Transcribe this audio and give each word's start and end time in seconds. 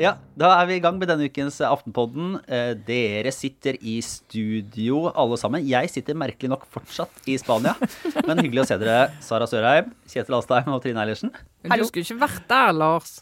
Ja, 0.00 0.16
da 0.34 0.48
er 0.56 0.66
vi 0.66 0.78
i 0.78 0.82
gang 0.82 0.96
med 0.98 1.06
denne 1.06 1.28
ukens 1.30 1.60
Aftenpodden. 1.62 2.40
Eh, 2.50 2.72
dere 2.88 3.30
sitter 3.30 3.78
i 3.78 4.00
studio 4.02 5.04
alle 5.14 5.38
sammen. 5.38 5.62
Jeg 5.70 5.92
sitter 5.92 6.18
merkelig 6.18 6.50
nok 6.50 6.66
fortsatt 6.74 7.30
i 7.30 7.38
Spania. 7.38 7.76
Men 8.26 8.42
hyggelig 8.42 8.64
å 8.64 8.68
se 8.72 8.80
dere, 8.82 9.12
Sara 9.22 9.46
Sørheim, 9.46 9.94
Kjetil 10.10 10.40
Alstheim 10.40 10.74
og 10.74 10.82
Trine 10.82 11.04
Eilertsen. 11.04 11.30
Du 11.62 11.84
skulle 11.86 12.02
ikke 12.02 12.24
vært 12.24 12.48
der, 12.50 12.74
Lars. 12.74 13.20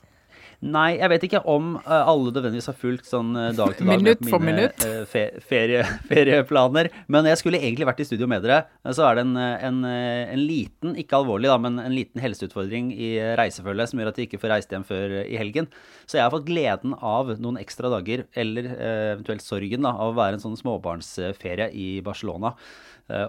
Nei, 0.59 0.97
jeg 0.99 1.07
vet 1.13 1.25
ikke 1.29 1.41
om 1.47 1.77
uh, 1.85 2.09
alle 2.11 2.33
nødvendigvis 2.33 2.67
har 2.67 2.75
fulgt 2.75 3.07
sånn 3.07 3.29
uh, 3.39 3.53
dag 3.55 3.77
til 3.79 3.87
dag 3.87 4.01
minutt 4.01 4.25
med 4.25 4.33
for 4.33 4.43
mine 4.43 4.65
minutt. 4.65 4.83
uh, 4.83 5.05
fe 5.07 5.23
ferie, 5.47 5.85
ferieplaner. 6.11 6.89
Men 7.07 7.29
jeg 7.31 7.39
skulle 7.39 7.61
egentlig 7.61 7.87
vært 7.87 8.03
i 8.03 8.07
studio 8.09 8.27
med 8.31 8.43
dere. 8.43 8.65
Så 8.91 9.05
er 9.07 9.21
det 9.21 9.23
en, 9.29 9.37
en, 9.39 9.79
en 9.87 10.43
liten, 10.43 10.97
ikke 10.99 11.21
alvorlig, 11.21 11.47
da, 11.53 11.61
men 11.63 11.79
en 11.79 11.95
liten 11.95 12.23
helseutfordring 12.23 12.91
i 12.91 13.13
reisefølget 13.39 13.93
som 13.93 14.03
gjør 14.03 14.11
at 14.11 14.19
jeg 14.19 14.27
ikke 14.27 14.41
får 14.43 14.53
reist 14.57 14.75
hjem 14.75 14.87
før 14.89 15.15
i 15.21 15.39
helgen. 15.39 15.71
Så 16.11 16.19
jeg 16.19 16.27
har 16.27 16.35
fått 16.35 16.49
gleden 16.49 16.97
av 16.99 17.31
noen 17.39 17.61
ekstra 17.63 17.93
dager, 17.93 18.27
eller 18.35 18.67
eventuelt 19.13 19.47
sorgen, 19.47 19.87
da, 19.87 19.95
av 19.95 20.11
å 20.11 20.19
være 20.19 20.41
en 20.41 20.43
sånn 20.43 20.59
småbarnsferie 20.59 21.71
i 21.71 21.89
Barcelona. 22.03 22.57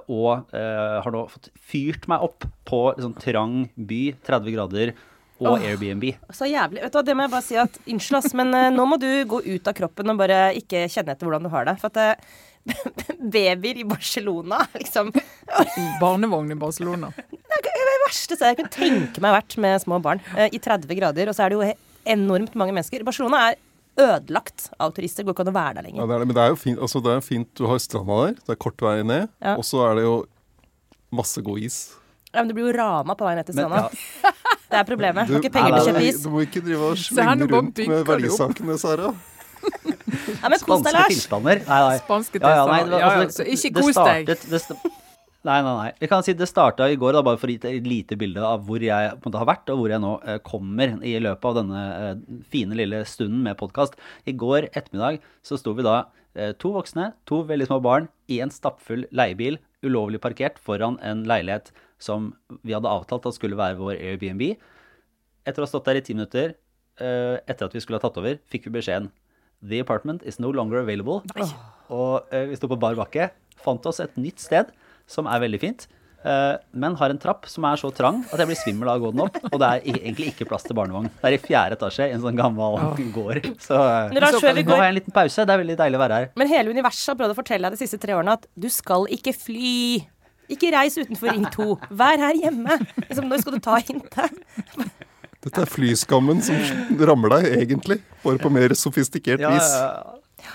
og 0.09 0.49
har 0.51 1.13
nå 1.13 1.21
fått 1.31 1.51
fyrt 1.55 2.09
meg 2.11 2.25
opp 2.25 2.47
på 2.67 2.81
en 2.95 3.05
sånn 3.05 3.19
trang 3.21 3.55
by, 3.77 4.01
30 4.25 4.57
grader 4.57 4.95
og 5.39 5.53
oh, 5.53 5.61
Airbnb. 5.63 6.03
Så 6.35 6.47
jævlig. 6.49 6.81
Vet 6.83 6.91
du 6.91 6.97
hva, 6.99 7.03
Det 7.07 7.15
må 7.15 7.23
jeg 7.25 7.31
bare 7.31 7.45
si 7.45 7.55
at 7.61 7.77
Unnskyld, 7.87 8.17
ass, 8.19 8.33
men 8.35 8.53
eh, 8.57 8.69
nå 8.75 8.85
må 8.89 8.97
du 8.99 9.07
gå 9.31 9.39
ut 9.45 9.67
av 9.71 9.75
kroppen 9.77 10.11
og 10.11 10.17
bare 10.19 10.39
ikke 10.59 10.85
kjenne 10.91 11.15
etter 11.15 11.27
hvordan 11.29 11.45
du 11.47 11.51
har 11.53 11.67
det. 11.69 11.75
For 11.79 11.87
at 11.93 12.19
uh, 12.19 12.37
babyer 13.35 13.79
i 13.79 13.85
Barcelona 13.87 14.59
liksom 14.75 15.13
Barnevogn 16.01 16.51
i 16.51 16.57
Barcelona. 16.59 17.11
Det 17.15 17.71
er 17.71 17.87
det 17.89 17.95
verste 18.05 18.35
stedet 18.35 18.51
jeg 18.51 18.59
kunne 18.59 18.73
tenke 18.75 19.23
meg 19.23 19.33
vært 19.37 19.55
med 19.63 19.79
små 19.85 20.01
barn. 20.03 20.21
eh, 20.35 20.49
I 20.51 20.59
30 20.59 20.91
grader, 20.99 21.31
og 21.31 21.37
så 21.37 21.45
er 21.47 21.53
det 21.53 21.59
jo 21.59 21.71
enormt 22.09 22.55
mange 22.59 22.75
mennesker. 22.75 23.03
Barcelona 23.07 23.49
er 23.49 23.59
ødelagt 23.99 24.69
av 24.79 24.91
turister. 24.95 25.25
Går 25.27 25.35
ikke 25.35 25.45
an 25.47 25.51
å 25.51 25.55
være 25.55 25.73
der 25.79 25.87
Ja, 25.87 25.87
lenger. 25.89 26.07
det 26.11 26.15
er, 26.19 26.25
men 26.25 26.35
det 26.37 26.43
er 26.43 26.51
jo 26.53 26.59
fint, 26.61 26.79
altså 26.79 27.01
det 27.03 27.15
er 27.17 27.23
fint 27.25 27.49
du 27.59 27.65
har 27.67 27.79
stranda 27.83 28.19
der. 28.27 28.35
Det 28.45 28.53
er 28.55 28.59
kort 28.67 28.83
vei 28.85 28.97
ned. 29.03 29.31
Ja. 29.43 29.55
Og 29.59 29.65
så 29.67 29.81
er 29.89 29.95
det 29.99 30.05
jo 30.05 30.13
masse 31.15 31.41
god 31.43 31.59
is. 31.65 31.79
Ja, 32.29 32.43
men 32.43 32.51
du 32.51 32.53
blir 32.53 32.67
jo 32.69 32.75
rana 32.77 33.15
på 33.17 33.25
vei 33.25 33.33
ned 33.39 33.47
til 33.49 33.57
Men, 33.57 33.65
stranda. 33.65 33.89
ja, 34.23 34.31
Det 34.69 34.77
er 34.77 34.85
problemet. 34.85 35.27
Du, 35.27 35.33
Har 35.33 35.41
ikke 35.41 35.53
penger 35.55 35.75
til 35.75 35.81
å 35.81 35.89
kjøpe 35.89 36.05
is. 36.05 36.21
du 36.23 36.29
må 36.29 36.45
ikke 36.45 36.61
drive 36.65 36.91
og 36.91 37.01
slenge 37.01 37.49
rundt 37.49 37.83
med 37.89 38.05
verdisakene, 38.05 38.77
Sara. 38.81 39.11
Ja, 40.39 40.47
men 40.47 40.61
kos 40.63 40.83
deg, 40.85 40.93
Lars. 40.95 41.11
tilstander. 41.11 41.61
Nei, 41.67 41.79
nei. 41.87 41.97
Spanske 42.03 42.39
Ja, 42.39 42.51
ja, 42.53 42.65
nei, 42.69 42.79
tilstander. 42.79 42.99
Ja, 43.01 43.11
ja, 43.11 43.23
altså, 43.25 43.45
ikke 43.49 43.71
kos 43.81 43.97
deg. 43.99 44.29
det 44.29 44.75
Nei, 45.47 45.61
nei, 45.63 45.71
nei. 45.71 45.91
Vi 46.01 46.07
kan 46.11 46.23
si 46.23 46.33
det 46.35 46.49
starta 46.51 46.89
i 46.91 46.97
går, 46.99 47.13
da, 47.15 47.21
bare 47.23 47.39
for 47.39 47.47
å 47.47 47.53
gi 47.53 47.61
et 47.69 47.85
lite 47.87 48.17
bilde 48.19 48.43
av 48.43 48.65
hvor 48.67 48.83
jeg 48.83 49.13
på 49.15 49.23
en 49.23 49.31
måte 49.31 49.39
har 49.39 49.47
vært, 49.47 49.69
og 49.71 49.79
hvor 49.79 49.93
jeg 49.93 50.03
nå 50.03 50.09
eh, 50.27 50.39
kommer 50.43 50.97
i 51.07 51.13
løpet 51.23 51.47
av 51.47 51.59
denne 51.61 51.83
eh, 51.95 52.41
fine 52.51 52.75
lille 52.75 52.99
stunden 53.07 53.45
med 53.45 53.55
podkast. 53.59 53.95
I 54.27 54.35
går 54.35 54.67
ettermiddag 54.73 55.21
så 55.47 55.55
sto 55.59 55.71
vi 55.77 55.85
da 55.87 56.01
eh, 56.35 56.51
to 56.59 56.73
voksne, 56.75 57.13
to 57.29 57.39
veldig 57.47 57.69
små 57.69 57.79
barn, 57.85 58.09
i 58.27 58.41
en 58.43 58.51
stappfull 58.51 59.07
leiebil, 59.15 59.61
ulovlig 59.87 60.19
parkert 60.19 60.59
foran 60.59 60.99
en 61.07 61.23
leilighet 61.29 61.71
som 61.99 62.31
vi 62.63 62.73
hadde 62.75 62.89
avtalt 62.89 63.27
at 63.29 63.37
skulle 63.37 63.59
være 63.59 63.77
vår 63.79 63.99
Airbnb. 63.99 64.55
Etter 65.47 65.61
å 65.61 65.67
ha 65.67 65.71
stått 65.71 65.87
der 65.89 65.99
i 65.99 66.05
ti 66.05 66.15
minutter, 66.15 66.55
eh, 66.99 67.37
etter 67.45 67.67
at 67.67 67.75
vi 67.75 67.83
skulle 67.83 67.99
ha 67.99 68.05
tatt 68.07 68.17
over, 68.21 68.39
fikk 68.49 68.69
vi 68.69 68.79
beskjeden 68.79 69.11
The 69.61 69.81
apartment 69.83 70.23
is 70.23 70.39
no 70.39 70.51
longer 70.55 70.79
available. 70.79 71.21
Og 71.91 72.27
eh, 72.31 72.47
vi 72.47 72.57
sto 72.59 72.69
på 72.71 72.79
bar 72.79 72.95
bakke, 72.95 73.31
fant 73.59 73.87
oss 73.89 73.99
et 73.99 74.15
nytt 74.19 74.39
sted 74.39 74.69
som 75.09 75.27
er 75.27 75.41
veldig 75.43 75.59
fint, 75.59 75.87
eh, 76.23 76.53
men 76.71 76.95
har 76.99 77.11
en 77.11 77.19
trapp 77.19 77.49
som 77.49 77.65
er 77.67 77.81
så 77.81 77.89
trang 77.95 78.21
at 78.29 78.39
jeg 78.39 78.47
blir 78.51 78.59
svimmel 78.59 78.91
av 78.93 79.01
å 79.01 79.07
gå 79.07 79.11
den 79.15 79.23
opp. 79.25 79.39
Og 79.49 79.57
det 79.59 79.71
er 79.71 79.89
egentlig 79.89 80.29
ikke 80.31 80.47
plass 80.47 80.63
til 80.67 80.77
barnevogn. 80.79 81.09
Det 81.19 81.27
er 81.27 81.35
i 81.35 81.41
fjerde 81.43 81.75
etasje 81.79 82.07
i 82.07 82.15
en 82.15 82.23
sånn 82.23 82.39
gammel 82.39 82.79
gård. 83.15 83.49
Så 83.59 83.75
Lars, 83.75 84.39
vi 84.39 84.63
nå 84.63 84.77
har 84.77 84.85
jeg 84.85 84.93
en 84.93 84.99
liten 85.01 85.17
pause. 85.17 85.43
Det 85.43 85.55
er 85.57 85.63
veldig 85.65 85.79
deilig 85.81 85.99
å 85.99 86.03
være 86.05 86.21
her. 86.21 86.31
Men 86.39 86.53
hele 86.53 86.77
universet 86.77 87.11
har 87.11 87.19
prøvd 87.19 87.35
å 87.35 87.39
fortelle 87.41 87.67
deg 87.67 87.75
de 87.75 87.83
siste 87.83 87.99
tre 87.99 88.15
årene 88.15 88.37
at 88.39 88.47
du 88.55 88.69
skal 88.71 89.09
ikke 89.11 89.35
fly. 89.35 89.75
Ikke 90.49 90.71
reis 90.73 90.97
utenfor 90.97 91.31
Ring 91.33 91.45
2. 91.53 91.67
Vær 91.99 92.21
her 92.23 92.37
hjemme. 92.39 92.79
Liksom, 93.05 93.27
når 93.29 93.43
skal 93.43 93.55
du 93.55 93.59
ta 93.63 93.77
hintet? 93.81 94.39
Dette 95.45 95.61
er 95.63 95.69
flyskammen 95.71 96.41
som 96.43 96.57
rammer 96.99 97.31
deg, 97.37 97.45
egentlig. 97.61 97.99
Bare 98.25 98.41
på 98.41 98.51
mer 98.51 98.73
sofistikert 98.75 99.39
Ja, 99.43 99.53
vis. 99.55 99.69
ja, 99.71 100.49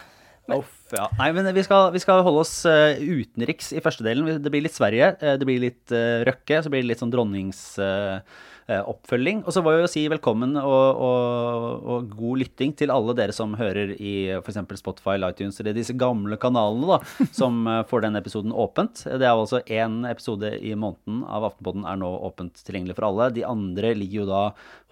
ja. 0.51 0.59
Uff, 0.59 0.75
ja. 0.93 1.07
Nei, 1.17 1.31
men 1.33 1.47
vi 1.57 1.63
skal, 1.65 1.89
vi 1.95 2.03
skal 2.03 2.21
holde 2.27 2.43
oss 2.43 2.53
eh, 2.69 2.99
utenriks 3.01 3.71
i 3.73 3.81
første 3.85 4.05
delen. 4.05 4.29
Det 4.45 4.53
blir 4.53 4.67
litt 4.67 4.77
Sverige, 4.77 5.15
eh, 5.25 5.39
det 5.41 5.49
blir 5.49 5.63
litt 5.63 5.95
eh, 5.95 6.21
Røkke, 6.29 6.61
så 6.67 6.73
blir 6.73 6.85
det 6.85 6.91
litt 6.91 7.01
sånn 7.01 7.15
dronningsoppfølging. 8.69 9.45
og 9.45 9.53
så 9.53 9.63
var 9.63 9.77
jo 9.77 9.85
å 9.85 9.91
si 9.91 10.07
velkommen 10.09 10.57
og, 10.57 11.01
og, 11.05 11.85
og 11.85 12.15
god 12.17 12.39
lytting 12.41 12.75
til 12.77 12.91
alle 12.91 13.15
dere 13.15 13.33
som 13.33 13.55
hører 13.55 13.95
i 13.99 14.31
f.eks. 14.41 14.59
Spotify, 14.81 15.17
iTunes 15.19 15.61
eller 15.61 15.75
disse 15.75 15.95
gamle 15.95 16.37
kanalene 16.37 16.87
da, 16.87 16.99
som 17.33 17.67
eh, 17.67 17.83
får 17.89 18.07
den 18.07 18.17
episoden 18.17 18.53
åpent. 18.53 19.05
Det 19.05 19.25
er 19.25 19.35
altså 19.35 19.63
én 19.67 20.05
episode 20.09 20.55
i 20.61 20.75
måneden 20.75 21.25
av 21.25 21.51
Aftenpodden 21.51 21.85
er 21.85 22.01
nå 22.01 22.11
åpent 22.25 22.65
tilgjengelig 22.65 22.97
for 22.97 23.09
alle. 23.11 23.33
De 23.35 23.45
andre 23.45 23.95
ligger 23.95 24.23
jo 24.23 24.31
da 24.31 24.45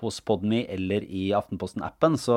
hos 0.02 0.18
Podme 0.26 0.64
eller 0.70 1.04
i 1.06 1.28
Aftenposten-appen, 1.36 2.16
så, 2.18 2.36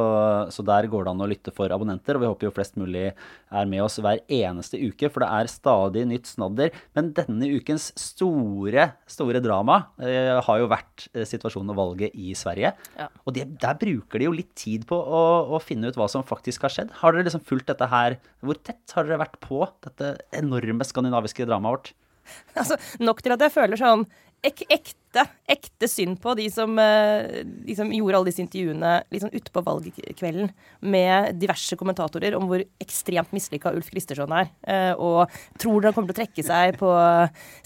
så 0.53 0.65
der 0.65 0.87
går 0.89 1.05
det 1.05 1.13
an 1.15 1.23
å 1.25 1.29
lytte 1.29 1.53
for 1.55 1.71
abonnenter. 1.73 2.17
Og 2.17 2.23
vi 2.23 2.29
håper 2.29 2.47
jo 2.47 2.53
flest 2.53 2.77
mulig 2.79 3.07
er 3.09 3.69
med 3.69 3.81
oss 3.81 3.97
hver 4.03 4.21
eneste 4.31 4.79
uke, 4.81 5.09
for 5.09 5.25
det 5.25 5.31
er 5.33 5.51
stadig 5.51 6.05
nytt 6.09 6.29
snadder. 6.29 6.73
Men 6.97 7.11
denne 7.17 7.49
ukens 7.57 7.89
store, 7.99 8.91
store 9.09 9.41
drama 9.43 9.81
eh, 9.97 10.35
har 10.45 10.61
jo 10.61 10.69
vært 10.71 11.07
eh, 11.13 11.24
situasjonen 11.29 11.73
og 11.73 11.79
valget 11.79 12.15
i 12.15 12.33
Sverige. 12.37 12.73
Ja. 12.99 13.09
Og 13.25 13.35
det, 13.37 13.47
der 13.61 13.77
bruker 13.81 14.21
de 14.21 14.29
jo 14.29 14.35
litt 14.35 14.53
tid 14.57 14.87
på 14.89 14.97
å, 14.97 15.21
å 15.55 15.61
finne 15.63 15.91
ut 15.91 15.99
hva 15.99 16.07
som 16.11 16.25
faktisk 16.25 16.65
har 16.67 16.73
skjedd. 16.73 16.95
Har 17.01 17.15
dere 17.15 17.27
liksom 17.27 17.45
fulgt 17.45 17.69
dette 17.71 17.89
her? 17.91 18.19
Hvor 18.45 18.59
tett 18.61 18.95
har 18.97 19.07
dere 19.07 19.21
vært 19.25 19.39
på 19.43 19.63
dette 19.85 20.15
enorme 20.35 20.87
skandinaviske 20.87 21.47
dramaet 21.49 21.77
vårt? 21.77 21.93
Altså, 22.57 22.77
nok 23.03 23.19
til 23.21 23.35
at 23.35 23.43
jeg 23.45 23.53
føler 23.53 23.77
sånn 23.77 24.05
ek 24.45 24.63
ekte, 24.69 25.25
ekte 25.49 25.87
synd 25.89 26.19
på 26.21 26.35
de 26.37 26.49
som 26.51 26.75
de 26.75 27.75
som 27.77 27.91
gjorde 27.93 28.19
alle 28.19 28.29
disse 28.29 28.43
intervjuene 28.43 28.91
liksom 29.13 29.31
utpå 29.35 29.63
valgkvelden 29.65 30.49
med 30.85 31.39
diverse 31.39 31.77
kommentatorer 31.79 32.35
om 32.37 32.47
hvor 32.49 32.63
ekstremt 32.83 33.33
mislykka 33.35 33.73
Ulf 33.75 33.89
Kristersson 33.93 34.33
er. 34.35 34.51
eh, 34.67 34.93
og 34.93 35.31
tror 35.61 35.87
han 35.87 35.95
kommer 35.95 36.11
til 36.11 36.15
å 36.15 36.21
trekke 36.21 36.45
seg 36.45 36.77
på 36.79 36.91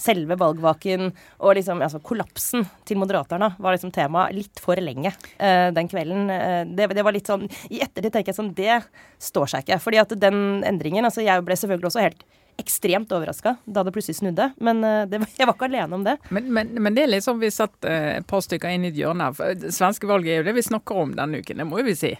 selve 0.00 0.38
valgvaken. 0.40 1.10
Og 1.40 1.56
liksom, 1.58 1.82
altså, 1.82 2.00
kollapsen 2.04 2.66
til 2.88 3.00
Moderaterna 3.00 3.52
var 3.58 3.76
liksom 3.76 3.92
tema 3.94 4.28
litt 4.34 4.60
for 4.62 4.80
lenge 4.80 5.12
eh, 5.38 5.68
den 5.74 5.90
kvelden. 5.90 6.30
Eh, 6.30 6.62
det, 6.66 6.90
det 6.96 7.06
var 7.06 7.16
litt 7.16 7.30
sånn 7.30 7.46
I 7.70 7.82
ettertid 7.84 8.12
tenker 8.14 8.32
jeg 8.32 8.40
sånn 8.40 8.54
Det 8.56 8.80
står 9.22 9.54
seg 9.54 9.64
ikke. 9.66 9.80
Fordi 9.82 10.02
at 10.02 10.14
den 10.20 10.62
endringen 10.66 11.06
altså 11.06 11.24
Jeg 11.24 11.44
ble 11.46 11.56
selvfølgelig 11.58 11.92
også 11.92 12.06
helt 12.08 12.24
ekstremt 12.60 13.12
overraska 13.16 13.56
da 13.64 13.84
det 13.86 13.92
plutselig 13.94 14.20
snudde. 14.20 14.50
Men 14.60 14.84
eh, 14.84 15.02
det, 15.10 15.22
jeg 15.38 15.48
var 15.48 15.56
ikke 15.56 15.70
alene 15.70 15.98
om 15.98 16.06
det. 16.06 16.16
Men, 16.30 16.50
men, 16.54 16.72
men 16.78 16.96
det 16.96 17.04
er 17.04 17.12
litt 17.14 17.26
sånn 17.26 17.40
vi 17.42 17.52
satt 17.54 17.88
eh, 17.88 18.20
et 18.20 18.28
par 18.30 18.44
stykker 18.44 18.72
inn 18.72 18.86
i 18.86 18.92
et 18.92 19.00
hjørne. 19.00 19.30
For 19.36 19.56
det 19.58 19.72
Svenske 19.76 20.08
valget 20.10 20.34
er 20.34 20.42
jo 20.42 20.48
det 20.50 20.56
vi 20.60 20.66
snakker 20.66 21.02
om 21.04 21.16
denne 21.18 21.42
uken, 21.42 21.62
det 21.62 21.68
må 21.68 21.82
vi 21.86 21.96
si. 21.98 22.12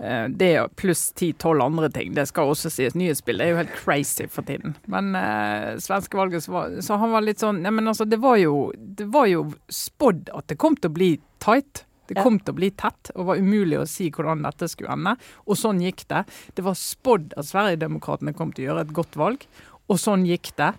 Eh, 0.00 0.26
det 0.28 0.52
pluss 0.80 1.06
ti-tolv 1.16 1.62
andre 1.64 1.90
ting. 1.94 2.14
Det 2.16 2.26
skal 2.30 2.52
også 2.52 2.72
sies. 2.72 2.96
Nyhetsbildet 2.98 3.46
er 3.46 3.54
jo 3.54 3.62
helt 3.62 3.78
crazy 3.78 4.28
for 4.30 4.46
tiden. 4.46 4.76
Men 4.90 5.14
eh, 5.18 5.74
svenske 5.82 6.18
valget 6.18 6.46
så, 6.46 6.98
han 6.98 7.14
var 7.14 7.24
litt 7.24 7.42
sånn 7.42 7.62
Nei, 7.64 7.70
men 7.72 7.88
altså, 7.88 8.04
det 8.08 8.18
var 8.20 8.36
jo, 8.40 8.68
det 8.76 9.06
var 9.14 9.28
jo 9.30 9.46
spådd 9.72 10.30
at 10.34 10.50
det 10.50 10.58
kom 10.60 10.76
til 10.76 10.90
å 10.90 10.96
bli 10.98 11.10
tight. 11.44 11.84
Det 12.04 12.20
kom 12.20 12.36
til 12.36 12.52
å 12.52 12.58
bli 12.58 12.68
tett, 12.76 13.08
og 13.14 13.30
var 13.30 13.40
umulig 13.40 13.78
å 13.80 13.86
si 13.88 14.10
hvordan 14.12 14.44
dette 14.44 14.68
skulle 14.68 14.92
ende. 14.92 15.14
Og 15.48 15.56
sånn 15.56 15.80
gikk 15.80 16.04
det. 16.10 16.24
Det 16.56 16.64
var 16.66 16.76
spådd 16.76 17.32
at 17.40 17.48
Sverigedemokraterna 17.48 18.34
kom 18.36 18.52
til 18.52 18.66
å 18.66 18.68
gjøre 18.68 18.84
et 18.84 18.92
godt 18.96 19.16
valg, 19.16 19.46
og 19.90 20.00
sånn 20.00 20.26
gikk 20.28 20.52
det. 20.58 20.72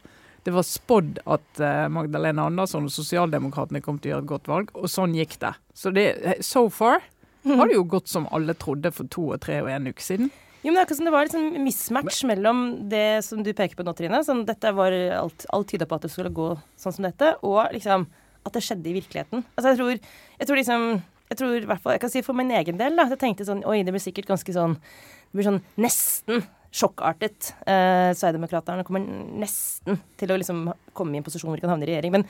Det 0.45 0.53
var 0.53 0.65
spådd 0.67 1.19
at 1.25 1.61
eh, 1.63 1.85
Magdalena 1.89 2.45
Andersson 2.49 2.85
og 2.85 2.93
Sosialdemokratene 2.93 3.81
kom 3.81 3.97
til 3.97 4.11
å 4.11 4.15
gjøre 4.15 4.25
et 4.25 4.31
godt 4.31 4.49
valg, 4.51 4.73
og 4.77 4.89
sånn 4.91 5.15
gikk 5.17 5.39
det. 5.41 5.53
Så 5.73 5.93
det, 5.95 6.07
so 6.45 6.67
far 6.73 7.01
har 7.45 7.69
det 7.69 7.77
jo 7.77 7.85
gått 7.89 8.09
som 8.09 8.27
alle 8.33 8.55
trodde 8.57 8.91
for 8.93 9.09
to 9.11 9.31
og 9.35 9.41
tre 9.45 9.61
og 9.63 9.71
en 9.73 9.89
uke 9.89 10.05
siden. 10.05 10.29
Jo, 10.65 10.71
men 10.71 10.79
det 10.79 10.81
er 10.81 10.85
akkurat 10.87 10.97
som 10.97 11.07
det 11.09 11.13
var 11.13 11.29
sånn 11.29 11.57
mismatch 11.61 12.19
mellom 12.25 12.61
det 12.89 13.07
som 13.25 13.41
du 13.45 13.51
peker 13.53 13.77
på 13.77 13.85
nå, 13.85 13.93
Trine. 13.97 14.21
Sånn, 14.25 14.45
dette 14.47 14.71
var 14.73 14.93
alt, 15.13 15.45
alt 15.53 15.69
tyda 15.69 15.85
på 15.89 15.97
at 15.99 16.07
det 16.07 16.13
skulle 16.13 16.33
gå 16.33 16.55
sånn 16.81 16.95
som 16.95 17.05
dette, 17.05 17.35
og 17.45 17.67
liksom 17.75 18.07
at 18.45 18.53
det 18.53 18.63
skjedde 18.65 18.89
i 18.89 18.95
virkeligheten. 18.97 19.45
Altså, 19.53 19.73
jeg 19.73 19.81
tror, 19.81 20.15
jeg 20.39 20.49
tror 20.49 20.61
liksom 20.61 20.87
jeg 21.25 21.39
tror 21.39 21.55
i 21.57 21.65
hvert 21.65 21.81
fall, 21.81 21.95
jeg 21.95 22.03
kan 22.03 22.11
si 22.13 22.21
for 22.25 22.37
min 22.37 22.51
egen 22.53 22.77
del, 22.77 22.97
da, 22.97 23.07
jeg 23.09 23.17
tenkte 23.21 23.47
sånn 23.47 23.63
Oi, 23.65 23.79
det 23.85 23.93
blir 23.95 24.03
sikkert 24.03 24.27
ganske 24.29 24.53
sånn 24.53 24.75
Det 24.77 25.39
blir 25.39 25.47
sånn 25.47 25.63
nesten 25.81 26.43
sjokkartet. 26.75 27.53
Eh, 27.65 28.11
Sverigedemokraterna 28.17 28.83
kommer 28.83 29.03
nesten 29.39 30.01
til 30.19 30.33
å 30.33 30.37
liksom 30.39 30.65
komme 30.97 31.15
i 31.15 31.21
en 31.21 31.25
posisjon 31.25 31.49
hvor 31.49 31.59
de 31.59 31.63
kan 31.63 31.71
havne 31.71 31.87
i 31.87 31.91
regjering. 31.93 32.11
Men, 32.17 32.25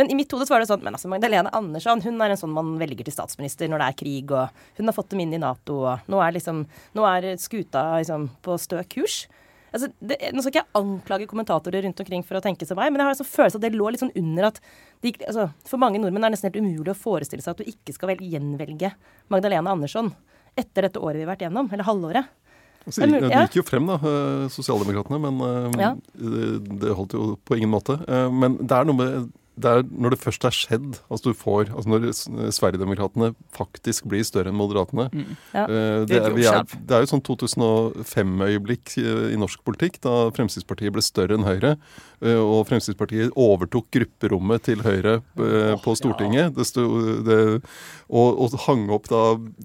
men 0.00 0.12
i 0.12 0.16
mitt 0.16 0.32
hode 0.32 0.48
var 0.48 0.62
det 0.62 0.70
sånn 0.70 0.84
Men 0.86 0.96
altså, 0.96 1.10
Magdalene 1.12 1.52
Andersson 1.56 2.00
hun 2.06 2.22
er 2.22 2.32
en 2.32 2.40
sånn 2.40 2.54
man 2.54 2.76
velger 2.80 3.04
til 3.04 3.16
statsminister 3.16 3.68
når 3.68 3.82
det 3.82 3.90
er 3.90 3.98
krig, 4.00 4.32
og 4.32 4.62
hun 4.78 4.88
har 4.88 4.96
fått 4.96 5.12
dem 5.12 5.24
inn 5.26 5.36
i 5.36 5.42
Nato, 5.42 5.82
og 5.90 6.08
nå 6.10 6.22
er 6.24 6.38
liksom 6.38 6.64
Nå 6.96 7.04
er 7.10 7.34
skuta 7.42 7.84
liksom 7.98 8.30
på 8.44 8.56
stø 8.62 8.80
kurs. 8.88 9.26
altså, 9.74 9.90
det, 10.00 10.18
Nå 10.32 10.40
skal 10.40 10.54
ikke 10.54 10.64
jeg 10.64 10.80
anklage 10.80 11.28
kommentatorer 11.30 11.84
rundt 11.84 12.00
omkring 12.00 12.24
for 12.24 12.40
å 12.40 12.44
tenke 12.44 12.68
som 12.68 12.80
meg, 12.80 12.88
men 12.88 13.02
jeg 13.02 13.10
har 13.10 13.18
altså 13.18 13.28
følelsen 13.28 13.60
at 13.60 13.68
det 13.68 13.76
lå 13.76 13.92
litt 13.92 14.04
sånn 14.06 14.16
under 14.16 14.48
at 14.48 14.64
de, 15.04 15.12
altså, 15.28 15.50
For 15.68 15.82
mange 15.82 16.00
nordmenn 16.00 16.24
er 16.24 16.32
det 16.32 16.38
nesten 16.38 16.52
helt 16.52 16.64
umulig 16.64 16.94
å 16.94 16.98
forestille 17.04 17.44
seg 17.44 17.52
at 17.52 17.60
du 17.60 17.68
ikke 17.68 17.96
skal 17.96 18.14
vel 18.14 18.24
gjenvelge 18.32 18.94
Magdalena 19.32 19.76
Andersson 19.76 20.14
etter 20.58 20.88
dette 20.88 21.00
året 21.00 21.20
vi 21.20 21.24
har 21.24 21.30
vært 21.30 21.44
gjennom, 21.46 21.68
eller 21.70 21.86
halvåret. 21.86 22.30
Altså, 22.86 23.00
Det 23.04 23.20
de 23.20 23.42
gikk 23.46 23.58
jo 23.60 23.62
frem, 23.62 23.86
da, 23.86 23.94
eh, 24.00 24.46
sosialdemokratene, 24.48 25.20
men 25.20 25.40
eh, 25.40 25.80
Ja. 25.80 25.94
det- 26.16 26.80
det 26.80 26.96
holdt 26.96 27.12
jo 27.12 27.38
på 27.44 27.56
ingen 27.56 27.70
måte. 27.70 28.00
Eh, 28.08 28.30
Men 28.30 28.56
det 28.56 28.72
er 28.72 28.84
noe 28.84 28.96
med 28.96 29.32
det 29.60 29.68
er 29.68 29.82
når 29.82 30.10
det 30.14 30.20
først 30.20 30.44
er 30.46 30.54
skjedd, 30.56 30.98
altså 31.10 31.22
du 31.24 31.34
får, 31.34 31.68
altså 31.76 31.84
når 31.90 32.48
Sverigedemokraterna 32.50 33.34
faktisk 33.52 34.06
blir 34.08 34.24
større 34.24 34.48
enn 34.48 34.56
Moderatene 34.56 35.10
Ja. 35.52 35.64
eh, 35.68 36.06
det, 36.06 36.16
er 36.16 36.30
vi 36.32 36.44
er, 36.46 36.64
det 36.64 36.90
er 36.96 37.04
jo 37.04 37.10
sånn 37.12 37.20
2005-øyeblikk 38.06 38.96
i 39.32 39.36
norsk 39.36 39.60
politikk, 39.66 40.00
da 40.00 40.30
Fremskrittspartiet 40.30 40.92
ble 40.94 41.02
større 41.04 41.36
enn 41.36 41.44
Høyre. 41.44 41.76
Eh, 42.22 42.38
Og 42.40 42.66
Fremskrittspartiet 42.68 43.34
overtok 43.38 43.88
grupperommet 43.96 44.64
til 44.68 44.84
Høyre 44.84 45.18
eh, 45.20 45.74
på 45.82 45.94
Stortinget. 45.98 46.54
Det 46.56 46.66
sto, 46.68 46.84
det, 47.26 47.38
og, 48.08 48.40
og 48.44 48.56
hang 48.66 48.86
opp 48.94 49.10
da 49.10 49.22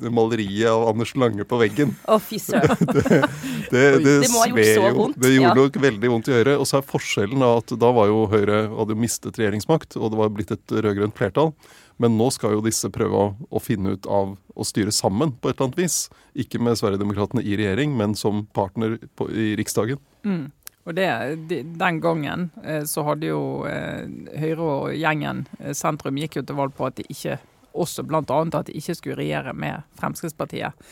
maleriet 0.09 0.69
av 0.71 0.87
Anders 0.91 1.15
Lange 1.19 1.47
på 1.47 1.59
veggen. 1.61 1.95
Å, 2.07 2.19
fy 2.21 2.41
søren. 2.41 2.75
Det, 3.65 3.81
det, 4.03 4.11
Det 4.21 4.27
må 4.29 4.43
ha 4.43 4.49
gjort 4.51 4.67
så 4.67 4.89
vondt, 4.93 5.17
Det 5.23 5.31
gjorde 5.33 5.55
nok 5.57 5.77
veldig 5.81 6.09
vondt 6.11 6.27
i 6.29 6.35
Høyre. 6.35 6.57
Og 6.61 6.67
så 6.69 6.79
er 6.79 6.85
forskjellen 6.87 7.41
da 7.41 7.55
at 7.57 7.73
da 7.81 7.89
var 7.95 8.11
jo 8.11 8.25
Høyre 8.29 8.65
hadde 8.69 8.97
mistet 8.99 9.39
regjeringsmakt, 9.41 9.97
og 9.97 10.13
det 10.13 10.19
var 10.19 10.31
blitt 10.35 10.53
et 10.53 10.75
rød-grønt 10.75 11.17
flertall. 11.17 11.53
Men 12.01 12.17
nå 12.19 12.27
skal 12.35 12.57
jo 12.57 12.63
disse 12.65 12.89
prøve 12.93 13.15
å, 13.15 13.27
å 13.49 13.61
finne 13.63 13.95
ut 13.95 14.07
av 14.11 14.35
å 14.35 14.67
styre 14.67 14.91
sammen 14.95 15.33
på 15.39 15.49
et 15.49 15.55
eller 15.55 15.69
annet 15.69 15.79
vis. 15.79 15.97
Ikke 16.35 16.59
med 16.63 16.77
Sverigedemokraterna 16.79 17.43
i 17.43 17.55
regjering, 17.59 17.95
men 17.97 18.15
som 18.19 18.45
partner 18.55 18.97
på, 19.15 19.29
i 19.31 19.53
Riksdagen. 19.59 20.01
Mm. 20.27 20.49
Og 20.85 20.93
det, 20.93 21.35
de, 21.49 21.63
Den 21.63 21.99
gangen 22.01 22.49
eh, 22.63 22.83
så 22.83 23.03
hadde 23.07 23.31
jo 23.31 23.65
eh, 23.69 24.05
Høyre 24.37 24.69
og 24.69 24.93
gjengen 24.93 25.45
eh, 25.59 25.73
sentrum 25.77 26.19
gikk 26.21 26.39
jo 26.39 26.45
til 26.45 26.59
valg 26.59 26.75
på 26.77 26.87
at 26.87 26.99
de 26.99 27.07
ikke 27.09 27.39
også 27.75 28.05
bl.a. 28.07 28.21
at 28.23 28.69
de 28.69 28.77
ikke 28.77 28.95
skulle 28.95 29.19
regjere 29.19 29.51
med 29.53 29.83
Fremskrittspartiet. 29.99 30.85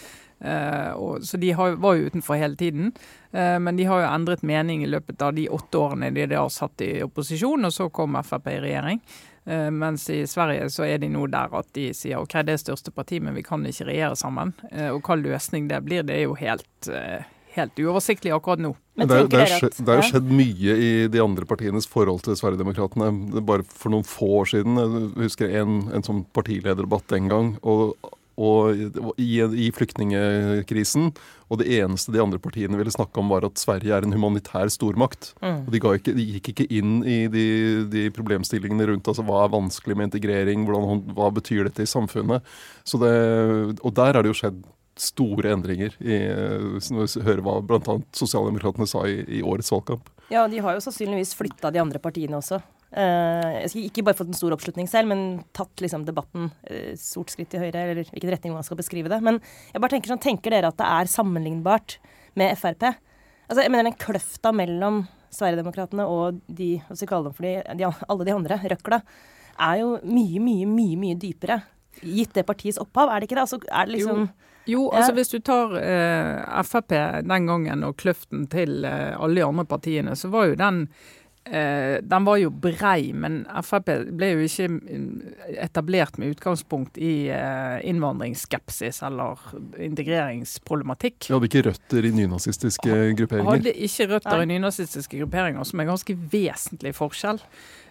Så 0.43 1.37
de 1.39 1.53
var 1.55 1.93
jo 1.95 2.09
utenfor 2.11 2.35
hele 2.35 2.57
tiden. 2.59 2.89
Men 3.31 3.77
de 3.79 3.85
har 3.87 4.01
jo 4.01 4.09
endret 4.09 4.43
mening 4.43 4.83
i 4.83 4.89
løpet 4.91 5.21
av 5.23 5.31
de 5.37 5.45
åtte 5.47 5.79
årene 5.79 6.09
de 6.11 6.25
har 6.27 6.51
satt 6.51 6.83
i 6.83 6.89
opposisjon, 7.05 7.63
og 7.63 7.71
så 7.71 7.87
kom 7.87 8.19
Frp 8.19 8.51
i 8.51 8.57
regjering. 8.65 8.99
Mens 9.71 10.09
i 10.11 10.25
Sverige 10.27 10.67
så 10.75 10.83
er 10.89 10.99
de 10.99 11.07
nå 11.13 11.29
der 11.31 11.55
at 11.55 11.71
de 11.71 11.93
sier 11.95 12.19
OK, 12.19 12.35
det 12.43 12.57
er 12.57 12.65
største 12.65 12.91
parti, 12.91 13.23
men 13.23 13.39
vi 13.39 13.47
kan 13.47 13.63
ikke 13.63 13.87
regjere 13.93 14.19
sammen. 14.19 14.51
Og 14.91 14.99
hva 14.99 15.15
løsning 15.23 15.71
det 15.71 15.79
blir, 15.87 16.03
det 16.03 16.19
er 16.19 16.25
jo 16.27 16.35
helt, 16.35 16.91
helt 17.55 17.79
uoversiktlig 17.79 18.35
akkurat 18.35 18.67
nå. 18.67 18.75
Men 18.95 19.09
det, 19.09 19.15
er, 19.17 19.27
det, 19.31 19.39
er, 19.41 19.53
at- 19.67 19.77
det 19.79 19.89
er 19.89 20.01
jo 20.01 20.09
skjedd 20.11 20.27
mye 20.37 20.73
i 20.77 20.89
de 21.09 21.21
andre 21.23 21.47
partienes 21.49 21.87
forhold 21.89 22.21
til 22.27 22.35
Sverigedemokraterna. 22.37 23.07
Er 23.39 23.45
Bare 23.47 23.65
for 23.65 23.89
noen 23.93 24.05
få 24.05 24.27
år 24.43 24.51
siden, 24.53 24.77
jeg 24.77 25.07
husker 25.23 25.55
en, 25.61 25.79
en 25.97 26.05
sånn 26.05 26.25
partilederdebatt 26.37 27.07
den 27.15 27.31
gang. 27.33 27.55
og 27.63 27.95
og 28.33 28.73
i, 29.21 29.35
i 29.37 29.67
flyktningekrisen. 29.69 31.11
Og 31.53 31.59
det 31.61 31.67
eneste 31.77 32.13
de 32.13 32.21
andre 32.23 32.39
partiene 32.41 32.79
ville 32.79 32.93
snakke 32.93 33.21
om, 33.21 33.29
var 33.29 33.45
at 33.45 33.61
Sverige 33.61 33.93
er 33.93 34.07
en 34.07 34.15
humanitær 34.15 34.71
stormakt. 34.73 35.33
Mm. 35.43 35.59
Og 35.67 35.73
de, 35.75 35.81
ikke, 35.99 36.15
de 36.17 36.25
gikk 36.39 36.49
ikke 36.53 36.65
inn 36.73 36.95
i 37.05 37.19
de, 37.29 37.45
de 37.93 38.07
problemstillingene 38.15 38.87
rundt 38.89 39.09
altså 39.11 39.25
hva 39.27 39.43
er 39.45 39.53
vanskelig 39.53 39.97
med 39.99 40.09
integrering, 40.09 40.65
hvordan, 40.65 41.03
hva 41.13 41.29
betyr 41.35 41.69
dette 41.69 41.85
i 41.85 41.89
samfunnet. 41.93 42.41
Så 42.89 42.97
det, 43.03 43.13
og 43.83 43.93
der 43.99 44.17
har 44.17 44.25
det 44.25 44.33
jo 44.33 44.39
skjedd 44.41 44.63
store 44.99 45.53
endringer, 45.55 45.95
i, 46.03 46.19
når 46.93 47.07
vi 47.07 47.25
hører 47.25 47.41
hva 47.45 47.57
bl.a. 47.65 47.97
sosialdemokratene 48.15 48.87
sa 48.89 49.05
i, 49.09 49.21
i 49.39 49.41
årets 49.41 49.71
valgkamp. 49.73 50.11
Ja, 50.31 50.45
de 50.49 50.61
har 50.63 50.75
jo 50.75 50.83
sannsynligvis 50.83 51.33
flytta 51.37 51.71
de 51.73 51.81
andre 51.81 52.01
partiene 52.01 52.39
også. 52.39 52.61
Eh, 52.93 53.63
ikke 53.87 54.03
bare 54.05 54.17
fått 54.19 54.29
en 54.29 54.37
stor 54.37 54.53
oppslutning 54.53 54.87
selv, 54.89 55.09
men 55.09 55.41
tatt 55.57 55.81
liksom 55.81 56.05
debatten 56.05 56.51
eh, 56.69 56.93
stort 56.99 57.33
skritt 57.33 57.49
til 57.53 57.63
høyre, 57.63 57.81
eller 57.81 58.03
hvilken 58.03 58.33
retning 58.35 58.53
man 58.53 58.65
skal 58.65 58.77
beskrive 58.77 59.09
det. 59.09 59.19
Men 59.25 59.41
jeg 59.73 59.81
bare 59.81 59.95
tenker 59.95 60.13
sånn, 60.13 60.21
tenker 60.21 60.53
dere 60.53 60.69
at 60.69 60.77
det 60.77 60.89
er 60.89 61.11
sammenlignbart 61.11 61.97
med 62.39 62.53
Frp? 62.59 62.85
Altså, 63.49 63.63
jeg 63.65 63.73
mener 63.73 63.89
den 63.89 63.99
kløfta 63.99 64.53
mellom 64.55 65.03
Sverigedemokraterna 65.33 66.05
og 66.09 66.39
de, 66.45 66.75
hva 66.85 66.93
skal 66.93 67.07
vi 67.07 67.09
kalle 67.09 67.29
dem 67.29 67.37
for 67.37 67.47
de, 67.47 67.53
de, 67.79 67.89
alle 67.89 68.27
de 68.27 68.35
andre, 68.35 68.59
røkla, 68.75 69.01
er 69.63 69.79
jo 69.81 69.95
mye, 70.05 70.41
mye, 70.41 70.69
mye, 70.69 70.99
mye 71.01 71.17
dypere. 71.19 71.59
Gitt 72.01 72.33
det 72.37 72.45
partiets 72.45 72.81
opphav, 72.81 73.09
er 73.09 73.21
det 73.21 73.29
ikke 73.29 73.37
det? 73.39 73.45
Altså, 73.47 73.61
er 73.65 73.89
det 73.89 73.97
liksom 73.97 74.27
Jo, 74.27 74.52
Ja. 74.65 74.83
altså 74.93 75.15
hvis 75.17 75.33
du 75.33 75.39
tar 75.43 75.75
eh, 75.79 76.61
Frp 76.63 76.95
den 77.27 77.49
gangen 77.49 77.83
og 77.83 77.97
kløften 77.99 78.47
til 78.51 78.85
eh, 78.87 79.11
alle 79.17 79.41
de 79.41 79.45
andre 79.45 79.65
partiene, 79.67 80.15
så 80.15 80.31
var 80.31 80.47
jo 80.51 80.55
den 80.59 80.85
eh, 81.45 81.99
den 81.99 82.27
var 82.27 82.39
jo 82.39 82.49
brei, 82.49 83.11
men 83.11 83.41
Frp 83.65 83.91
ble 84.15 84.31
jo 84.33 84.47
ikke 84.47 84.69
mm, 84.71 85.05
etablert 85.65 86.17
med 86.21 86.37
utgangspunkt 86.37 86.97
i 86.97 87.27
eh, 87.33 87.77
innvandringsskepsis 87.89 89.03
eller 89.09 89.41
integreringsproblematikk. 89.89 91.27
De 91.27 91.35
hadde 91.35 91.51
ikke 91.51 91.67
røtter 91.69 92.07
i 92.07 92.15
nynazistiske 92.15 92.99
grupperinger. 93.19 93.51
Hadde 93.51 93.77
ikke 93.89 94.11
røtter 94.15 94.37
Nei. 94.39 94.47
i 94.47 94.51
nynazistiske 94.55 95.23
grupperinger, 95.25 95.67
som 95.67 95.83
er 95.83 95.91
ganske 95.91 96.19
vesentlig 96.31 96.95
forskjell. 96.99 97.43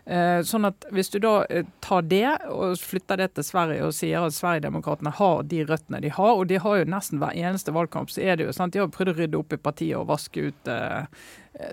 Eh, 0.04 0.40
sånn 0.42 0.66
at 0.66 0.82
Hvis 0.90 1.12
du 1.12 1.20
da 1.22 1.44
eh, 1.46 1.66
tar 1.80 2.02
det 2.10 2.26
og 2.50 2.74
flytter 2.82 3.20
det 3.20 3.28
til 3.36 3.46
Sverige 3.46 3.84
og 3.86 3.94
sier 3.94 4.24
at 4.26 4.34
Sverigedemokraterna 4.34 5.12
har 5.14 5.44
de 5.46 5.60
røttene 5.68 6.00
de 6.02 6.10
har, 6.10 6.32
og 6.34 6.48
de 6.50 6.58
har 6.58 6.80
jo 6.80 6.88
nesten 6.90 7.22
hver 7.22 7.38
eneste 7.38 7.74
valgkamp, 7.74 8.10
så 8.10 8.24
er 8.24 8.36
det 8.36 8.48
jo 8.48 8.56
sant, 8.56 8.74
de 8.74 8.82
har 8.82 8.90
prøvd 8.90 9.12
å 9.12 9.18
rydde 9.20 9.38
opp 9.38 9.54
i 9.54 9.60
partiet 9.62 10.00
og 10.00 10.08
vaske 10.10 10.48
ut 10.50 10.72
eh, 10.72 11.06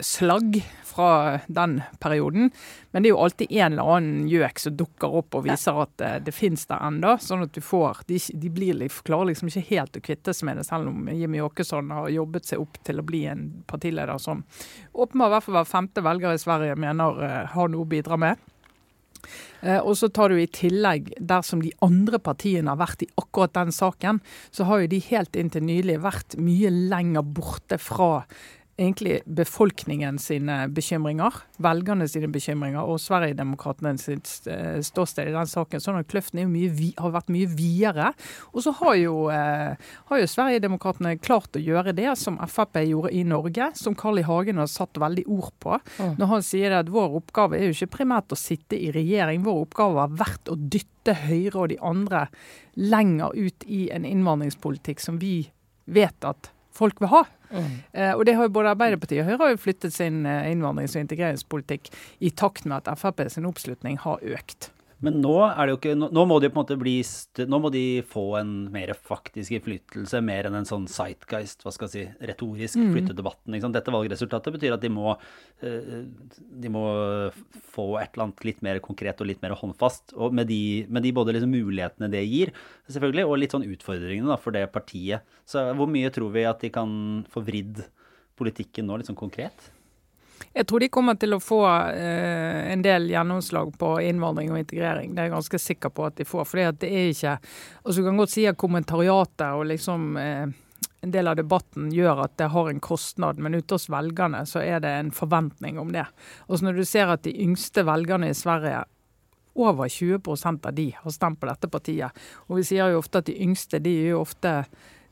slagg 0.01 0.59
fra 0.83 1.39
den 1.47 1.81
perioden. 1.99 2.51
Men 2.91 3.03
det 3.03 3.09
er 3.09 3.13
jo 3.13 3.21
alltid 3.23 3.51
en 3.51 3.73
eller 3.73 3.91
annen 3.95 4.27
gjøk 4.27 4.59
som 4.59 4.75
dukker 4.77 5.15
opp 5.21 5.37
og 5.37 5.45
viser 5.45 5.77
at 5.83 6.03
eh, 6.03 6.17
det 6.25 6.33
finnes 6.35 6.65
der 6.67 6.83
enda, 6.83 7.15
sånn 7.21 7.45
at 7.45 7.53
du 7.55 7.61
får 7.63 8.03
De, 8.09 8.17
de 8.17 8.49
blir, 8.51 8.81
klarer 9.05 9.31
liksom 9.31 9.51
ikke 9.51 9.65
helt 9.69 9.97
å 9.97 10.03
kvitte 10.03 10.33
seg 10.35 10.49
med 10.49 10.59
det, 10.59 10.65
selv 10.67 10.91
om 10.91 11.09
Jimmy 11.13 11.41
Åkesson 11.45 11.91
har 11.95 12.09
jobbet 12.11 12.49
seg 12.49 12.63
opp 12.63 12.79
til 12.85 12.99
å 12.99 13.05
bli 13.05 13.23
en 13.31 13.45
partileder 13.69 14.19
som 14.21 14.43
åpenbart 14.93 15.29
i 15.29 15.35
hvert 15.35 15.47
fall 15.47 15.57
hver 15.59 15.69
femte 15.69 16.03
velger 16.03 16.35
i 16.35 16.41
Sverige 16.41 16.79
mener 16.79 17.23
eh, 17.23 17.39
har 17.53 17.71
noe 17.71 17.85
å 17.85 17.89
bidra 17.89 18.19
med. 18.19 18.50
Eh, 19.62 19.80
og 19.80 19.98
så 20.00 20.07
tar 20.12 20.31
du 20.31 20.39
i 20.39 20.48
tillegg, 20.48 21.12
dersom 21.19 21.63
de 21.63 21.74
andre 21.86 22.19
partiene 22.24 22.71
har 22.71 22.80
vært 22.80 23.04
i 23.04 23.10
akkurat 23.19 23.56
den 23.57 23.74
saken, 23.75 24.21
så 24.56 24.68
har 24.69 24.83
jo 24.83 24.92
de 24.94 25.01
helt 25.10 25.36
inntil 25.39 25.66
nylig 25.68 26.00
vært 26.06 26.38
mye 26.39 26.71
lenger 26.71 27.27
borte 27.27 27.80
fra 27.81 28.24
egentlig 28.79 29.19
befolkningen 29.25 30.17
sine 30.21 30.61
bekymringer, 30.73 31.35
velgerne 31.61 32.07
sine 32.09 32.29
bekymringer 32.31 32.87
og 32.87 33.01
Sverigedemokraterna 33.03 33.93
sitt 33.99 34.47
eh, 34.49 34.80
ståsted 34.85 35.30
i 35.30 35.35
den 35.35 35.49
saken. 35.49 35.83
Sånn 35.83 35.99
at 35.99 36.09
kløften 36.11 36.42
mye, 36.51 36.71
har 36.99 37.13
vært 37.13 37.31
mye 37.33 37.49
videre. 37.51 38.11
Og 38.54 38.63
så 38.65 38.73
har 38.80 38.95
jo, 38.99 39.15
eh, 39.33 39.92
har 40.11 40.21
jo 40.21 40.30
Sverigedemokraterna 40.31 41.15
klart 41.21 41.57
å 41.59 41.63
gjøre 41.63 41.95
det 41.97 42.11
som 42.19 42.39
Frp 42.47 42.81
gjorde 42.85 43.13
i 43.15 43.25
Norge, 43.27 43.71
som 43.80 43.97
Carl 43.99 44.21
I. 44.21 44.25
Hagen 44.30 44.61
har 44.61 44.69
satt 44.69 44.99
veldig 45.01 45.25
ord 45.31 45.51
på. 45.63 45.80
Når 46.19 46.30
han 46.30 46.45
sier 46.45 46.75
at 46.77 46.92
vår 46.94 47.18
oppgave 47.18 47.57
er 47.57 47.69
jo 47.69 47.75
ikke 47.75 47.95
primært 47.99 48.35
å 48.35 48.39
sitte 48.39 48.77
i 48.77 48.92
regjering, 48.94 49.44
vår 49.45 49.63
oppgave 49.65 50.06
har 50.06 50.15
vært 50.21 50.51
å 50.51 50.57
dytte 50.59 51.15
Høyre 51.25 51.63
og 51.63 51.71
de 51.71 51.80
andre 51.81 52.27
lenger 52.77 53.33
ut 53.33 53.65
i 53.65 53.87
en 53.95 54.06
innvandringspolitikk 54.06 55.01
som 55.01 55.18
vi 55.19 55.49
vet 55.89 56.27
at 56.27 56.51
folk 56.80 57.04
vil 57.04 57.12
ha. 57.14 57.24
Eh, 57.92 58.14
og 58.14 58.26
det 58.28 58.36
har 58.38 58.45
jo 58.48 58.56
både 58.56 58.74
Arbeiderpartiet 58.76 59.24
og 59.24 59.30
Høyre 59.30 59.42
har 59.44 59.56
jo 59.56 59.62
flyttet 59.64 59.95
sin 59.95 60.21
eh, 60.30 60.50
innvandrings- 60.52 60.95
og 60.95 61.06
integreringspolitikk 61.06 61.90
i 62.26 62.30
takt 62.30 62.68
med 62.69 62.81
at 62.81 63.02
Frp 63.02 63.26
sin 63.33 63.48
oppslutning 63.50 64.00
har 64.06 64.21
økt. 64.21 64.71
Men 65.06 65.19
nå 65.23 65.33
ikke 65.75 65.95
Nå, 65.95 66.23
må 66.27 66.39
de 66.41 66.49
på 66.49 66.57
en 66.57 66.61
måte 66.61 66.77
bli 66.79 66.97
Nå 67.47 67.59
må 67.63 67.71
de 67.71 68.01
få 68.07 68.23
en 68.41 68.51
mer 68.73 68.91
faktisk 68.94 69.56
innflytelse, 69.56 70.19
mer 70.25 70.49
enn 70.49 70.57
en 70.59 70.68
sånn 70.68 70.87
sightguist, 70.91 71.63
hva 71.63 71.73
skal 71.73 71.87
jeg 71.87 71.94
si, 71.94 72.25
retorisk 72.29 72.81
flytte 72.91 73.15
debatten. 73.15 73.56
Dette 73.73 73.94
valgresultatet 73.94 74.56
betyr 74.56 74.75
at 74.75 74.83
de 74.83 74.91
må, 74.91 75.13
eh, 75.63 76.03
de 76.63 76.71
må 76.73 76.83
få 77.71 77.87
et 78.01 78.11
eller 78.11 78.27
annet 78.27 78.45
litt 78.47 78.61
mer 78.65 78.81
konkret 78.83 79.21
og 79.23 79.29
litt 79.29 79.41
mer 79.45 79.56
håndfast. 79.59 80.13
Og 80.18 80.35
med 80.35 80.49
de, 80.51 80.85
med 80.91 81.06
de 81.06 81.15
både 81.15 81.37
liksom 81.37 81.53
mulighetene 81.56 82.11
det 82.11 82.25
gir, 82.27 82.53
selvfølgelig, 82.91 83.27
og 83.27 83.39
litt 83.39 83.56
sånn 83.56 83.68
utfordringene 83.69 84.33
da, 84.33 84.39
for 84.41 84.56
det 84.56 84.68
partiet. 84.73 85.25
Så 85.47 85.63
hvor 85.79 85.89
mye 85.91 86.11
tror 86.13 86.35
vi 86.35 86.47
at 86.49 86.63
de 86.65 86.73
kan 86.73 86.91
få 87.31 87.44
vridd 87.47 87.85
politikken 88.39 88.87
nå, 88.87 88.99
litt 88.99 89.09
sånn 89.09 89.19
konkret? 89.19 89.71
Jeg 90.53 90.67
tror 90.67 90.83
de 90.83 90.89
kommer 90.91 91.17
til 91.19 91.35
å 91.35 91.41
få 91.43 91.61
eh, 91.91 92.71
en 92.73 92.83
del 92.85 93.09
gjennomslag 93.11 93.73
på 93.79 93.91
innvandring 94.05 94.53
og 94.53 94.61
integrering. 94.61 95.13
Det 95.13 95.23
er 95.23 95.29
jeg 95.29 95.35
ganske 95.35 95.61
sikker 95.65 95.93
på 95.93 96.07
at 96.07 96.17
de 96.19 96.27
får. 96.27 96.47
fordi 96.49 96.65
at 96.69 96.79
det 96.81 96.89
er 96.89 97.11
ikke 97.13 97.35
altså 97.83 97.99
Du 97.99 98.07
kan 98.07 98.17
godt 98.17 98.33
si 98.33 98.47
at 98.49 98.57
kommentariatet 98.57 99.47
og 99.53 99.65
liksom 99.71 100.17
eh, 100.17 100.47
en 101.01 101.11
del 101.11 101.27
av 101.31 101.37
debatten 101.39 101.91
gjør 101.95 102.25
at 102.25 102.37
det 102.37 102.51
har 102.51 102.69
en 102.69 102.79
kostnad, 102.83 103.39
men 103.39 103.55
ute 103.55 103.75
hos 103.75 103.87
velgerne 103.91 104.43
så 104.47 104.59
er 104.59 104.81
det 104.83 104.91
en 104.91 105.11
forventning 105.15 105.79
om 105.79 105.93
det. 105.95 106.05
Og 106.47 106.61
Når 106.63 106.81
du 106.81 106.85
ser 106.85 107.11
at 107.13 107.23
de 107.23 107.35
yngste 107.39 107.85
velgerne 107.87 108.29
i 108.29 108.35
Sverige 108.35 108.83
over 109.59 109.89
20 109.89 110.19
av 110.63 110.73
de 110.73 110.95
har 110.95 111.11
stemt 111.11 111.39
på 111.39 111.47
dette 111.49 111.67
partiet. 111.67 112.11
Og 112.47 112.59
vi 112.59 112.63
sier 112.63 112.91
jo 112.91 113.01
ofte 113.01 113.19
at 113.19 113.27
de 113.27 113.35
yngste 113.43 113.79
de 113.83 113.95
er 114.05 114.13
jo 114.13 114.21
ofte 114.21 114.53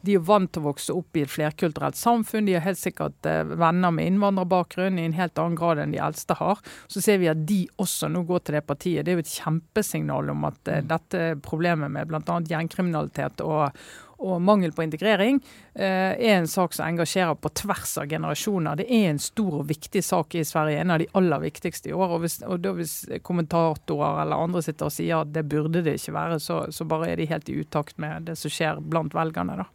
De 0.08 0.16
er 0.16 0.24
vant 0.24 0.48
til 0.48 0.64
å 0.64 0.70
vokse 0.70 0.96
opp 0.96 1.18
i 1.20 1.26
et 1.26 1.32
flerkulturelt 1.32 2.00
samfunn. 2.00 2.48
De 2.48 2.56
har 2.56 2.64
helt 2.64 2.80
sikkert 2.80 3.28
eh, 3.28 3.44
venner 3.44 3.92
med 3.92 4.08
innvandrerbakgrunn 4.14 5.00
i 5.02 5.08
en 5.10 5.18
helt 5.18 5.38
annen 5.42 5.60
grad 5.60 5.82
enn 5.84 5.96
de 5.96 6.02
eldste 6.04 6.38
har. 6.40 6.64
Så 6.88 7.04
ser 7.04 7.20
vi 7.20 7.32
at 7.32 7.44
de 7.50 7.66
også 7.82 8.10
nå 8.12 8.24
går 8.28 8.46
til 8.48 8.58
det 8.58 8.66
partiet. 8.70 9.04
Det 9.04 9.14
er 9.14 9.20
jo 9.20 9.26
et 9.26 9.38
kjempesignal 9.38 10.32
om 10.32 10.48
at 10.48 10.72
eh, 10.72 10.84
dette 10.88 11.30
problemet 11.44 11.92
med 11.92 12.08
bl.a. 12.08 12.40
gjengkriminalitet 12.48 13.44
og, 13.44 13.76
og 14.24 14.42
mangel 14.42 14.72
på 14.74 14.86
integrering 14.86 15.42
eh, 15.76 16.16
er 16.16 16.38
en 16.38 16.48
sak 16.50 16.74
som 16.74 16.88
engasjerer 16.88 17.36
på 17.38 17.52
tvers 17.62 17.98
av 18.02 18.10
generasjoner. 18.10 18.80
Det 18.80 18.88
er 18.88 19.12
en 19.12 19.22
stor 19.22 19.60
og 19.62 19.68
viktig 19.70 20.04
sak 20.06 20.40
i 20.40 20.46
Sverige, 20.48 20.82
en 20.82 20.96
av 20.96 21.04
de 21.04 21.10
aller 21.20 21.44
viktigste 21.44 21.92
i 21.92 21.96
år. 21.98 22.16
Og 22.16 22.24
hvis, 22.24 22.40
og 22.48 22.70
hvis 22.80 22.98
kommentatorer 23.28 24.24
eller 24.24 24.48
andre 24.48 24.64
sitter 24.66 24.90
og 24.90 24.96
sier 24.96 25.22
at 25.22 25.36
det 25.36 25.46
burde 25.52 25.84
det 25.86 26.00
ikke 26.00 26.16
være, 26.16 26.40
så, 26.44 26.64
så 26.72 26.88
bare 26.88 27.12
er 27.12 27.20
de 27.20 27.30
helt 27.30 27.52
i 27.52 27.60
utakt 27.62 28.00
med 28.02 28.32
det 28.32 28.40
som 28.40 28.54
skjer 28.54 28.82
blant 28.82 29.18
velgerne. 29.18 29.60
da. 29.62 29.68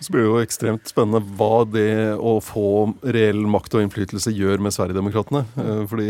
Så 0.00 0.12
blir 0.12 0.26
det 0.26 0.28
jo 0.28 0.40
ekstremt 0.42 0.90
spennende 0.90 1.22
hva 1.38 1.64
det 1.68 2.16
å 2.20 2.36
få 2.44 2.92
reell 3.16 3.46
makt 3.48 3.78
og 3.78 3.84
innflytelse 3.84 4.32
gjør 4.34 4.60
med 4.64 4.74
Sverigedemokraterna. 4.76 5.42
Eh, 5.62 5.82
fordi 5.88 6.08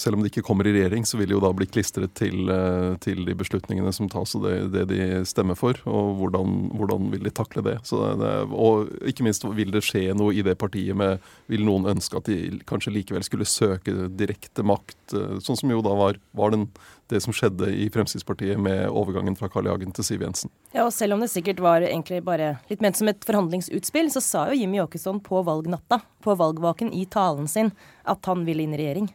selv 0.00 0.16
om 0.16 0.24
de 0.24 0.30
ikke 0.32 0.44
kommer 0.46 0.68
i 0.68 0.72
regjering, 0.76 1.04
så 1.08 1.20
vil 1.20 1.30
de 1.30 1.36
jo 1.36 1.42
da 1.44 1.52
bli 1.56 1.68
klistret 1.68 2.14
til, 2.16 2.48
eh, 2.52 2.96
til 3.04 3.24
de 3.28 3.36
beslutningene 3.36 3.92
som 3.92 4.08
tas 4.12 4.34
og 4.38 4.46
det, 4.46 4.56
det 4.72 4.86
de 4.92 5.00
stemmer 5.28 5.58
for. 5.58 5.76
Og 5.84 6.16
hvordan, 6.22 6.56
hvordan 6.78 7.10
vil 7.12 7.28
de 7.28 7.34
takle 7.34 7.64
det. 7.66 7.76
det. 7.84 8.34
Og 8.56 8.88
ikke 9.04 9.26
minst 9.26 9.44
vil 9.44 9.74
det 9.74 9.84
skje 9.84 10.16
noe 10.16 10.32
i 10.32 10.44
det 10.46 10.56
partiet 10.58 10.96
med 10.96 11.20
Vil 11.50 11.62
noen 11.62 11.86
ønske 11.86 12.16
at 12.18 12.26
de 12.26 12.58
kanskje 12.66 12.92
likevel 12.92 13.22
skulle 13.22 13.46
søke 13.46 14.08
direkte 14.16 14.64
makt, 14.66 15.14
eh, 15.14 15.36
sånn 15.44 15.58
som 15.58 15.70
jo 15.70 15.82
da 15.84 15.94
var, 15.94 16.18
var 16.34 16.50
den 16.54 16.66
det 17.12 17.20
som 17.22 17.34
skjedde 17.34 17.68
i 17.72 17.88
Fremskrittspartiet 17.92 18.60
med 18.60 18.88
overgangen 18.90 19.36
fra. 19.38 19.50
Hagen 19.56 19.92
til 19.94 20.04
Siv 20.04 20.22
Jensen. 20.22 20.50
Ja, 20.74 20.84
og 20.84 20.92
selv 20.92 21.14
om 21.14 21.22
det 21.22 21.30
sikkert 21.32 21.62
var 21.64 21.80
egentlig 21.80 22.18
bare 22.26 22.56
litt 22.68 22.82
ment 22.84 22.98
som 22.98 23.08
et 23.08 23.24
forhandlingsutspill, 23.24 24.10
så 24.12 24.20
sa 24.20 24.42
jo 24.50 24.58
Jimmy 24.58 24.82
Åkesson 24.82 25.22
på 25.24 25.40
valgnatta, 25.46 26.00
på 26.22 26.34
valgvaken 26.36 26.92
i 26.92 27.06
talen 27.08 27.48
sin, 27.48 27.70
at 28.04 28.26
han 28.28 28.44
vil 28.48 28.60
inn 28.64 28.74
i 28.76 28.80
regjering. 28.82 29.08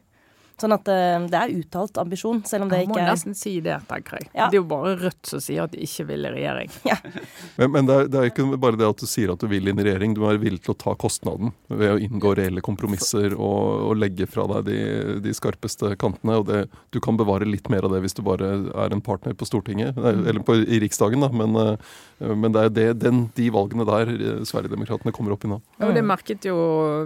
Sånn 0.62 0.76
at 0.76 0.90
uh, 0.92 1.24
det 1.32 1.38
er 1.40 1.54
uttalt 1.56 1.98
ambisjon, 2.02 2.42
selv 2.48 2.66
om 2.66 2.72
det 2.72 2.84
ikke 2.84 2.98
er 2.98 3.02
Jeg 3.02 3.08
må 3.08 3.14
nesten 3.16 3.38
si 3.38 3.54
det, 3.64 3.78
tenker 3.90 4.20
jeg. 4.20 4.30
Ja. 4.36 4.50
Det 4.52 4.60
er 4.60 4.62
jo 4.62 4.68
bare 4.70 4.96
Rødt 5.02 5.32
som 5.32 5.42
sier 5.42 5.66
at 5.66 5.74
de 5.74 5.82
ikke 5.86 6.06
vil 6.10 6.28
i 6.28 6.34
regjering. 6.36 6.74
Ja. 6.88 6.98
Men, 7.58 7.72
men 7.74 7.88
det, 7.88 7.96
er, 7.96 8.08
det, 8.10 8.20
er, 8.20 8.30
ikke 8.32 8.58
bare 8.62 8.78
det 8.80 8.88
at 8.88 9.02
du 9.02 9.08
sier 9.10 9.32
at 9.34 9.42
du 9.42 9.48
vil 9.52 9.68
inn 9.70 9.80
i 9.80 9.84
regjering, 9.86 10.14
du 10.16 10.24
er 10.26 10.40
villig 10.42 10.62
til 10.66 10.74
å 10.74 10.78
ta 10.80 10.94
kostnaden 11.00 11.52
ved 11.68 11.94
å 11.94 12.00
inngå 12.02 12.32
reelle 12.38 12.64
kompromisser 12.64 13.36
og, 13.36 13.90
og 13.90 14.00
legge 14.00 14.26
fra 14.30 14.46
deg 14.50 14.70
de, 14.70 14.78
de 15.26 15.34
skarpeste 15.36 15.94
kantene. 16.02 16.38
og 16.40 16.48
det, 16.48 16.64
Du 16.96 17.02
kan 17.04 17.20
bevare 17.20 17.48
litt 17.48 17.70
mer 17.72 17.86
av 17.86 17.94
det 17.94 18.02
hvis 18.06 18.18
du 18.18 18.24
bare 18.26 18.54
er 18.72 18.96
en 18.96 19.04
partner 19.04 19.36
på 19.38 19.48
Stortinget, 19.48 19.98
eller 19.98 20.42
på, 20.48 20.58
i 20.62 20.80
Riksdagen, 20.84 21.26
da. 21.26 21.30
Men, 21.36 21.58
uh, 21.58 22.34
men 22.36 22.56
det 22.56 22.66
er 22.66 22.74
det, 22.76 22.88
den, 23.04 23.24
de 23.38 23.50
valgene 23.54 23.86
der 23.88 24.12
eh, 24.14 24.42
Sverigedemokraterna 24.48 25.14
kommer 25.16 25.36
opp 25.36 25.46
i 25.46 25.52
nå. 25.52 25.60
Ja, 25.80 25.90
og 25.90 25.96
Det 25.98 26.04
merket 26.06 26.46
jo 26.46 26.58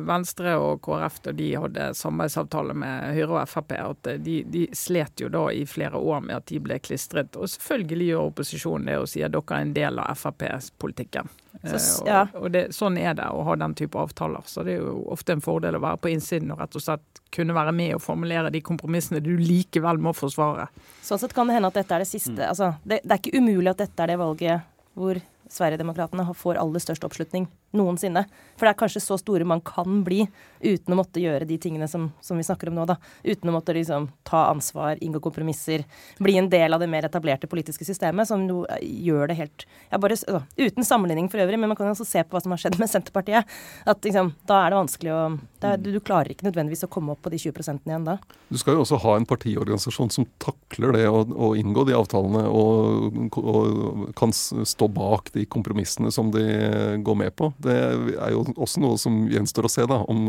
Venstre 0.08 0.58
og 0.62 0.82
KrF 0.86 1.22
da 1.26 1.36
de 1.36 1.52
hadde 1.56 1.90
samarbeidsavtale 1.98 2.76
med 2.78 3.16
Høyre 3.16 3.32
og 3.32 3.42
Frp 3.50 3.74
at 3.78 4.10
de, 4.24 4.36
de, 4.52 4.66
slet 4.76 5.22
jo 5.22 5.30
da 5.32 5.48
i 5.52 5.66
flere 5.70 5.98
år 5.98 6.22
med 6.26 6.36
at 6.38 6.48
de 6.52 6.60
ble 6.64 6.78
klistret. 6.84 7.36
Og 7.40 7.50
selvfølgelig 7.52 8.10
gjør 8.12 8.30
opposisjonen 8.32 8.92
det 8.92 9.00
og 9.02 9.10
sier 9.12 9.30
at 9.30 9.36
dere 9.36 9.58
er 9.58 9.66
en 9.66 9.74
del 9.76 10.02
av 10.04 10.20
Frp-politikken. 10.20 11.32
Så, 11.64 11.76
eh, 11.76 12.12
ja. 12.12 12.26
og, 12.34 12.46
og 12.46 12.52
det, 12.54 12.64
sånn 12.76 12.98
er 13.02 13.16
det 13.18 13.28
å 13.32 13.44
ha 13.48 13.56
den 13.60 13.76
type 13.78 14.00
avtaler. 14.00 14.44
Så 14.50 14.66
det 14.68 14.78
er 14.78 14.84
jo 14.86 14.98
ofte 15.14 15.36
en 15.36 15.44
fordel 15.44 15.78
å 15.80 15.84
være 15.84 16.02
på 16.04 16.12
innsiden 16.14 16.54
og 16.54 16.62
rett 16.62 16.78
og 16.78 16.84
slett 16.84 17.22
kunne 17.36 17.56
være 17.56 17.74
med 17.76 17.96
og 17.98 18.04
formulere 18.04 18.52
de 18.54 18.62
kompromissene 18.64 19.24
du 19.24 19.34
likevel 19.40 20.00
må 20.02 20.14
forsvare. 20.16 20.68
Sånn 21.04 21.22
sett 21.22 21.36
kan 21.36 21.50
det 21.50 21.58
hende 21.58 21.72
at 21.72 21.80
dette 21.80 21.96
er 21.96 22.06
det 22.06 22.12
siste. 22.12 22.38
Mm. 22.38 22.50
Altså, 22.52 22.74
det, 22.84 23.02
det 23.04 23.16
er 23.16 23.24
ikke 23.24 23.40
umulig 23.40 23.72
at 23.74 23.86
dette 23.86 24.06
er 24.06 24.14
det 24.14 24.20
valget 24.22 24.72
hvor 24.96 25.20
Sverigedemokraterna 25.52 26.26
får 26.34 26.58
aller 26.58 26.82
størst 26.82 27.04
oppslutning 27.06 27.46
noensinne. 27.78 28.26
For 28.56 28.68
det 28.68 28.74
er 28.74 28.80
kanskje 28.80 29.04
så 29.04 29.18
store 29.20 29.48
man 29.48 29.62
kan 29.66 30.02
bli 30.06 30.24
uten 30.66 30.96
å 30.96 31.00
måtte 31.00 31.22
gjøre 31.22 31.48
de 31.48 31.58
tingene 31.62 31.88
som, 31.92 32.08
som 32.24 32.40
vi 32.40 32.46
snakker 32.48 32.72
om 32.72 32.78
nå. 32.80 32.86
da. 32.90 32.98
Uten 33.24 33.52
å 33.52 33.56
måtte 33.56 33.76
liksom 33.76 34.08
ta 34.28 34.46
ansvar, 34.50 34.98
inngå 35.04 35.22
kompromisser, 35.24 35.86
bli 36.24 36.38
en 36.40 36.50
del 36.50 36.74
av 36.74 36.82
det 36.82 36.90
mer 36.92 37.08
etablerte 37.08 37.50
politiske 37.52 37.86
systemet, 37.88 38.28
som 38.30 38.46
jo 38.50 38.64
eh, 38.72 38.82
gjør 39.06 39.30
det 39.32 39.40
helt 39.42 39.68
ja, 39.92 40.00
bare, 40.00 40.18
altså, 40.18 40.44
Uten 40.56 40.88
sammenligning 40.88 41.28
for 41.32 41.44
øvrig, 41.44 41.60
men 41.60 41.70
man 41.72 41.78
kan 41.78 41.92
også 41.92 42.08
se 42.08 42.24
på 42.24 42.36
hva 42.36 42.42
som 42.44 42.56
har 42.56 42.62
skjedd 42.64 42.80
med 42.82 42.90
Senterpartiet. 42.90 43.52
At 43.86 44.08
liksom, 44.08 44.34
da 44.50 44.64
er 44.64 44.74
det 44.74 44.82
vanskelig 44.82 45.14
å 45.14 45.22
er, 45.66 45.80
du, 45.82 45.92
du, 45.96 46.00
klarer 46.04 46.32
ikke 46.32 46.48
nødvendigvis 46.48 46.86
å 46.86 46.90
komme 46.92 47.16
opp 47.16 47.24
på 47.26 47.32
de 47.34 47.40
20% 47.42 47.90
igjen 47.90 48.06
da. 48.08 48.18
Du 48.54 48.58
skal 48.62 48.78
jo 48.78 48.84
også 48.84 49.00
ha 49.02 49.16
en 49.18 49.28
partiorganisasjon 49.28 50.12
som 50.14 50.28
takler 50.42 50.96
det 50.96 51.06
å, 51.10 51.24
å 51.26 51.52
inngå 51.58 51.86
de 51.88 51.96
avtalene 51.98 52.46
og, 52.50 53.32
og 53.42 54.06
kan 54.18 54.34
stå 54.36 54.90
bak 54.94 55.32
de 55.36 55.48
kompromissene 55.50 56.12
som 56.14 56.32
de 56.34 56.46
går 57.06 57.20
med 57.24 57.36
på. 57.38 57.52
Det 57.66 57.76
er 57.76 58.34
jo 58.34 58.44
også 58.54 58.84
noe 58.84 59.00
som 59.02 59.26
gjenstår 59.32 59.68
å 59.68 59.72
se, 59.72 59.86
da, 59.90 60.02
om, 60.12 60.28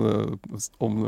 om 0.82 0.98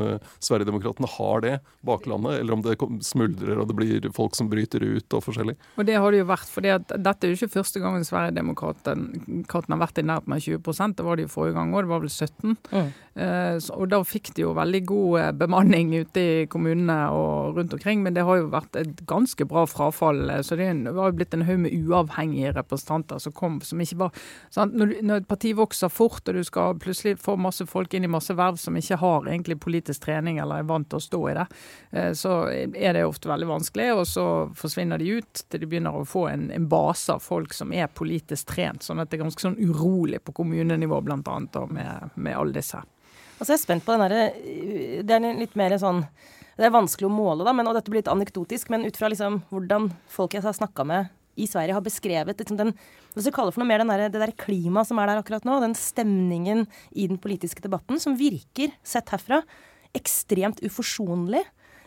Sverigedemokraterna 0.45 1.11
har 1.17 1.45
det 1.45 1.55
baklandet, 1.87 2.41
eller 2.43 2.57
om 2.57 2.65
det 2.65 2.77
smuldrer 3.07 3.59
og 3.59 3.71
det 3.71 3.79
blir 3.79 4.09
folk 4.17 4.37
som 4.39 4.51
bryter 4.51 4.85
ut 4.85 5.17
og 5.17 5.25
forskjellig. 5.27 5.57
Og 5.79 5.89
det 5.89 5.99
har 5.99 6.15
det 6.15 6.23
jo 6.23 6.29
vært, 6.29 6.51
for 6.53 6.65
dette 6.67 6.99
er 6.99 7.33
jo 7.33 7.39
ikke 7.39 7.59
første 7.59 7.83
gangen 7.83 8.07
Sverigedemokraterna 8.07 9.79
har 9.79 9.83
vært 9.85 10.03
i 10.03 10.07
nærheten 10.07 10.35
av 10.35 10.43
20% 10.45 10.99
Det 10.99 11.07
var 11.07 11.19
det 11.19 11.27
jo 11.27 11.33
forrige 11.33 11.59
gang 11.59 11.75
òg, 11.75 11.87
det 11.87 11.93
var 11.93 12.05
vel 12.05 12.13
17. 12.13 12.57
Mm. 12.73 12.91
Eh, 13.19 13.57
og 13.75 13.89
da 13.91 13.99
fikk 14.07 14.31
de 14.37 14.45
jo 14.45 14.53
veldig 14.55 14.81
god 14.87 15.15
eh, 15.19 15.31
bemanning 15.41 15.91
ute 15.97 16.23
i 16.23 16.47
kommunene 16.51 16.99
og 17.11 17.57
rundt 17.57 17.73
omkring, 17.75 18.05
men 18.05 18.15
det 18.15 18.23
har 18.29 18.39
jo 18.39 18.51
vært 18.53 18.79
et 18.79 19.01
ganske 19.11 19.47
bra 19.51 19.65
frafall. 19.67 20.21
Eh, 20.31 20.43
så 20.47 20.55
det 20.59 20.69
var 20.87 21.11
jo 21.11 21.17
blitt 21.19 21.35
en 21.35 21.43
haug 21.49 21.65
med 21.65 21.75
uavhengige 21.75 22.53
representanter 22.55 23.19
som 23.23 23.35
kom 23.35 23.59
som 23.67 23.81
ikke 23.83 23.99
var 24.05 24.23
når, 24.55 24.93
når, 25.03 25.23
et 25.23 25.29
parti 25.31 25.51
vokser 25.57 25.91
fort, 25.91 26.23
og 26.29 26.37
du 26.37 26.45
skal 26.47 26.79
plutselig 26.79 27.17
få 27.23 27.35
masse 27.41 27.67
folk 27.67 27.95
inn 27.95 28.07
i 28.07 28.13
masse 28.13 28.35
verv 28.39 28.61
som 28.61 28.77
ikke 28.79 29.01
har 29.01 29.27
egentlig 29.27 29.59
politisk 29.65 30.05
trening 30.07 30.39
eller 30.39 30.63
er 30.63 30.69
vant 30.69 30.87
til 30.89 31.01
å 31.01 31.03
stå 31.03 31.21
i 31.31 31.35
det, 31.39 31.47
så 32.19 32.35
er 32.53 32.95
det 32.95 33.05
ofte 33.07 33.31
veldig 33.31 33.49
vanskelig. 33.49 33.89
Og 33.99 34.05
så 34.09 34.27
forsvinner 34.59 35.01
de 35.01 35.19
ut 35.19 35.43
til 35.49 35.63
de 35.63 35.71
begynner 35.71 35.97
å 35.97 36.05
få 36.09 36.27
en, 36.31 36.49
en 36.55 36.69
base 36.71 37.15
av 37.15 37.25
folk 37.25 37.57
som 37.57 37.73
er 37.75 37.91
politisk 37.91 38.53
trent. 38.53 38.87
Sånn 38.87 39.03
at 39.03 39.11
det 39.11 39.19
er 39.19 39.25
ganske 39.25 39.47
sånn 39.47 39.59
urolig 39.59 40.23
på 40.25 40.37
kommunenivå, 40.39 41.03
annet, 41.09 41.61
med, 41.75 42.15
med 42.15 42.39
alle 42.39 42.59
disse. 42.61 42.83
Altså 43.39 43.53
jeg 43.55 43.59
er 43.59 43.63
spent 43.63 43.87
på 43.87 43.95
den 43.95 44.03
derre 44.03 44.23
Det 45.07 45.15
er 45.15 45.39
litt 45.39 45.55
mer 45.59 45.77
sånn 45.79 46.03
Det 46.59 46.67
er 46.67 46.75
vanskelig 46.75 47.07
å 47.07 47.15
måle, 47.15 47.47
da, 47.47 47.55
men, 47.55 47.71
og 47.71 47.77
dette 47.79 47.91
blir 47.91 48.03
litt 48.03 48.11
anekdotisk, 48.11 48.71
men 48.75 48.87
ut 48.89 48.99
fra 48.99 49.11
liksom 49.13 49.43
hvordan 49.53 49.93
folk 50.11 50.35
jeg 50.35 50.43
har 50.43 50.57
snakka 50.59 50.87
med 50.89 51.15
i 51.39 51.47
Sverige, 51.47 51.77
har 51.77 51.85
beskrevet 51.85 52.41
liksom 52.43 52.59
den 52.59 52.73
hvis 53.15 53.27
du 53.27 53.31
vi 53.33 53.35
kalle 53.35 53.51
for 53.55 53.63
noe 53.63 53.67
mer 53.67 53.83
der, 53.83 54.13
det 54.15 54.21
der 54.21 54.35
klimaet 54.39 54.87
som 54.87 54.99
er 55.03 55.09
der 55.11 55.19
akkurat 55.19 55.47
nå, 55.47 55.57
den 55.63 55.73
stemningen 55.75 56.67
i 56.95 57.09
den 57.11 57.19
politiske 57.19 57.65
debatten, 57.65 57.99
som 57.99 58.15
virker, 58.19 58.71
sett 58.87 59.11
herfra, 59.11 59.41
ekstremt 59.97 60.61
uforsonlig. 60.63 61.41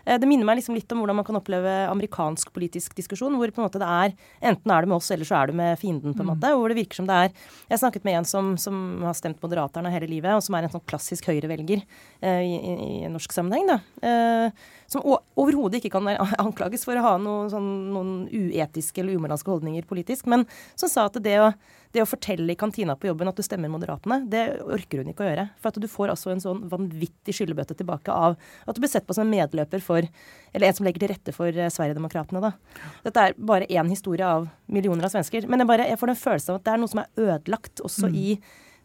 Eh, 0.06 0.18
det 0.22 0.30
minner 0.30 0.48
meg 0.48 0.60
liksom 0.60 0.78
litt 0.78 0.92
om 0.94 1.02
hvordan 1.02 1.20
man 1.20 1.28
kan 1.28 1.40
oppleve 1.40 1.76
amerikansk 1.90 2.52
politisk 2.56 2.96
diskusjon, 2.98 3.36
hvor 3.40 3.54
på 3.54 3.62
en 3.62 3.68
måte 3.68 3.82
det 3.82 3.88
er 3.88 4.16
enten 4.52 4.74
er 4.74 4.84
du 4.84 4.92
med 4.92 4.98
oss, 5.00 5.12
eller 5.14 5.28
så 5.28 5.40
er 5.40 5.52
du 5.52 5.58
med 5.58 5.80
fienden, 5.82 6.16
på 6.16 6.24
en 6.24 6.30
mm. 6.30 6.34
måte. 6.34 6.54
Hvor 6.58 6.72
det 6.72 6.80
virker 6.82 7.02
som 7.02 7.10
det 7.10 7.18
er 7.18 7.32
Jeg 7.72 7.82
snakket 7.84 8.06
med 8.08 8.20
en 8.20 8.28
som, 8.28 8.54
som 8.62 8.76
har 9.06 9.18
stemt 9.18 9.42
Moderaterne 9.42 9.94
hele 9.94 10.10
livet, 10.10 10.36
og 10.36 10.44
som 10.46 10.58
er 10.58 10.68
en 10.68 10.74
sånn 10.74 10.86
klassisk 10.90 11.30
høyrevelger 11.32 11.82
eh, 12.22 12.44
i, 12.46 12.56
i, 12.58 12.92
i 13.06 13.12
norsk 13.12 13.34
sammenheng, 13.34 13.70
da. 13.70 13.80
Eh, 14.06 14.70
som 14.92 15.04
overhodet 15.40 15.80
ikke 15.80 15.94
kan 15.94 16.10
anklages 16.44 16.84
for 16.88 17.00
å 17.00 17.04
ha 17.06 17.12
noe, 17.22 17.46
sånn, 17.52 17.70
noen 17.94 18.16
uetiske 18.28 19.04
eller 19.04 19.16
umoralske 19.20 19.52
holdninger 19.52 19.88
politisk, 19.88 20.28
men 20.32 20.44
som 20.76 20.92
sa 20.92 21.06
at 21.08 21.20
det 21.24 21.38
å, 21.40 21.52
det 21.96 22.04
å, 22.04 22.10
fortelle 22.10 22.52
i 22.52 22.60
kantina 22.60 22.98
på 23.00 23.08
jobben 23.08 23.32
at 23.32 23.40
du 23.40 23.44
stemmer 23.46 23.72
Moderatene, 23.72 24.22
det 24.32 24.44
orker 24.62 25.02
hun 25.02 25.12
ikke 25.14 25.24
å 25.24 25.30
gjøre. 25.30 25.46
For 25.62 25.72
at 25.72 25.80
du 25.80 25.88
får 25.92 26.12
altså 26.14 26.34
en 26.34 26.44
sånn 26.44 26.66
vanvittig 26.72 27.36
skyllebøtte 27.38 27.78
tilbake 27.80 28.12
av 28.12 28.36
at 28.36 28.76
du 28.76 28.82
blir 28.84 28.92
sett 28.92 29.08
på 29.08 29.16
som 29.16 29.24
en 29.26 29.32
medløper 29.32 29.84
for 29.84 30.08
Eller 30.52 30.68
en 30.68 30.76
som 30.76 30.84
legger 30.84 31.06
til 31.06 31.12
rette 31.14 31.32
for 31.32 31.48
eh, 31.48 31.70
Sverigedemokraterna, 31.72 32.42
da. 32.44 32.90
Dette 33.06 33.24
er 33.24 33.38
bare 33.38 33.70
én 33.72 33.88
historie 33.92 34.28
av 34.28 34.50
millioner 34.68 35.08
av 35.08 35.14
svensker. 35.14 35.48
Men 35.48 35.64
jeg, 35.64 35.70
bare, 35.70 35.86
jeg 35.88 36.00
får 36.02 36.12
den 36.12 36.20
følelsen 36.20 36.52
av 36.52 36.60
at 36.60 36.66
det 36.66 36.74
er 36.74 36.82
noe 36.82 36.92
som 36.92 37.04
er 37.04 37.24
ødelagt 37.30 37.84
også 37.88 38.12
mm. 38.12 38.20
i 38.20 38.36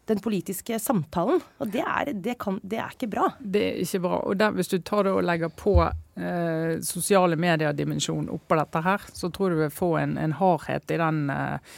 den 0.07 0.21
politiske 0.23 0.79
samtalen. 0.79 1.41
Og 1.59 1.71
det 1.73 1.83
er, 1.83 2.11
det, 2.13 2.37
kan, 2.41 2.59
det 2.63 2.79
er, 2.79 2.93
ikke 2.95 3.09
bra. 3.11 3.29
Det 3.39 3.63
er 3.69 3.79
ikke 3.83 4.03
bra. 4.03 4.21
Og 4.23 4.39
der, 4.39 4.55
hvis 4.55 4.71
du 4.71 4.77
tar 4.79 5.07
det 5.07 5.15
og 5.15 5.25
legger 5.27 5.51
på 5.53 5.79
eh, 6.17 6.79
sosiale 6.81 7.37
medier-dimensjon 7.39 8.29
oppå 8.33 8.57
dette 8.59 8.81
her, 8.85 9.01
så 9.13 9.29
tror 9.33 9.53
du 9.53 9.61
vil 9.61 9.73
få 9.73 9.93
en, 10.01 10.17
en 10.17 10.35
hardhet 10.39 10.91
i 10.91 10.99
den 11.01 11.27
eh, 11.33 11.75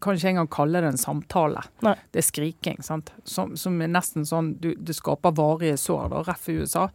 Kan 0.00 0.16
ikke 0.16 0.30
engang 0.30 0.48
kalle 0.48 0.80
det 0.80 0.88
en 0.94 1.00
samtale. 1.00 1.60
Nei. 1.84 1.92
Det 2.12 2.22
er 2.22 2.24
skriking. 2.24 2.78
sant? 2.82 3.12
Som, 3.28 3.52
som 3.60 3.74
er 3.84 3.90
nesten 3.92 4.24
sånn 4.24 4.54
du, 4.62 4.70
Det 4.80 4.96
skaper 4.96 5.34
varige 5.36 5.76
sår, 5.76 6.08
da, 6.14 6.22
ref. 6.24 6.48
i 6.48 6.60
USA. 6.62 6.86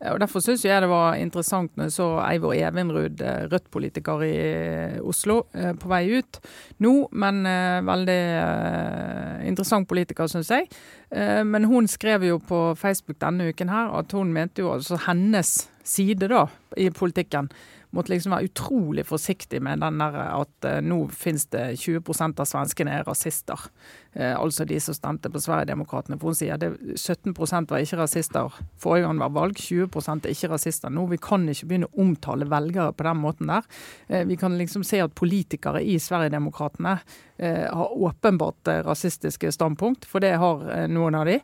Eh, 0.00 0.12
og 0.12 0.20
Derfor 0.22 0.44
syns 0.44 0.64
jeg 0.64 0.82
det 0.82 0.90
var 0.90 1.18
interessant 1.20 1.74
når 1.76 1.88
jeg 1.88 1.96
så 1.98 2.08
Eivor 2.24 2.54
Evinrud, 2.56 3.20
eh, 3.20 3.46
Rødt-politiker 3.50 4.24
i 4.26 4.34
eh, 4.36 5.00
Oslo, 5.00 5.42
på 5.50 5.90
vei 5.90 6.04
ut 6.20 6.38
nå, 6.82 6.92
men 7.20 7.42
veldig 7.86 8.20
interessant 9.48 9.88
politiker, 9.88 10.28
syns 10.30 10.50
jeg. 10.52 10.68
Men 11.46 11.66
hun 11.68 11.88
skrev 11.90 12.24
jo 12.24 12.38
på 12.44 12.60
Facebook 12.78 13.18
denne 13.22 13.50
uken 13.50 13.72
her 13.72 13.90
at 13.98 14.12
hun 14.16 14.32
mente 14.32 14.62
jo 14.62 14.70
altså 14.74 14.98
hennes 15.06 15.68
side 15.86 16.28
da, 16.30 16.46
i 16.76 16.90
politikken 16.94 17.50
måtte 17.94 18.12
liksom 18.12 18.34
være 18.34 18.50
utrolig 18.50 19.04
forsiktig 19.08 19.58
med 19.66 19.82
den 19.82 19.98
der 19.98 20.18
at 20.22 20.66
uh, 20.68 20.76
nå 20.84 21.00
finnes 21.14 21.48
det 21.50 21.64
20 21.82 22.02
av 22.30 22.46
svenskene 22.46 23.00
er 23.00 23.08
rasister. 23.08 23.66
Uh, 24.16 24.34
altså 24.34 24.66
de 24.66 24.78
som 24.82 24.96
stemte 24.96 25.30
på 25.30 25.42
Sverigedemokraterna. 25.42 26.18
For 26.20 26.32
hun 26.32 26.38
sier 26.38 26.60
det 26.60 26.72
17% 26.96 27.70
var 27.70 27.84
ikke 27.84 28.00
rasister 28.00 28.60
forrige 28.80 29.06
gang 29.06 29.18
det 29.20 29.26
var 29.26 29.36
valg. 29.36 29.60
20 29.60 29.88
er 30.16 30.30
ikke 30.32 30.52
rasister 30.54 30.92
nå. 30.92 31.06
Vi 31.12 31.20
kan 31.22 31.48
ikke 31.48 31.70
begynne 31.70 31.90
å 31.90 32.04
omtale 32.06 32.48
velgere 32.50 32.94
på 32.96 33.06
den 33.06 33.22
måten 33.22 33.52
der. 33.52 33.66
Uh, 34.10 34.22
vi 34.30 34.38
kan 34.40 34.58
liksom 34.58 34.86
se 34.86 35.02
at 35.04 35.14
politikere 35.14 35.82
i 35.82 35.98
Sverigedemokraterna 35.98 37.00
har 37.40 37.92
åpenbart 37.96 38.68
rasistiske 38.84 39.48
standpunkt, 39.54 40.04
for 40.04 40.20
det 40.20 40.34
har 40.36 40.60
noen 40.92 41.14
av 41.16 41.24
de. 41.24 41.38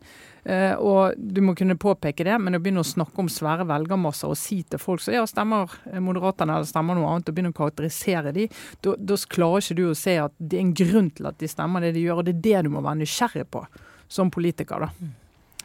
Eh, 0.46 0.75
og 0.78 1.16
du 1.18 1.40
må 1.42 1.56
kunne 1.58 1.75
påpeke 1.75 2.23
det, 2.26 2.37
men 2.38 2.54
å 2.54 2.61
begynne 2.62 2.85
å 2.85 2.87
snakke 2.87 3.18
om 3.18 3.30
svære 3.30 3.64
velgermasser 3.66 4.30
og 4.30 4.38
si 4.38 4.61
til 4.62 4.78
folk 4.78 5.02
så 5.02 5.16
ja, 5.16 5.25
stemmer 5.26 5.73
Moderaterne 5.99 6.61
eller 6.61 6.68
stemmer 6.68 6.94
noe 6.94 7.08
annet, 7.11 7.32
og 7.32 7.35
begynne 7.35 7.50
å 7.50 7.56
karakterisere 7.56 8.30
de, 8.37 8.46
da 8.85 9.18
klarer 9.32 9.64
ikke 9.64 9.78
du 9.80 9.85
å 9.90 9.96
se 9.99 10.14
at 10.23 10.35
det 10.38 10.61
er 10.61 10.62
en 10.62 10.76
grunn 10.78 11.11
til 11.16 11.26
at 11.32 11.40
de 11.42 11.50
stemmer 11.50 11.82
det 11.82 11.96
de 11.96 12.04
gjør. 12.04 12.20
Og 12.23 12.28
det 12.28 12.37
er 12.37 12.44
det 12.46 12.55
du 12.64 12.72
må 12.72 12.84
være 12.84 13.02
nysgjerrig 13.02 13.46
på 13.52 13.66
som 14.08 14.32
politiker. 14.32 14.86
da 14.86 14.90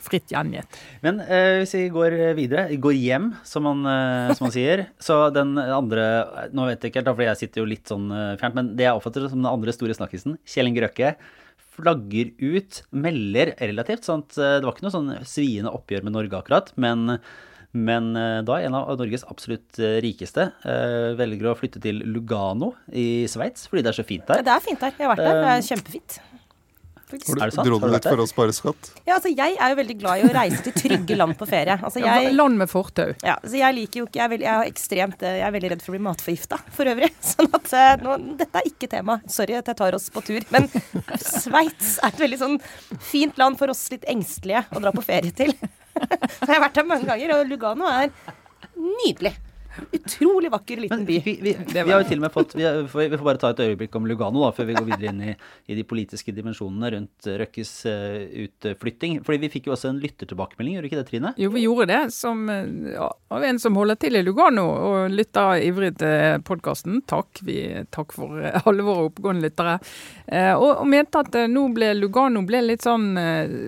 fritt 0.01 0.31
gjengitt. 0.33 0.79
Men 1.05 1.19
eh, 1.21 1.59
hvis 1.61 1.75
vi 1.77 1.83
går 1.93 2.15
videre, 2.37 2.77
går 2.81 2.95
hjem, 2.97 3.27
som 3.45 3.67
man, 3.67 3.83
eh, 3.85 4.31
som 4.33 4.47
man 4.47 4.53
sier. 4.55 4.87
Så 5.07 5.17
den 5.35 5.53
andre 5.61 6.07
Nå 6.57 6.65
vet 6.69 6.81
jeg 6.81 6.89
ikke 6.89 7.03
helt, 7.03 7.11
for 7.13 7.27
jeg 7.27 7.41
sitter 7.43 7.61
jo 7.61 7.69
litt 7.69 7.91
sånn 7.91 8.09
eh, 8.09 8.33
fjernt, 8.41 8.57
men 8.57 8.73
det 8.79 8.87
jeg 8.87 8.97
oppfatter 8.97 9.27
som 9.29 9.43
den 9.43 9.51
andre 9.51 9.75
store 9.75 9.93
snakkisen, 9.97 10.39
Kjell 10.41 10.71
Inge 10.71 10.81
Røkke, 10.87 11.13
flagger 11.71 12.33
ut, 12.41 12.81
melder 12.91 13.55
relativt. 13.61 14.07
sånn 14.07 14.25
at 14.25 14.37
eh, 14.39 14.57
Det 14.59 14.67
var 14.67 14.75
ikke 14.75 14.87
noe 14.87 14.97
sånn 14.97 15.13
sviende 15.27 15.73
oppgjør 15.77 16.05
med 16.07 16.17
Norge 16.17 16.41
akkurat. 16.41 16.73
Men, 16.81 17.17
men 17.71 18.11
eh, 18.19 18.41
da 18.47 18.59
en 18.61 18.79
av 18.81 18.91
Norges 18.99 19.25
absolutt 19.29 19.79
eh, 19.79 19.99
rikeste 20.03 20.49
velger 21.19 21.51
å 21.51 21.57
flytte 21.59 21.83
til 21.83 22.03
Lugano 22.09 22.73
i 22.91 23.27
Sveits 23.31 23.69
fordi 23.69 23.85
det 23.85 23.93
er 23.93 24.01
så 24.01 24.07
fint 24.07 24.27
der. 24.27 24.43
Det 24.45 24.57
er 24.57 24.65
fint 24.65 24.81
der. 24.81 24.97
Jeg 24.97 25.07
har 25.07 25.15
vært 25.15 25.25
der. 25.27 25.41
Det 25.41 25.55
er 25.55 25.65
kjempefint 25.71 26.21
faktisk. 27.11 27.37
Har 27.39 27.51
du, 27.51 27.59
Dro 27.67 27.79
du 27.81 27.87
dit 27.93 28.07
for 28.07 28.23
å 28.23 28.27
spare 28.29 28.55
skatt? 28.55 28.91
Ja, 29.03 29.17
altså 29.17 29.31
jeg 29.31 29.57
er 29.57 29.73
jo 29.73 29.77
veldig 29.81 29.97
glad 30.01 30.21
i 30.21 30.25
å 30.27 30.31
reise 30.35 30.61
til 30.65 30.75
trygge 30.77 31.17
land 31.19 31.37
på 31.39 31.47
ferie. 31.49 31.77
Altså, 31.77 32.01
jeg, 32.03 32.31
land 32.37 32.59
med 32.61 32.71
fortau. 32.71 33.11
Ja, 33.25 33.37
så 33.43 33.59
jeg 33.59 33.77
liker 33.77 34.03
jo 34.03 34.07
ikke 34.07 34.23
jeg, 34.23 34.41
jeg, 34.41 34.53
er 34.53 34.71
ekstremt, 34.71 35.25
jeg 35.27 35.45
er 35.45 35.55
veldig 35.55 35.73
redd 35.75 35.85
for 35.85 35.93
å 35.93 35.97
bli 35.97 36.03
matforgifta 36.07 36.61
for 36.77 36.91
øvrig. 36.93 37.11
Sånn 37.33 37.51
at 37.59 37.75
eh, 37.77 37.91
nå, 38.05 38.17
dette 38.39 38.63
er 38.63 38.71
ikke 38.71 38.89
tema. 38.91 39.19
Sorry 39.31 39.59
at 39.59 39.71
jeg 39.71 39.79
tar 39.83 39.97
oss 39.97 40.09
på 40.13 40.23
tur. 40.25 40.47
Men 40.53 40.69
Sveits 41.21 41.97
er 42.01 42.11
et 42.11 42.25
veldig 42.25 42.41
sånn 42.41 42.57
fint 43.11 43.39
land 43.41 43.59
for 43.59 43.71
oss 43.73 43.85
litt 43.93 44.07
engstelige 44.11 44.65
å 44.71 44.83
dra 44.83 44.95
på 44.95 45.05
ferie 45.05 45.35
til. 45.35 45.53
Så 46.39 46.47
jeg 46.47 46.55
har 46.55 46.63
vært 46.63 46.79
der 46.79 46.87
mange 46.87 47.07
ganger, 47.09 47.37
og 47.37 47.49
Lugano 47.51 47.89
er 47.91 48.11
nydelig. 48.75 49.35
Utrolig 49.91 50.51
vakker 50.51 50.77
liten 50.77 51.05
by. 51.05 51.19
Vi, 51.25 51.39
vi, 51.41 51.55
vi, 51.73 51.79
har 51.79 52.01
jo 52.01 52.07
til 52.07 52.19
og 52.19 52.25
med 52.25 52.33
fått 52.33 52.55
vi, 52.57 52.63
vi, 52.65 52.87
får 52.91 53.23
bare 53.23 53.39
ta 53.41 53.51
et 53.53 53.61
øyeblikk 53.63 53.95
om 53.95 54.07
Lugano 54.09 54.43
da, 54.43 54.51
før 54.55 54.67
vi 54.67 54.75
går 54.75 54.87
videre 54.89 55.11
inn 55.13 55.21
i, 55.31 55.35
i 55.71 55.77
de 55.77 55.85
politiske 55.87 56.33
dimensjonene 56.35 56.91
rundt 56.95 57.29
Røkkes 57.41 57.71
uh, 57.87 58.17
utflytting. 58.45 59.19
Fordi 59.25 59.41
vi 59.45 59.51
fikk 59.53 59.69
jo 59.69 59.75
også 59.75 59.91
en 59.91 60.01
lyttertilbakemelding, 60.03 60.77
gjorde 60.77 60.91
ikke 60.91 60.99
det, 60.99 61.07
Trine? 61.09 61.33
Jo, 61.39 61.51
vi 61.55 61.63
gjorde 61.65 61.87
det. 61.91 62.01
Som, 62.15 62.43
ja, 62.91 63.07
av 63.31 63.45
en 63.47 63.61
som 63.61 63.77
holder 63.79 63.99
til 64.01 64.19
i 64.19 64.23
Lugano 64.25 64.65
og 64.71 65.15
lytter 65.15 65.63
ivrig 65.63 65.93
til 66.01 66.43
podkasten. 66.47 67.01
Takk. 67.09 67.43
Vi, 67.47 67.59
takk 67.93 68.15
for 68.15 68.41
alle 68.65 68.87
våre 68.87 69.07
oppegående 69.09 69.47
lyttere. 69.47 69.77
Uh, 70.27 70.55
og, 70.57 70.69
og, 70.73 70.85
mente 70.91 71.23
at 71.23 71.39
uh, 71.39 71.47
nå 71.51 71.67
ble 71.75 71.93
Lugano 71.99 72.43
ble 72.47 72.63
litt 72.65 72.85
sånn 72.85 73.13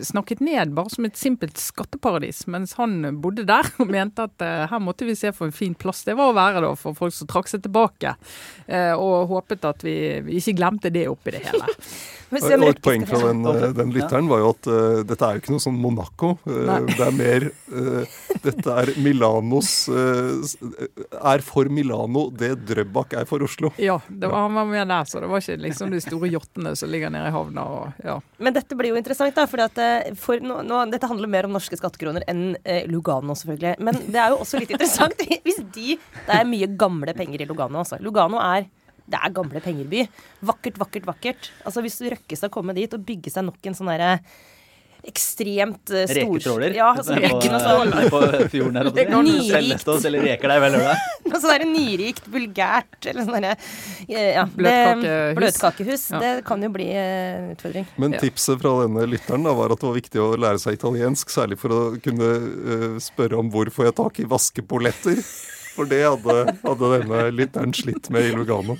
snakket 0.04 0.42
ned, 0.44 0.74
bare 0.76 0.92
som 0.92 1.06
et 1.08 1.18
simpelt 1.20 1.60
skatteparadis, 1.60 2.44
mens 2.52 2.76
han 2.80 3.20
bodde 3.24 3.46
der 3.48 3.68
og 3.82 3.92
mente 3.92 4.28
at 4.28 4.44
her 4.70 4.82
måtte 4.84 5.08
vi 5.08 5.16
se 5.18 5.32
for 5.36 5.48
en 5.48 5.56
fin 5.56 5.74
plass 5.78 5.93
plass 5.94 6.04
det 6.08 6.18
var 6.18 6.32
å 6.32 6.38
være 6.38 6.64
da, 6.64 6.74
for 6.76 6.98
folk 6.98 7.14
som 7.14 7.30
trakk 7.30 7.50
seg 7.52 7.64
tilbake. 7.64 8.16
Eh, 8.68 8.94
og 8.98 9.30
håpet 9.30 9.66
at 9.70 9.84
vi, 9.86 10.22
vi 10.26 10.40
ikke 10.42 10.58
glemte 10.58 10.92
det 10.94 11.08
oppi 11.12 11.36
det 11.36 11.46
hele. 11.46 11.70
og 12.42 12.70
et 12.70 12.82
poeng 12.84 13.06
fra 13.08 13.20
den, 13.28 13.44
eh, 13.50 13.63
den, 13.78 13.92
lytteren 13.94 14.30
var 14.30 14.42
jo 14.42 14.50
at 14.54 14.70
uh, 14.70 15.00
dette 15.08 15.28
er 15.28 15.38
jo 15.38 15.42
ikke 15.44 15.54
noe 15.54 15.63
sånn 15.63 15.80
Monaco. 15.80 16.34
Uh, 16.48 16.84
det 16.90 17.06
er 17.06 17.16
mer 17.16 17.46
uh, 17.74 18.18
Dette 18.44 18.75
er 18.82 18.92
Milanos 19.00 19.72
Er 19.88 21.44
for 21.46 21.70
Milano 21.72 22.25
det 22.34 22.52
Drøbak 22.68 23.16
er 23.20 23.28
for 23.30 23.44
Oslo. 23.46 23.72
Ja, 23.82 24.00
var, 24.10 24.36
han 24.36 24.58
var 24.58 24.68
med 24.70 24.92
der, 24.92 25.08
så 25.10 25.22
det 25.24 25.30
var 25.32 25.43
ikke 25.43 25.58
liksom 25.63 25.93
de 25.93 26.02
store 26.04 26.32
yachtene 26.34 26.74
som 26.80 26.91
ligger 26.91 27.13
nede 27.13 27.30
i 27.30 27.34
havna. 27.36 27.65
Og, 27.78 28.04
ja. 28.04 28.17
Men 28.43 28.56
dette 28.58 28.78
blir 28.80 28.93
jo 28.93 29.00
interessant, 29.00 29.36
da. 29.38 29.48
For, 29.50 29.63
for 30.19 30.43
nå, 30.43 30.62
nå, 30.67 30.84
dette 30.91 31.10
handler 31.10 31.32
mer 31.32 31.48
om 31.48 31.56
norske 31.56 31.78
skattekroner 31.80 32.26
enn 32.32 32.54
Lugano, 32.91 33.36
selvfølgelig. 33.38 33.76
Men 33.84 34.00
det 34.08 34.19
er 34.19 34.34
jo 34.34 34.41
også 34.43 34.62
litt 34.62 34.74
interessant 34.76 35.24
hvis 35.46 35.62
de 35.76 35.98
Det 35.98 36.38
er 36.39 36.48
mye 36.48 36.69
gamle 36.80 37.15
penger 37.17 37.43
i 37.43 37.50
Lugano, 37.50 37.84
altså. 37.84 38.02
Lugano 38.04 38.41
er 38.43 38.67
det 39.04 39.20
er 39.20 39.36
gamle 39.36 39.60
pengerby. 39.63 40.06
Vakkert, 40.48 40.80
vakkert, 40.80 41.08
vakkert. 41.08 41.52
Altså 41.68 41.84
Hvis 41.84 42.00
Røkkestad 42.02 42.52
kommer 42.54 42.74
komme 42.74 42.80
dit 42.80 42.96
og 42.96 43.06
bygge 43.06 43.32
seg 43.34 43.48
nok 43.50 43.68
en 43.68 43.76
sånn 43.78 43.92
derre 43.92 44.18
ekstremt 45.04 45.92
uh, 45.92 46.06
stor 46.08 46.16
Reketråler? 46.16 46.76
Ja, 46.78 46.94
altså, 46.96 47.18
på, 47.20 47.39
sånn. 47.44 47.89
på 48.08 48.20
fjorden 48.54 48.78
her 48.80 48.88
oppe? 48.88 49.04
Nyrikt. 49.28 49.89
oss 49.92 50.06
eller 50.08 50.24
reker 50.24 50.54
deg, 50.54 50.62
vel? 50.63 50.78
Noe 51.28 51.42
sånn 51.44 51.74
nyrikt, 51.74 52.30
vulgært 52.32 53.10
eller 53.12 53.28
sånn 53.28 53.36
derre 53.36 53.58
ja, 54.08 54.46
Bløtkakehus. 54.48 55.36
Bløtkakehus. 55.42 56.06
Ja. 56.13 56.22
Det 56.24 56.32
kan 56.48 56.63
jo 56.63 56.72
bli 56.72 56.88
en 56.96 57.50
uh, 57.50 57.52
utfordring. 57.58 57.89
Men 58.00 58.16
tipset 58.22 58.63
fra 58.63 58.78
denne 58.86 59.10
lytteren 59.12 59.44
da, 59.44 59.58
var 59.60 59.76
at 59.76 59.84
det 59.84 59.89
var 59.89 60.00
viktig 60.00 60.24
å 60.24 60.30
lære 60.39 60.63
seg 60.63 60.80
italiensk, 60.80 61.36
særlig 61.36 61.60
for 61.60 61.76
å 61.76 61.82
kunne 62.04 62.32
uh, 62.39 62.88
spørre 63.04 63.44
om 63.44 63.52
hvor 63.52 63.74
får 63.76 63.92
jeg 63.92 64.00
tak 64.00 64.24
i 64.24 64.30
vaskepoletter. 64.38 65.20
For 65.74 65.89
det 65.89 66.04
hadde, 66.06 66.58
hadde 66.63 66.96
denne 67.00 67.28
lytteren 67.34 67.76
slitt 67.76 68.08
med 68.13 68.30
i 68.30 68.36
Lugano. 68.38 68.80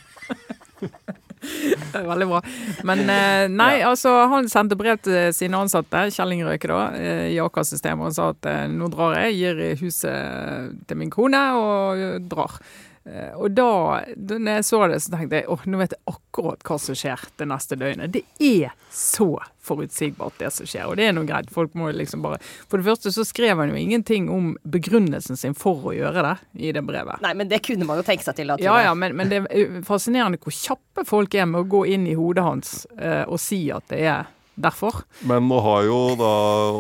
Veldig 1.94 2.28
bra. 2.30 2.40
Men 2.88 3.04
eh, 3.12 3.46
nei, 3.52 3.74
altså 3.86 4.14
han 4.32 4.48
sendte 4.52 4.78
brev 4.80 5.00
til 5.04 5.34
sine 5.36 5.60
ansatte, 5.60 6.06
Kjell 6.16 6.36
Ingerøyke 6.38 6.72
da, 6.72 6.80
eh, 6.98 7.26
i 7.34 7.40
Aker-systemet, 7.44 8.12
og 8.12 8.16
sa 8.16 8.30
at 8.34 8.50
eh, 8.50 8.66
nå 8.72 8.90
drar 8.94 9.18
jeg, 9.20 9.38
gir 9.42 9.84
huset 9.84 10.80
til 10.88 11.00
min 11.00 11.14
kone 11.14 11.44
og 11.60 12.28
drar. 12.32 12.60
Eh, 13.06 13.34
og 13.36 13.52
da, 13.52 14.04
da 14.16 14.38
når 14.39 14.60
jeg 14.60 14.66
så 14.68 14.80
det, 14.88 15.00
så 15.04 15.12
tenkte 15.12 15.42
jeg 15.42 15.50
åh, 15.52 15.66
nå 15.68 15.80
vet 15.82 15.96
jeg 15.96 16.13
akkurat 16.13 16.63
hva 16.63 16.78
som 16.80 16.96
skjer 16.98 17.26
det 17.39 17.48
neste 17.52 17.78
døgnet. 17.80 18.13
Det 18.13 18.24
er 18.39 18.76
så 18.94 19.28
forutsigbart, 19.63 20.38
det 20.39 20.52
som 20.56 20.68
skjer. 20.68 20.86
Og 20.88 20.98
det 21.00 21.10
er 21.10 21.16
noe 21.16 21.28
greit. 21.28 21.52
Folk 21.54 21.76
må 21.80 21.92
liksom 21.96 22.24
bare 22.24 22.39
For 22.42 22.80
det 22.80 22.88
første 22.88 23.13
så 23.16 23.26
skrev 23.28 23.60
han 23.60 23.74
jo 23.74 23.80
ingenting 23.80 24.30
om 24.32 24.54
begrunnelsen 24.63 25.39
sin 25.39 25.58
for 25.58 25.92
å 25.92 25.96
gjøre 25.96 26.24
det 26.28 26.68
i 26.68 26.76
det 26.76 26.84
brevet. 26.88 27.24
Nei, 27.24 27.34
men 27.39 27.52
det 27.52 27.63
kunne 27.66 27.88
man 27.89 28.00
jo 28.00 28.08
tenke 28.08 28.26
seg 28.26 28.39
til. 28.39 28.54
Da, 28.54 28.60
ja, 28.63 28.78
ja, 28.88 28.94
men, 28.96 29.16
men, 29.20 29.32
det 29.32 29.44
er 29.48 29.82
fascinerende 29.88 30.39
hvor 30.44 30.56
kjappe 30.56 31.08
folk 31.08 31.36
er 31.36 31.50
med 31.50 31.63
å 31.63 31.70
gå 31.76 31.86
inn 31.96 32.08
i 32.08 32.16
hodet 32.18 32.46
hans 32.46 32.74
uh, 33.00 33.24
og 33.28 33.39
si 33.42 33.66
at 33.74 33.88
det 33.92 34.04
er 34.08 34.32
derfor. 34.56 35.04
Men 35.20 35.48
nå 35.50 35.60
har 35.66 35.84
jo 35.88 36.00
da 36.20 36.32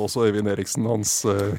også 0.03 0.27
Øyvind 0.27 0.51
Eriksen, 0.51 0.85
hans 0.89 1.23
uh, 1.25 1.55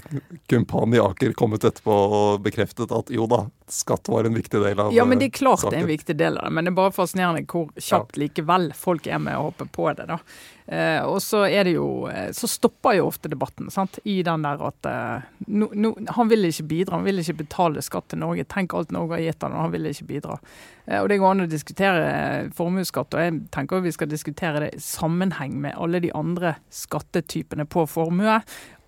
kumpan 0.50 0.94
i 0.94 1.03
Aker, 1.03 1.35
kommet 1.38 1.64
etterpå 1.66 1.94
og 1.94 2.44
bekreftet 2.44 2.94
at 2.94 3.11
jo 3.14 3.27
da, 3.31 3.44
skatt 3.68 4.09
var 4.09 4.24
en 4.24 4.35
viktig 4.35 4.61
del 4.61 4.79
av 4.81 4.85
saken. 4.87 4.96
Ja, 4.96 5.05
men 5.05 5.18
det 5.18 5.31
er 5.31 5.37
klart 5.38 5.61
saken. 5.61 5.72
det 5.72 5.79
er 5.79 5.87
en 5.87 5.92
viktig 5.92 6.16
del 6.16 6.38
av 6.38 6.44
det. 6.44 6.55
Men 6.57 6.66
det 6.66 6.72
er 6.72 6.77
bare 6.77 6.92
fascinerende 6.92 7.44
hvor 7.48 7.70
kjapt 7.77 8.18
ja. 8.18 8.24
likevel 8.24 8.68
folk 8.77 9.07
er 9.09 9.22
med 9.22 9.38
å 9.38 9.46
hoppe 9.48 9.66
på 9.72 9.87
det. 9.96 10.07
da. 10.11 10.18
Eh, 10.66 11.00
og 11.05 11.20
så 11.24 11.42
er 11.44 11.66
det 11.68 11.74
jo 11.74 12.07
eh, 12.09 12.31
Så 12.33 12.48
stopper 12.48 12.94
jo 12.96 13.11
ofte 13.11 13.29
debatten 13.29 13.66
sant? 13.68 13.98
i 14.09 14.22
den 14.24 14.46
der 14.46 14.62
at 14.64 14.87
eh, 14.88 15.27
no, 15.53 15.66
no, 15.77 15.90
Han 16.16 16.31
vil 16.31 16.48
ikke 16.48 16.64
bidra, 16.70 16.96
han 16.96 17.05
vil 17.05 17.20
ikke 17.20 17.37
betale 17.42 17.85
skatt 17.85 18.09
til 18.12 18.22
Norge. 18.22 18.46
Tenk 18.48 18.72
alt 18.77 18.94
Norge 18.94 19.18
har 19.18 19.27
gitt 19.27 19.44
han, 19.44 19.57
og 19.57 19.66
han 19.66 19.74
vil 19.74 19.92
ikke 19.92 20.09
bidra. 20.09 20.38
Eh, 20.87 21.00
og 21.00 21.09
det 21.12 21.20
går 21.20 21.35
an 21.35 21.46
å 21.46 21.50
diskutere 21.50 22.09
eh, 22.09 22.50
formuesskatt, 22.57 23.16
og 23.16 23.24
jeg 23.24 23.38
tenker 23.55 23.85
vi 23.85 23.94
skal 23.94 24.12
diskutere 24.12 24.66
det 24.66 24.74
i 24.77 24.83
sammenheng 24.85 25.57
med 25.61 25.77
alle 25.77 26.00
de 26.05 26.12
andre 26.16 26.57
skattetypene 26.72 27.68
på 27.68 27.87
formue. 27.88 28.40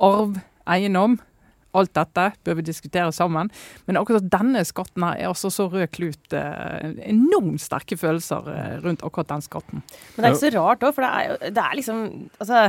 Arv, 0.04 0.40
eiendom. 0.68 1.20
Alt 1.76 1.92
dette 1.96 2.30
bør 2.46 2.58
vi 2.60 2.66
diskutere 2.68 3.12
sammen. 3.14 3.50
Men 3.88 4.00
akkurat 4.00 4.26
denne 4.32 4.64
skatten 4.66 5.04
her 5.06 5.20
er 5.20 5.30
altså 5.30 5.52
så 5.52 5.68
rød 5.72 5.86
klut. 5.94 6.24
Eh, 6.36 6.96
enormt 7.10 7.62
sterke 7.62 7.98
følelser 8.00 8.50
eh, 8.52 8.74
rundt 8.84 9.04
akkurat 9.06 9.34
den 9.34 9.44
skatten. 9.44 9.84
Men 10.16 10.18
det 10.18 10.30
er 10.30 10.34
ikke 10.34 10.44
så 10.46 10.56
rart 10.56 10.86
òg, 10.86 10.96
for 10.96 11.06
det 11.06 11.12
er 11.12 11.30
jo 11.30 11.54
det 11.56 11.62
er 11.62 11.78
liksom 11.78 12.02
altså, 12.40 12.62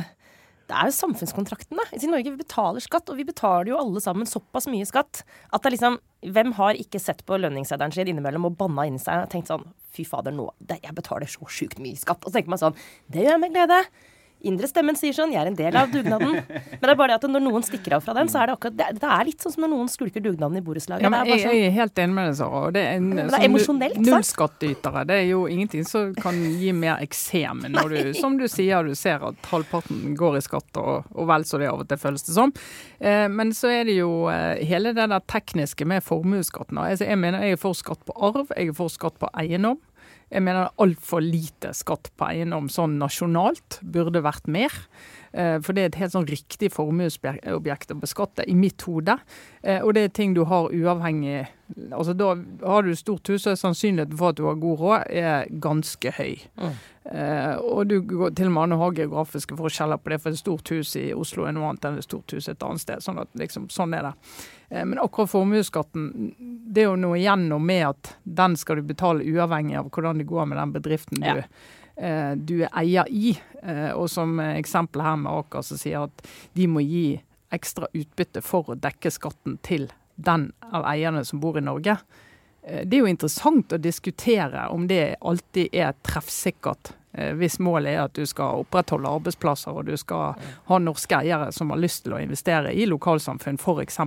det 0.68 0.76
er 0.76 0.90
jo 0.90 0.96
samfunnskontrakten, 0.98 1.80
da. 1.80 1.86
I 1.96 2.10
Norge 2.12 2.34
vi 2.34 2.42
betaler 2.42 2.84
skatt, 2.84 3.08
og 3.08 3.20
vi 3.20 3.26
betaler 3.28 3.72
jo 3.72 3.80
alle 3.80 4.02
sammen 4.04 4.28
såpass 4.28 4.68
mye 4.68 4.88
skatt 4.88 5.24
at 5.24 5.62
det 5.62 5.72
er 5.72 5.78
liksom 5.78 6.00
Hvem 6.34 6.56
har 6.58 6.80
ikke 6.82 7.00
sett 7.00 7.20
på 7.30 7.38
lønningsseddelen 7.38 7.94
sin 7.94 8.10
innimellom 8.10 8.48
og 8.50 8.56
banna 8.58 8.88
inni 8.90 9.00
seg 9.00 9.22
og 9.22 9.30
tenkt 9.32 9.52
sånn 9.52 9.68
Fy 9.94 10.04
fader, 10.06 10.34
nå 10.34 10.48
det, 10.58 10.80
Jeg 10.84 10.96
betaler 10.98 11.30
så 11.30 11.46
sjukt 11.46 11.78
mye 11.82 11.98
skatt. 11.98 12.26
Og 12.26 12.32
så 12.32 12.40
tenker 12.40 12.52
man 12.52 12.62
sånn 12.62 12.78
Det 13.06 13.22
gjør 13.22 13.36
jeg 13.36 13.44
med 13.44 13.54
glede. 13.54 13.78
Indre 14.46 14.68
stemmen 14.70 14.98
sier 14.98 15.16
sånn, 15.16 15.32
jeg 15.34 15.42
er 15.42 15.50
en 15.50 15.58
del 15.58 15.78
av 15.80 15.90
dugnaden. 15.92 16.38
Men 16.78 16.84
det 16.84 16.92
er 16.92 17.00
bare 17.00 17.16
det 17.16 17.18
at 17.20 17.32
når 17.32 17.44
noen 17.48 17.66
stikker 17.66 17.98
av 17.98 18.06
fra 18.06 18.14
den, 18.18 18.30
så 18.32 18.42
er 18.42 18.50
det 18.52 18.58
akkurat 18.58 18.78
Det, 18.78 18.88
det 19.02 19.10
er 19.16 19.26
litt 19.28 19.44
sånn 19.44 19.56
som 19.56 19.66
når 19.66 19.72
noen 19.74 19.90
skulker 19.92 20.24
dugnaden 20.24 20.60
i 20.60 20.64
borettslaget. 20.66 21.08
Ja, 21.08 21.24
jeg, 21.26 21.42
sånn, 21.42 21.56
jeg 21.58 21.70
er 21.70 21.76
helt 21.78 22.02
enig 22.04 22.18
med 22.18 22.30
deg, 22.30 22.38
Sara. 22.40 22.62
og 22.68 22.76
Det 22.76 22.84
er, 22.84 23.00
en, 23.00 23.10
det 23.18 23.28
er 23.40 23.48
emosjonelt, 23.48 23.98
sant? 23.98 24.12
Nullskattytere. 24.12 25.06
Det 25.10 25.18
er 25.18 25.26
jo 25.32 25.42
ingenting 25.52 25.88
som 25.90 26.14
kan 26.18 26.38
gi 26.62 26.74
mer 26.78 27.02
eksem 27.06 27.66
når 27.74 27.94
du, 27.96 28.00
som 28.20 28.38
du 28.40 28.46
sier, 28.52 28.88
du 28.88 28.98
ser 28.98 29.26
at 29.26 29.52
halvparten 29.52 30.14
går 30.20 30.40
i 30.40 30.44
skatt, 30.46 30.70
og, 30.82 31.10
og 31.18 31.30
vel 31.32 31.48
så 31.48 31.62
det 31.62 31.72
av 31.72 31.84
og 31.84 31.90
til 31.90 32.02
føles 32.02 32.26
det 32.28 32.38
som. 32.38 32.54
Eh, 33.00 33.26
men 33.32 33.54
så 33.58 33.72
er 33.74 33.90
det 33.90 33.98
jo 33.98 34.28
eh, 34.32 34.64
hele 34.68 34.94
det 34.98 35.10
der 35.10 35.28
tekniske 35.30 35.88
med 35.90 36.06
formuesskatten. 36.06 36.80
Altså, 36.82 37.10
jeg 37.10 37.20
mener 37.22 37.46
jeg 37.46 37.58
er 37.58 37.62
for 37.62 37.78
skatt 37.78 38.04
på 38.08 38.16
arv, 38.30 38.48
jeg 38.54 38.72
er 38.72 38.78
for 38.78 38.94
skatt 38.94 39.18
på 39.22 39.30
eiendom. 39.38 39.80
Jeg 40.28 40.44
mener 40.44 40.68
er 40.68 40.82
altfor 40.84 41.24
lite 41.24 41.72
skatt 41.78 42.10
på 42.20 42.28
eiendom 42.28 42.68
sånn 42.72 42.98
nasjonalt. 43.00 43.80
Burde 43.82 44.24
vært 44.26 44.50
mer. 44.52 44.74
Eh, 45.34 45.60
For 45.62 45.74
det 45.74 45.82
er 45.82 45.86
et 45.92 46.00
helt 46.02 46.14
sånn 46.14 46.28
riktig 46.30 46.72
formuesobjekt 46.74 47.92
å 47.92 48.00
beskatte 48.00 48.46
i 48.48 48.56
mitt 48.56 48.82
hode. 48.88 49.18
Eh, 49.64 49.82
Og 49.82 49.94
det 49.94 50.04
er 50.04 50.10
ting 50.10 50.34
du 50.34 50.44
har 50.46 50.70
uavhengig 50.72 51.48
Altså 51.92 52.14
Da 52.16 52.30
har 52.64 52.84
du 52.84 52.96
stort 52.96 53.28
hus, 53.28 53.46
er 53.46 53.56
sannsynligheten 53.60 54.16
for 54.18 54.30
at 54.30 54.38
du 54.38 54.46
har 54.46 54.56
god 54.56 54.80
råd, 54.80 55.02
er 55.12 55.50
ganske 55.60 56.14
høy. 56.16 56.38
Mm. 56.56 56.72
Eh, 57.12 57.56
og 57.60 57.88
du 57.90 57.98
går 58.02 58.32
til 58.36 58.48
og 58.48 58.54
med 58.54 58.64
an 58.64 58.76
å 58.78 58.78
ha 58.86 58.90
geografiske 58.96 59.58
forskjeller 59.60 60.00
på 60.00 60.10
det, 60.14 60.22
for 60.22 60.30
et 60.32 60.40
stort 60.40 60.70
hus 60.72 60.96
i 60.96 61.10
Oslo 61.14 61.44
er 61.44 61.52
noe 61.52 61.68
annet 61.68 61.84
enn 61.90 61.98
et 62.00 62.08
stort 62.08 62.32
hus 62.32 62.48
et 62.48 62.64
annet 62.64 62.80
sted. 62.80 63.04
Sånn, 63.04 63.20
at 63.20 63.28
liksom, 63.36 63.68
sånn 63.68 63.94
er 64.00 64.08
det. 64.08 64.14
Men 64.86 64.98
akkurat 65.04 65.30
formuesskatten, 65.30 66.08
det 66.72 66.86
er 66.86 66.88
jo 66.88 66.96
noe 66.96 67.20
igjennom 67.20 67.68
med 67.68 67.84
at 67.90 68.14
den 68.24 68.56
skal 68.56 68.80
du 68.80 68.88
betale 68.88 69.28
uavhengig 69.28 69.76
av 69.80 69.90
hvordan 69.92 70.18
det 70.24 70.28
går 70.32 70.48
med 70.48 70.58
den 70.58 70.72
bedriften 70.72 71.20
du, 71.20 71.28
Ja. 71.28 71.44
Eh, 72.00 72.34
du 72.36 72.62
er 72.64 72.74
eier 72.78 73.10
i. 73.10 73.34
Eh, 73.64 73.92
og 73.92 74.10
som 74.10 74.40
eksempel 74.40 75.04
her 75.04 75.18
med 75.22 75.32
Aker, 75.32 75.66
som 75.66 75.80
sier 75.80 76.08
at 76.08 76.28
de 76.58 76.68
må 76.70 76.84
gi 76.86 77.08
ekstra 77.54 77.88
utbytte 77.96 78.44
for 78.44 78.74
å 78.74 78.80
dekke 78.80 79.12
skatten 79.14 79.58
til 79.66 79.90
den 80.16 80.50
av 80.74 80.86
eierne 80.90 81.24
som 81.26 81.40
bor 81.40 81.58
i 81.58 81.64
Norge. 81.64 81.98
Eh, 82.64 82.86
Det 82.86 82.98
er 82.98 83.06
jo 83.06 83.12
interessant 83.14 83.74
å 83.74 83.82
diskutere 83.82 84.68
om 84.70 84.88
det 84.88 85.16
alltid 85.22 85.74
er 85.74 85.94
treffsikkert. 86.04 86.94
Eh, 87.18 87.34
Hvis 87.38 87.60
målet 87.60 87.94
er 87.94 88.04
at 88.06 88.16
du 88.16 88.26
skal 88.26 88.64
opprettholde 88.64 89.10
arbeidsplasser 89.20 89.76
og 89.76 89.90
du 89.90 89.98
skal 89.98 90.38
ha 90.70 90.80
norske 90.80 91.20
eiere 91.20 91.52
som 91.56 91.74
har 91.74 91.82
lyst 91.82 92.06
til 92.06 92.16
å 92.16 92.22
investere 92.22 92.74
i 92.74 92.86
lokalsamfunn, 92.90 93.60
f.eks. 93.60 94.00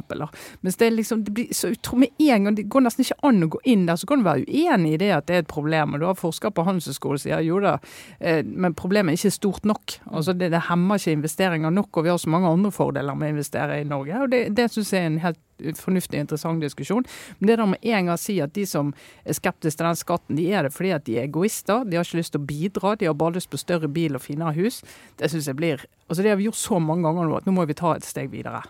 Mens 0.60 0.80
det, 0.80 0.90
liksom, 0.94 1.24
det 1.26 1.34
blir 1.36 1.54
så 1.54 1.72
med 1.96 2.08
en 2.18 2.44
gang, 2.44 2.56
det 2.56 2.68
går 2.70 2.86
nesten 2.86 3.04
ikke 3.04 3.18
an 3.26 3.44
å 3.44 3.50
gå 3.54 3.60
inn 3.68 3.86
der. 3.88 3.98
Så 4.00 4.08
kan 4.08 4.22
du 4.22 4.28
være 4.28 4.46
uenig 4.46 4.94
i 4.94 5.00
det 5.02 5.10
at 5.16 5.28
det 5.28 5.36
er 5.36 5.44
et 5.44 5.50
problem. 5.50 5.94
og 5.94 6.00
Du 6.00 6.06
har 6.08 6.18
forskere 6.18 6.54
på 6.54 6.64
Handelshøyskolen 6.66 7.20
som 7.20 7.28
sier 7.28 7.44
jo 7.44 7.60
da, 7.62 7.76
eh, 8.20 8.42
men 8.44 8.76
problemet 8.78 9.12
er 9.12 9.20
ikke 9.20 9.38
stort 9.38 9.68
nok. 9.68 9.98
Altså 10.10 10.34
det, 10.36 10.52
det 10.54 10.66
hemmer 10.70 11.00
ikke 11.00 11.18
investeringer 11.18 11.74
nok, 11.74 11.90
og 11.96 12.06
vi 12.06 12.12
har 12.12 12.18
så 12.22 12.32
mange 12.32 12.50
andre 12.50 12.72
fordeler 12.74 13.18
med 13.18 13.30
å 13.30 13.36
investere 13.36 13.80
i 13.80 13.88
Norge. 13.88 14.24
og 14.24 14.30
Det, 14.32 14.44
det 14.56 14.70
syns 14.72 14.92
jeg 14.94 15.04
er 15.04 15.10
en 15.10 15.22
helt 15.26 15.40
fornuftig 15.80 16.18
og 16.18 16.24
interessant 16.26 16.64
diskusjon. 16.64 17.06
Men 17.38 17.50
det 17.50 17.54
er 17.54 17.62
da 17.62 17.68
med 17.72 17.84
en 17.84 18.10
gang 18.10 18.14
å 18.16 18.20
si 18.20 18.38
at 18.42 18.54
de 18.56 18.66
som 18.68 18.92
er 19.24 19.38
skeptiske 19.38 19.80
til 19.80 19.88
den 19.88 20.00
skatten, 20.00 20.40
de 20.40 20.48
er 20.52 20.66
det 20.66 20.74
fordi 20.74 20.94
at 20.96 21.06
de 21.06 21.18
er 21.18 21.28
egoister. 21.28 21.86
De 21.86 21.98
har 21.98 22.06
ikke 22.06 22.20
lyst 22.20 22.34
til 22.36 22.42
å 22.42 22.48
bidra, 22.50 22.96
de 22.98 23.10
har 23.10 23.16
bare 23.18 23.38
lyst 23.38 23.52
på 23.52 23.60
større 23.60 23.90
bil 23.90 24.18
og 24.18 24.24
finere 24.24 24.56
hus. 24.58 24.82
Det 25.20 25.30
syns 25.32 25.50
jeg 25.50 25.58
blir 25.60 25.86
Altså 26.10 26.24
det 26.24 26.32
har 26.32 26.38
vi 26.40 26.48
gjort 26.48 26.58
så 26.58 26.80
mange 26.82 27.06
ganger 27.06 27.28
nå 27.28 27.36
at 27.38 27.44
nå 27.46 27.52
må 27.54 27.62
vi 27.70 27.76
ta 27.78 27.92
et 27.94 28.02
steg 28.02 28.32
videre. 28.32 28.64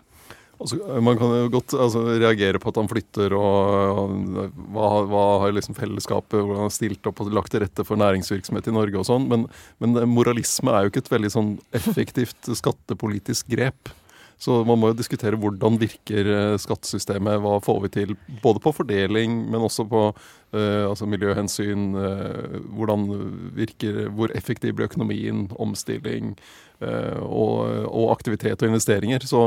Altså, 0.61 0.77
man 1.01 1.17
kan 1.17 1.31
jo 1.33 1.47
godt 1.55 1.73
altså, 1.73 2.03
reagere 2.21 2.59
på 2.61 2.69
at 2.69 2.77
han 2.77 2.89
flytter, 2.89 3.33
og, 3.33 3.95
og 3.97 4.59
hva, 4.75 4.89
hva 5.09 5.23
har 5.41 5.55
liksom 5.57 5.73
fellesskapet 5.77 6.37
hvordan 6.37 6.67
har 6.67 6.73
stilt 6.73 7.07
opp 7.09 7.23
og 7.23 7.31
lagt 7.33 7.53
til 7.55 7.63
rette 7.63 7.85
for 7.87 7.97
næringsvirksomhet 7.97 8.69
i 8.69 8.75
Norge 8.75 9.01
og 9.01 9.07
sånn, 9.09 9.25
men, 9.31 9.47
men 9.81 9.97
moralisme 10.11 10.73
er 10.75 10.85
jo 10.85 10.93
ikke 10.93 11.01
et 11.07 11.11
veldig 11.15 11.33
sånn 11.33 11.51
effektivt 11.77 12.51
skattepolitisk 12.61 13.49
grep. 13.49 13.89
Så 14.41 14.63
man 14.65 14.79
må 14.81 14.89
jo 14.89 14.97
diskutere 14.97 15.37
hvordan 15.37 15.77
virker 15.81 16.29
eh, 16.33 16.55
skattesystemet, 16.61 17.43
hva 17.43 17.59
får 17.61 17.81
vi 17.83 17.91
til 17.93 18.15
både 18.41 18.63
på 18.63 18.73
fordeling, 18.73 19.35
men 19.53 19.67
også 19.67 19.85
på 19.91 20.01
uh, 20.09 20.83
altså 20.87 21.05
miljøhensyn, 21.05 21.91
uh, 21.93 22.57
hvordan 22.73 23.05
virker, 23.59 24.07
hvor 24.17 24.33
effektiv 24.37 24.73
blir 24.79 24.89
økonomien, 24.89 25.45
omstilling 25.61 26.33
og, 26.81 27.85
og 27.87 28.11
aktivitet 28.15 28.61
og 28.61 28.69
investeringer. 28.71 29.25
Så, 29.27 29.43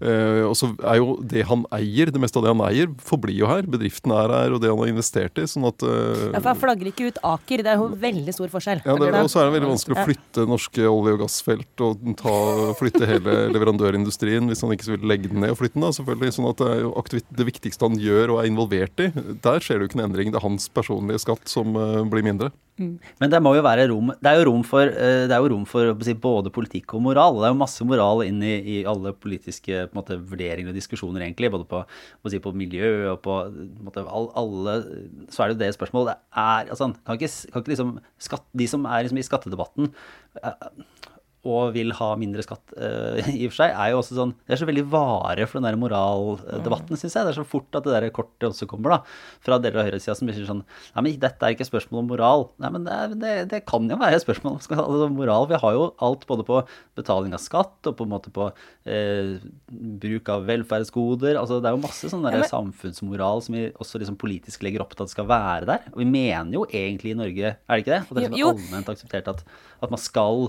eh, 0.00 0.42
og 0.46 0.54
så 0.58 0.70
er 0.84 1.00
jo 1.00 1.16
det 1.24 1.46
han 1.48 1.64
eier, 1.74 2.12
det 2.12 2.20
meste 2.22 2.40
av 2.40 2.46
det 2.46 2.52
han 2.54 2.64
eier, 2.68 2.90
forblir 3.02 3.36
jo 3.38 3.50
her. 3.50 3.66
Bedriften 3.70 4.14
er 4.14 4.34
her, 4.34 4.56
og 4.56 4.62
det 4.62 4.70
han 4.72 4.80
har 4.82 4.92
investert 4.92 5.40
i. 5.40 5.46
sånn 5.50 5.68
at 5.68 5.84
eh, 5.86 6.26
ja, 6.34 6.40
for 6.40 6.50
Han 6.52 6.62
flagger 6.64 6.90
ikke 6.92 7.10
ut 7.10 7.20
Aker. 7.26 7.64
Det 7.66 7.72
er 7.72 7.82
jo 7.82 7.88
veldig 8.06 8.36
stor 8.36 8.52
forskjell. 8.52 8.84
ja, 8.84 8.98
det, 9.00 9.12
Og 9.22 9.32
så 9.32 9.42
er 9.42 9.48
det 9.48 9.56
veldig 9.58 9.72
vanskelig 9.72 9.96
å 9.96 10.06
flytte 10.10 10.46
norske 10.50 10.90
olje- 10.90 11.16
og 11.16 11.24
gassfelt 11.24 11.86
og 11.86 12.06
ta, 12.20 12.36
flytte 12.80 13.08
hele 13.08 13.38
leverandørindustrien 13.54 14.50
hvis 14.50 14.64
han 14.64 14.74
ikke 14.76 14.92
vil 14.94 15.08
legge 15.08 15.32
den 15.32 15.42
ned 15.44 15.54
og 15.54 15.60
flytte 15.62 15.78
den. 15.78 15.86
da, 15.88 15.94
selvfølgelig, 15.96 16.36
sånn 16.38 16.50
at 16.52 16.62
Det 16.62 16.70
er 16.72 16.84
jo 16.84 17.24
det 17.36 17.48
viktigste 17.50 17.86
han 17.86 17.98
gjør 18.00 18.34
og 18.34 18.42
er 18.42 18.50
involvert 18.50 19.02
i. 19.04 19.10
Der 19.44 19.62
skjer 19.62 19.78
det 19.78 19.86
jo 19.86 19.90
ikke 19.92 20.00
en 20.00 20.08
endring. 20.10 20.32
Det 20.32 20.40
er 20.40 20.48
hans 20.48 20.68
personlige 20.72 21.22
skatt 21.24 21.48
som 21.50 21.76
eh, 21.76 22.04
blir 22.10 22.26
mindre. 22.26 22.52
Men 22.76 23.30
det 23.32 23.38
må 23.40 23.54
jo 23.56 23.62
være 23.64 23.86
rom 23.88 24.10
Det 24.20 24.28
er 24.28 24.36
jo 24.36 24.48
rom 24.50 24.64
for, 24.66 24.84
eh, 24.84 25.30
jo 25.32 25.48
rom 25.52 25.64
for 25.68 25.94
si, 26.04 26.12
både 26.12 26.52
politikk 26.52 26.92
og 26.96 27.02
moral. 27.06 27.38
Det 27.40 27.48
er 27.48 27.54
jo 27.54 27.60
masse 27.62 27.86
moral 27.88 28.20
inn 28.26 28.42
i, 28.44 28.56
i 28.60 28.76
alle 28.88 29.14
politiske 29.16 29.86
måte, 29.96 30.18
vurderinger 30.20 30.74
og 30.74 30.76
diskusjoner, 30.76 31.24
egentlig. 31.24 31.50
Både 31.54 31.64
på, 31.70 31.82
si, 32.28 32.40
på 32.42 32.52
miljø 32.56 33.14
og 33.14 33.22
på, 33.24 33.38
på 33.48 33.86
måte, 33.88 34.04
all, 34.04 34.28
alle 34.36 34.76
Så 35.32 35.42
er 35.42 35.48
det 35.48 35.56
jo 35.56 35.62
det 35.64 35.72
spørsmålet. 35.78 36.12
Det 36.12 36.44
er, 36.44 36.74
altså, 36.76 36.90
kan 37.06 37.16
ikke, 37.16 37.32
kan 37.52 37.64
ikke 37.64 37.74
liksom 37.74 37.96
skatt, 38.28 38.46
De 38.52 38.68
som 38.68 38.84
er 38.84 39.06
liksom, 39.06 39.22
i 39.22 39.28
skattedebatten 39.30 39.90
eh, 40.42 40.68
og 41.46 41.72
vil 41.76 41.92
ha 41.96 42.08
mindre 42.18 42.42
skatt 42.44 42.74
uh, 42.76 43.20
i 43.32 43.46
og 43.46 43.52
for 43.54 43.60
seg, 43.62 43.72
er 43.72 43.92
jo 43.92 44.00
også 44.02 44.16
sånn 44.18 44.34
Det 44.42 44.56
er 44.56 44.60
så 44.60 44.68
veldig 44.68 44.84
vare 44.92 45.46
for 45.46 45.60
den 45.60 45.68
der 45.68 45.78
moraldebatten, 45.80 46.98
syns 46.98 47.14
jeg. 47.16 47.26
Det 47.26 47.32
er 47.32 47.38
så 47.38 47.46
fort 47.46 47.78
at 47.78 47.86
det 47.86 47.94
der 47.94 48.08
kortet 48.14 48.48
også 48.50 48.68
kommer, 48.70 48.96
da. 48.96 48.98
Fra 49.46 49.58
deler 49.62 49.82
av 49.82 49.88
høyresida 49.90 50.16
som 50.18 50.30
sier 50.30 50.48
sånn 50.48 50.64
Nei, 50.66 51.04
men 51.06 51.18
dette 51.22 51.46
er 51.46 51.54
ikke 51.56 51.68
spørsmål 51.68 52.02
om 52.02 52.10
moral. 52.12 52.46
Nei, 52.62 52.70
men 52.74 52.86
det, 52.88 52.98
det, 53.22 53.34
det 53.52 53.62
kan 53.68 53.86
jo 53.90 53.98
være 54.00 54.18
et 54.18 54.24
spørsmål 54.24 54.56
om 54.56 54.60
altså, 54.60 55.08
moral. 55.14 55.48
Vi 55.50 55.60
har 55.62 55.76
jo 55.76 55.86
alt 56.06 56.26
både 56.28 56.46
på 56.48 56.60
betaling 56.98 57.34
av 57.36 57.42
skatt 57.44 57.90
og 57.90 57.96
på 57.98 58.06
en 58.06 58.12
måte 58.12 58.32
på 58.34 58.48
eh, 58.88 59.36
bruk 60.02 60.30
av 60.32 60.46
velferdsgoder. 60.48 61.38
Altså, 61.40 61.60
det 61.62 61.70
er 61.70 61.76
jo 61.76 61.84
masse 61.84 62.10
sånn 62.12 62.26
Ja, 62.26 62.40
men- 62.40 62.50
samfunnsmoral 62.50 63.42
som 63.44 63.56
vi 63.58 63.66
også 63.74 64.00
liksom 64.02 64.18
politisk 64.20 64.64
legger 64.66 64.82
opp 64.84 64.94
til 64.96 65.06
at 65.06 65.12
skal 65.12 65.28
være 65.30 65.68
der. 65.68 65.86
Og 65.92 66.00
vi 66.02 66.08
mener 66.10 66.52
jo 66.58 66.64
egentlig 66.66 67.12
i 67.14 67.18
Norge, 67.18 67.54
er 67.56 67.76
det 67.76 67.84
ikke 67.84 67.94
det? 67.94 68.02
At 68.06 68.14
det 68.16 68.24
er 68.24 68.30
Jo, 68.30 68.36
jo. 68.36 68.52
liksom 68.54 68.72
allment 68.72 68.90
akseptert 68.94 69.28
at, 69.34 69.44
at 69.82 69.92
man 69.92 70.00
skal 70.02 70.48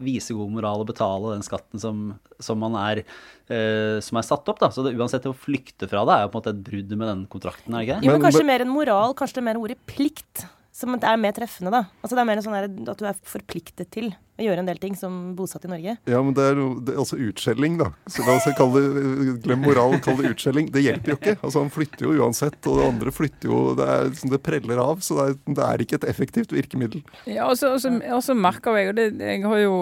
vise 0.00 0.34
god 0.36 0.50
moral 0.54 0.82
og 0.84 0.88
betale 0.90 1.34
den 1.34 1.44
skatten 1.46 1.80
som, 1.82 2.02
som 2.42 2.60
man 2.60 2.76
er 2.80 3.02
uh, 3.04 4.00
som 4.04 4.20
er 4.20 4.26
satt 4.26 4.48
opp. 4.52 4.60
da, 4.62 4.70
så 4.74 4.84
det, 4.86 4.94
Uansett, 4.98 5.26
å 5.30 5.36
flykte 5.36 5.88
fra 5.90 6.04
det 6.08 6.16
er 6.18 6.26
jo 6.26 6.32
på 6.32 6.38
en 6.38 6.42
måte 6.42 6.54
et 6.54 6.64
brudd 6.66 6.96
med 6.96 7.08
den 7.10 7.24
kontrakten, 7.32 7.74
er 7.74 7.80
det 7.80 7.86
ikke 7.88 8.00
det? 8.00 8.06
Jo, 8.08 8.12
men 8.12 8.20
Men- 8.20 8.26
kanskje 8.28 8.46
mer 8.50 8.64
enn 8.66 8.74
moral, 8.74 9.14
kanskje 9.18 9.38
det 9.40 9.42
er 9.44 9.48
mer 9.52 9.62
ordet 9.62 9.78
plikt. 9.90 10.46
Som 10.74 10.96
er 10.98 11.18
mer 11.22 11.30
treffende, 11.36 11.70
da. 11.70 11.84
Altså 12.02 12.16
Det 12.16 12.22
er 12.24 12.26
mer 12.26 12.40
sånn 12.42 12.56
der 12.56 12.90
at 12.90 12.98
du 12.98 13.06
er 13.06 13.18
forpliktet 13.22 13.92
til 13.94 14.08
å 14.34 14.42
gjøre 14.42 14.64
en 14.64 14.66
del 14.66 14.80
ting 14.82 14.96
som 14.98 15.36
bosatt 15.38 15.62
i 15.68 15.70
Norge. 15.70 15.92
Ja, 16.10 16.18
men 16.26 16.34
det 16.34 16.42
er 16.42 16.58
jo 16.58 16.64
altså 16.98 17.14
utskjelling, 17.22 17.76
da. 17.78 17.92
Så 18.10 18.24
la 18.26 18.34
oss 18.34 18.48
kalle 18.58 18.82
det, 18.82 19.36
Glem 19.44 19.62
moral, 19.62 19.94
kall 20.02 20.18
det 20.18 20.32
utskjelling. 20.32 20.72
Det 20.74 20.82
hjelper 20.82 21.12
jo 21.12 21.18
ikke. 21.20 21.36
Altså 21.46 21.62
Han 21.62 21.70
flytter 21.70 22.08
jo 22.08 22.16
uansett, 22.18 22.58
og 22.66 22.80
det 22.80 22.88
andre 22.88 23.14
flytter 23.14 23.52
jo 23.52 23.60
Det, 23.78 23.86
er, 23.94 24.10
det 24.34 24.42
preller 24.42 24.82
av. 24.82 24.98
Så 25.06 25.20
det 25.20 25.28
er, 25.28 25.38
det 25.60 25.68
er 25.68 25.86
ikke 25.86 26.00
et 26.00 26.08
effektivt 26.10 26.56
virkemiddel. 26.56 27.04
Ja, 27.30 27.46
og 27.46 27.54
så- 27.62 28.34
merker 28.34 28.74
jeg, 28.80 28.88
og 28.90 28.98
det, 28.98 29.08
jeg 29.22 29.44
har 29.46 29.58
jo 29.62 29.74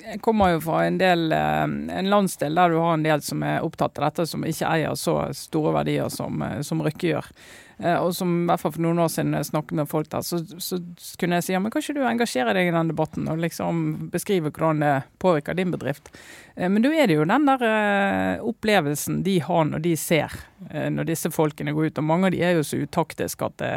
Jeg 0.00 0.20
kommer 0.24 0.54
jo 0.54 0.60
fra 0.64 0.86
en 0.86 0.96
del 0.96 1.30
eh, 1.36 1.62
en 2.00 2.08
landsdel 2.08 2.56
der 2.56 2.72
du 2.72 2.80
har 2.80 2.94
en 2.96 3.04
del 3.04 3.20
som 3.20 3.42
er 3.44 3.60
opptatt 3.60 3.98
av 4.00 4.08
dette, 4.08 4.26
som 4.26 4.40
ikke 4.40 4.72
eier 4.72 4.96
så 4.96 5.20
store 5.36 5.74
verdier 5.76 6.08
som, 6.08 6.40
eh, 6.42 6.62
som 6.62 6.80
Røkke 6.80 7.12
gjør. 7.12 7.28
Eh, 7.82 7.96
Og 7.96 8.14
som 8.14 8.42
i 8.42 8.46
hvert 8.50 8.60
fall 8.60 8.74
for 8.74 8.84
noen 8.84 9.00
år 9.00 9.10
siden 9.12 9.36
snakket 9.44 9.76
med 9.80 9.88
folk 9.88 10.10
der, 10.12 10.24
så, 10.26 10.40
så 10.60 10.78
kunne 11.20 11.38
jeg 11.38 11.46
si 11.46 11.54
ja, 11.54 11.60
men 11.62 11.72
kan 11.72 11.82
ikke 11.84 11.96
du 11.96 12.02
engasjere 12.04 12.54
deg 12.56 12.68
i 12.68 12.74
den 12.74 12.92
debatten 12.92 13.28
og 13.32 13.40
liksom 13.40 14.10
beskrive 14.12 14.52
hvordan 14.52 14.84
det 14.84 14.94
påvirker 15.22 15.56
din 15.56 15.72
bedrift. 15.72 16.12
Eh, 16.56 16.68
Men 16.68 16.84
da 16.84 16.92
er 16.92 17.08
det 17.08 17.16
jo 17.20 17.28
den 17.28 17.48
der 17.48 17.66
eh, 17.70 18.44
opplevelsen 18.44 19.22
de 19.26 19.38
har 19.46 19.64
når 19.70 19.84
de 19.86 19.96
ser, 19.96 20.34
når 20.70 21.06
disse 21.08 21.30
folkene 21.32 21.72
går 21.72 21.88
ut. 21.88 21.98
Og 21.98 22.04
mange 22.04 22.28
av 22.28 22.34
de 22.34 22.42
er 22.44 22.58
jo 22.58 22.66
så 22.66 22.82
utaktiske 22.84 23.46
at 23.48 23.56
det 23.62 23.72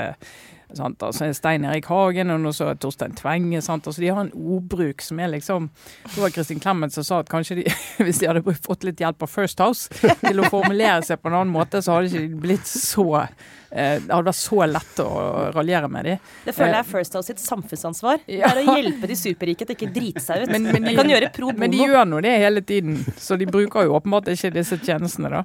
Sant? 0.78 1.04
Altså 1.06 1.28
Stein 1.38 1.66
Erik 1.70 1.86
Hagen 1.92 2.32
og 2.34 2.40
nå 2.44 2.52
så 2.56 2.72
Torstein 2.82 3.14
Tvenge. 3.18 3.62
Sant? 3.62 3.86
Altså 3.88 4.02
de 4.02 4.10
har 4.14 4.22
en 4.26 4.32
ordbruk 4.34 5.02
som 5.06 5.20
er 5.22 5.30
liksom 5.36 5.70
Det 6.16 6.22
var 6.22 6.34
Kristin 6.36 6.60
Clemet 6.64 6.94
som 6.96 7.04
sa 7.08 7.20
at 7.24 7.30
kanskje 7.30 7.60
de, 7.62 7.66
hvis 8.06 8.20
de 8.24 8.30
hadde 8.32 8.44
fått 8.66 8.84
litt 8.88 9.00
hjelp 9.04 9.24
av 9.24 9.30
First 9.32 9.60
House 9.64 9.90
til 10.24 10.40
å 10.44 10.50
formulere 10.50 11.02
seg 11.06 11.22
på 11.22 11.30
en 11.32 11.40
annen 11.42 11.54
måte, 11.54 11.82
så 11.86 11.98
hadde 12.00 12.10
ikke 12.12 12.42
blitt 12.44 12.68
så 12.70 13.06
eh, 13.24 14.00
Det 14.04 14.10
hadde 14.12 14.28
vært 14.30 14.40
så 14.42 14.66
lett 14.70 15.00
å 15.06 15.10
raljere 15.56 15.90
med 15.94 16.06
de. 16.10 16.18
Det 16.46 16.54
føler 16.58 16.76
jeg 16.80 16.84
er 16.86 16.90
First 16.92 17.16
House 17.18 17.30
sitt 17.32 17.42
samfunnsansvar. 17.44 18.22
Det 18.28 18.42
er 18.42 18.60
å 18.64 18.78
hjelpe 18.78 19.10
de 19.10 19.18
superrike 19.18 19.66
til 19.70 19.78
ikke 19.78 19.90
å 19.90 19.96
drite 19.96 20.24
seg 20.26 20.44
ut. 20.46 20.52
Men- 20.54 20.70
men 20.74 20.84
de 20.84 20.90
de- 20.92 20.98
kan 20.98 21.10
gjøre 21.10 21.32
pro 21.36 21.52
Men 21.58 21.72
de 21.74 21.82
gjør 21.86 22.06
nå 22.10 22.22
det 22.26 22.36
hele 22.42 22.62
tiden, 22.66 22.98
så 23.18 23.38
de 23.38 23.46
bruker 23.50 23.86
jo 23.88 23.96
åpenbart 24.00 24.30
ikke 24.34 24.54
disse 24.56 24.78
tjenestene, 24.82 25.30
da. 25.30 25.44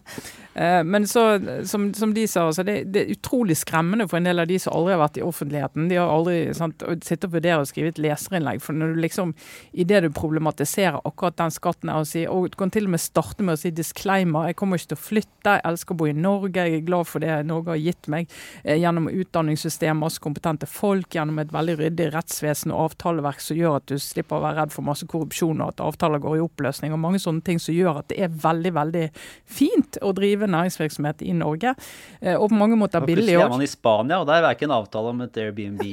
Eh, 0.59 0.85
men 0.85 1.07
så, 1.09 1.41
som, 1.65 1.95
som 1.95 2.15
de 2.15 2.25
sa, 2.29 2.47
altså 2.49 2.65
det, 2.67 2.81
det, 2.91 3.05
er 3.05 3.15
utrolig 3.15 3.55
skremmende 3.61 4.09
for 4.11 4.19
en 4.19 4.27
del 4.27 4.43
av 4.43 4.49
de 4.51 4.57
som 4.59 4.75
aldri 4.75 4.97
har 4.97 5.03
vært 5.05 5.21
i 5.21 5.23
offentligheten. 5.23 5.87
De 5.91 5.99
har 6.01 6.11
aldri 6.11 6.39
sant, 6.57 6.83
sittet 7.07 7.29
og 7.29 7.37
vurdert 7.37 7.63
å 7.63 7.69
skrive 7.69 7.93
et 7.93 8.01
leserinnlegg. 8.03 8.63
For 8.65 8.75
når 8.75 8.97
du 8.97 9.03
liksom, 9.05 9.35
idet 9.79 10.03
du 10.03 10.09
problematiserer 10.15 10.99
akkurat 11.07 11.39
den 11.39 11.55
skatten 11.55 11.93
å 11.95 12.01
si, 12.09 12.25
og 12.27 12.49
du 12.51 12.59
kan 12.59 12.73
til 12.75 12.89
og 12.89 12.97
med 12.97 13.03
starte 13.05 13.47
med 13.47 13.55
å 13.55 13.61
si 13.61 13.71
disclaimer, 13.75 14.49
jeg 14.51 14.59
kommer 14.59 14.81
ikke 14.81 14.95
til 14.95 14.99
å 14.99 15.05
flytte, 15.05 15.55
jeg 15.55 15.65
elsker 15.71 15.95
å 15.95 16.01
bo 16.03 16.11
i 16.11 16.17
Norge, 16.17 16.67
jeg 16.67 16.81
er 16.81 16.89
glad 16.89 17.07
for 17.07 17.23
det 17.23 17.39
Norge 17.47 17.77
har 17.77 17.81
gitt 17.83 18.11
meg 18.11 18.27
eh, 18.65 18.81
gjennom 18.83 19.07
utdanningssystem, 19.13 20.03
masse 20.03 20.23
kompetente 20.25 20.67
folk, 20.67 21.13
gjennom 21.15 21.39
et 21.39 21.55
veldig 21.55 21.79
ryddig 21.85 22.11
rettsvesen 22.17 22.75
og 22.75 22.89
avtaleverk 22.89 23.45
som 23.45 23.59
gjør 23.61 23.79
at 23.79 23.87
du 23.93 23.95
slipper 24.03 24.41
å 24.41 24.47
være 24.49 24.65
redd 24.65 24.75
for 24.75 24.87
masse 24.91 25.07
korrupsjon 25.07 25.63
og 25.63 25.77
at 25.77 25.87
avtaler 25.87 26.23
går 26.25 26.41
i 26.41 26.45
oppløsning, 26.49 26.97
og 26.97 27.03
mange 27.05 27.23
sånne 27.23 27.47
ting 27.47 27.63
som 27.63 27.77
gjør 27.77 28.03
at 28.03 28.11
det 28.11 28.19
er 28.27 28.35
veldig, 28.43 28.75
veldig 28.75 29.07
fint 29.47 30.03
å 30.03 30.13
drive 30.17 30.48
næringsvirksomhet 30.53 31.23
i 31.27 31.35
Norge. 31.37 31.75
Eh, 32.21 32.35
og 32.35 32.49
på 32.51 32.59
mange 32.59 32.79
måter 32.81 33.05
billig 33.05 33.25
òg. 33.25 33.29
Plutselig 33.29 33.47
er 33.47 33.53
man 33.55 33.65
i 33.67 33.71
Spania, 33.71 34.21
og 34.23 34.27
der 34.31 34.45
er 34.45 34.57
ikke 34.57 34.69
en 34.69 34.77
avtale 34.79 35.13
om 35.15 35.23
et 35.25 35.41
Airbnb. 35.43 35.85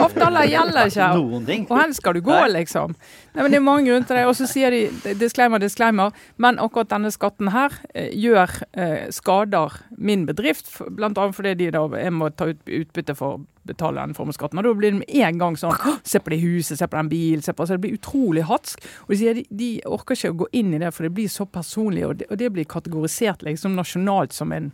Avtaler 0.00 0.48
gjelder 0.50 0.90
ikke. 0.92 1.10
Noen 1.20 1.46
ting. 1.48 1.66
Og 1.70 1.80
hen 1.80 1.94
skal 1.96 2.18
du 2.18 2.22
gå, 2.26 2.40
liksom. 2.54 2.96
Nei, 3.34 3.42
men 3.42 3.50
Det 3.50 3.60
er 3.60 3.66
mange 3.66 3.86
grunner 3.90 4.08
til 4.08 4.20
det. 4.20 4.26
Og 4.30 4.36
så 4.38 4.48
sier 4.50 4.74
de 4.74 5.14
disclaimer, 5.20 5.62
disclaimer. 5.62 6.16
Men 6.40 6.58
akkurat 6.62 6.90
denne 6.92 7.12
skatten 7.14 7.52
her 7.54 7.74
eh, 7.94 8.10
gjør 8.16 8.56
eh, 8.72 9.08
skader 9.14 9.80
min 9.98 10.26
bedrift, 10.28 10.72
bl.a. 10.90 11.30
fordi 11.34 11.54
de 11.60 11.70
da 11.74 11.86
jeg 12.00 12.14
må 12.16 12.30
ta 12.34 12.50
ut 12.50 12.60
utbytte 12.80 13.14
for 13.18 13.42
betale 13.68 14.00
den 14.00 14.14
formuesskatten. 14.16 14.58
Og 14.60 14.64
da 14.64 14.72
blir 14.76 14.94
det 14.94 15.02
med 15.02 15.26
en 15.26 15.40
gang 15.40 15.58
sånn 15.60 15.76
Se 16.06 16.20
på 16.22 16.32
det 16.32 16.40
huset, 16.42 16.78
se 16.78 16.88
på 16.88 16.96
den 16.96 17.10
bilen. 17.10 17.44
Se 17.44 17.52
på, 17.52 17.66
Så 17.66 17.76
det 17.76 17.84
blir 17.84 17.98
utrolig 17.98 18.46
hatsk. 18.48 18.82
Og 19.06 19.14
de 19.14 19.20
sier 19.20 19.38
de, 19.38 19.44
de 19.50 19.70
orker 19.88 20.16
ikke 20.16 20.32
å 20.32 20.40
gå 20.44 20.50
inn 20.62 20.74
i 20.74 20.80
det, 20.82 20.92
for 20.96 21.06
det 21.06 21.14
blir 21.16 21.30
så 21.30 21.46
personlig, 21.46 22.06
og 22.06 22.18
det, 22.20 22.30
og 22.30 22.40
det 22.40 22.50
blir 22.54 22.68
kategorisert 22.68 23.44
liksom 23.46 23.76
nasjonalt 23.78 24.34
som 24.36 24.52
en 24.56 24.72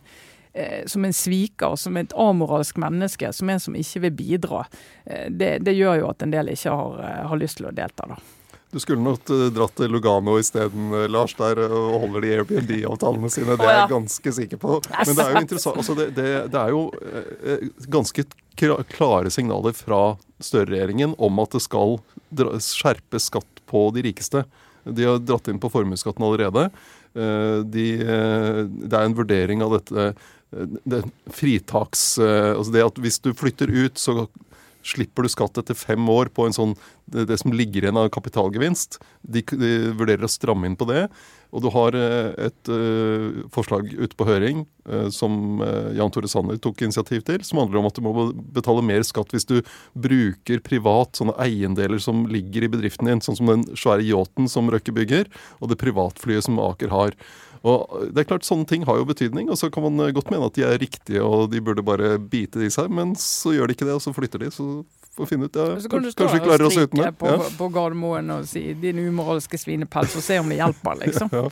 eh, 0.53 0.85
som 0.89 1.05
en 1.05 1.13
sviker, 1.13 1.75
som 1.75 1.97
et 1.99 2.15
amoralsk 2.17 2.79
menneske, 2.81 3.29
som 3.33 3.49
en 3.49 3.61
som 3.61 3.75
ikke 3.77 4.07
vil 4.07 4.15
bidra. 4.23 4.63
Eh, 5.05 5.27
det, 5.29 5.57
det, 5.67 5.75
gjør 5.77 6.01
jo 6.01 6.09
at 6.09 6.25
en 6.25 6.33
del 6.33 6.53
ikke 6.55 6.73
har, 6.73 6.97
eh, 7.03 7.21
har 7.29 7.43
lyst 7.43 7.61
til 7.61 7.69
å 7.69 7.75
delta. 7.75 8.09
da. 8.09 8.17
Du 8.73 8.81
skulle 8.83 8.99
nok 8.99 9.29
dratt 9.55 9.77
til 9.79 9.93
Lugano 9.95 10.33
isteden, 10.41 10.89
Lars, 11.07 11.37
der 11.39 11.61
og 11.69 12.01
holder 12.01 12.25
de 12.25 12.33
Airbnb-avtalene 12.35 13.29
sine. 13.31 13.55
Det 13.55 13.63
er 13.63 13.77
jeg 13.77 13.93
ganske 13.93 14.33
sikker 14.41 14.59
på. 14.59 14.81
Men 14.91 15.15
det 15.15 15.23
er 15.23 15.31
jo 15.31 15.43
interessant. 15.45 15.79
Altså 15.79 15.95
det, 15.95 16.09
det, 16.17 16.27
det, 16.51 16.63
er 16.65 16.73
jo 16.75 16.81
ganske 17.87 18.25
klare 18.57 19.31
signaler 19.33 19.75
fra 19.77 20.17
Støre-regjeringen 20.43 21.15
om 21.17 21.41
at 21.41 21.55
det 21.55 21.63
skal 21.65 21.97
skjerpe 22.61 23.21
skatt 23.21 23.61
på 23.69 23.87
de 23.95 24.03
rikeste. 24.05 24.43
De 24.83 25.07
har 25.07 25.21
dratt 25.23 25.49
inn 25.51 25.61
på 25.61 25.71
formuesskatten 25.73 26.23
allerede. 26.23 26.67
De, 27.17 27.85
det 27.97 28.93
er 28.93 29.03
en 29.03 29.15
vurdering 29.17 29.63
av 29.65 29.79
dette 29.79 30.11
det 30.83 31.03
fritaks... 31.25 32.17
Eh, 32.17 32.55
altså 32.55 32.73
det 32.73 32.85
at 32.85 33.01
hvis 33.01 33.19
du 33.23 33.33
flytter 33.35 33.71
ut, 33.71 33.97
så 33.99 34.27
slipper 34.87 35.25
du 35.25 35.31
skatt 35.31 35.59
etter 35.59 35.75
fem 35.75 36.07
år 36.09 36.31
på 36.31 36.45
en 36.47 36.55
sånn, 36.55 36.75
det 37.11 37.39
som 37.41 37.51
ligger 37.51 37.83
igjen 37.83 37.99
av 37.99 38.07
kapitalgevinst. 38.13 39.01
De, 39.21 39.43
de, 39.43 39.71
vurderer 39.97 40.23
å 40.23 40.31
stramme 40.31 40.69
inn 40.69 40.77
på 40.79 40.87
det. 40.87 41.07
Og 41.55 41.63
du 41.63 41.69
har 41.71 41.95
eh, 41.95 42.33
et 42.47 42.71
uh, 42.71 43.43
forslag 43.53 43.87
ute 43.95 44.17
på 44.19 44.27
høring 44.27 44.65
uh, 44.89 45.07
som 45.13 45.61
Jan 45.95 46.11
Tore 46.13 46.29
Sanner 46.31 46.59
tok 46.61 46.83
initiativ 46.83 47.23
til, 47.27 47.43
som 47.47 47.61
handler 47.61 47.81
om 47.81 47.87
at 47.89 47.97
du 47.97 48.03
må 48.05 48.13
betale 48.55 48.83
mer 48.85 49.05
skatt 49.07 49.31
hvis 49.33 49.47
du 49.47 49.61
bruker 49.95 50.61
privat 50.65 51.19
sånne 51.19 51.37
eiendeler 51.43 52.01
som 52.03 52.25
ligger 52.31 52.67
i 52.67 52.71
bedriften 52.73 53.09
din, 53.09 53.23
sånn 53.23 53.39
som 53.39 53.51
den 53.51 53.65
svære 53.77 54.05
yachten 54.07 54.51
som 54.51 54.71
Røkke 54.71 54.95
bygger, 54.95 55.31
og 55.61 55.71
det 55.71 55.79
privatflyet 55.81 56.47
som 56.47 56.59
Aker 56.61 56.91
har. 56.91 57.15
Og 57.67 58.11
det 58.13 58.23
er 58.23 58.29
klart, 58.29 58.45
Sånne 58.47 58.67
ting 58.69 58.85
har 58.87 58.99
jo 58.99 59.07
betydning, 59.09 59.49
og 59.51 59.59
så 59.59 59.69
kan 59.73 59.83
man 59.87 60.13
godt 60.15 60.29
mene 60.31 60.47
at 60.47 60.55
de 60.55 60.63
er 60.67 60.77
riktige 60.79 61.23
og 61.25 61.49
de 61.51 61.61
burde 61.63 61.83
bare 61.85 62.15
bite 62.21 62.63
i 62.63 62.71
seg, 62.73 62.91
men 62.93 63.15
så 63.19 63.55
gjør 63.55 63.67
de 63.67 63.77
ikke 63.77 63.87
det, 63.89 63.97
og 63.97 64.03
så 64.03 64.13
flytter 64.15 64.45
de. 64.45 64.51
så 64.53 64.67
får 65.17 65.25
vi 65.25 65.31
finne 65.33 65.49
ut, 65.49 65.57
ja, 65.57 65.79
Så 65.81 65.89
kan 65.89 66.05
du 66.05 66.11
stå 66.13 66.27
her 66.29 66.63
og 66.63 66.71
stryke 66.71 67.11
på, 67.17 67.31
ja. 67.33 67.49
på 67.57 67.71
Gardermoen 67.73 68.29
og 68.37 68.45
si 68.47 68.69
'din 68.77 69.01
umoralske 69.07 69.57
svinepels', 69.57 70.15
og 70.15 70.23
se 70.23 70.37
om 70.39 70.49
det 70.49 70.61
hjelper, 70.61 71.01
liksom. 71.05 71.29
ja. 71.39 71.49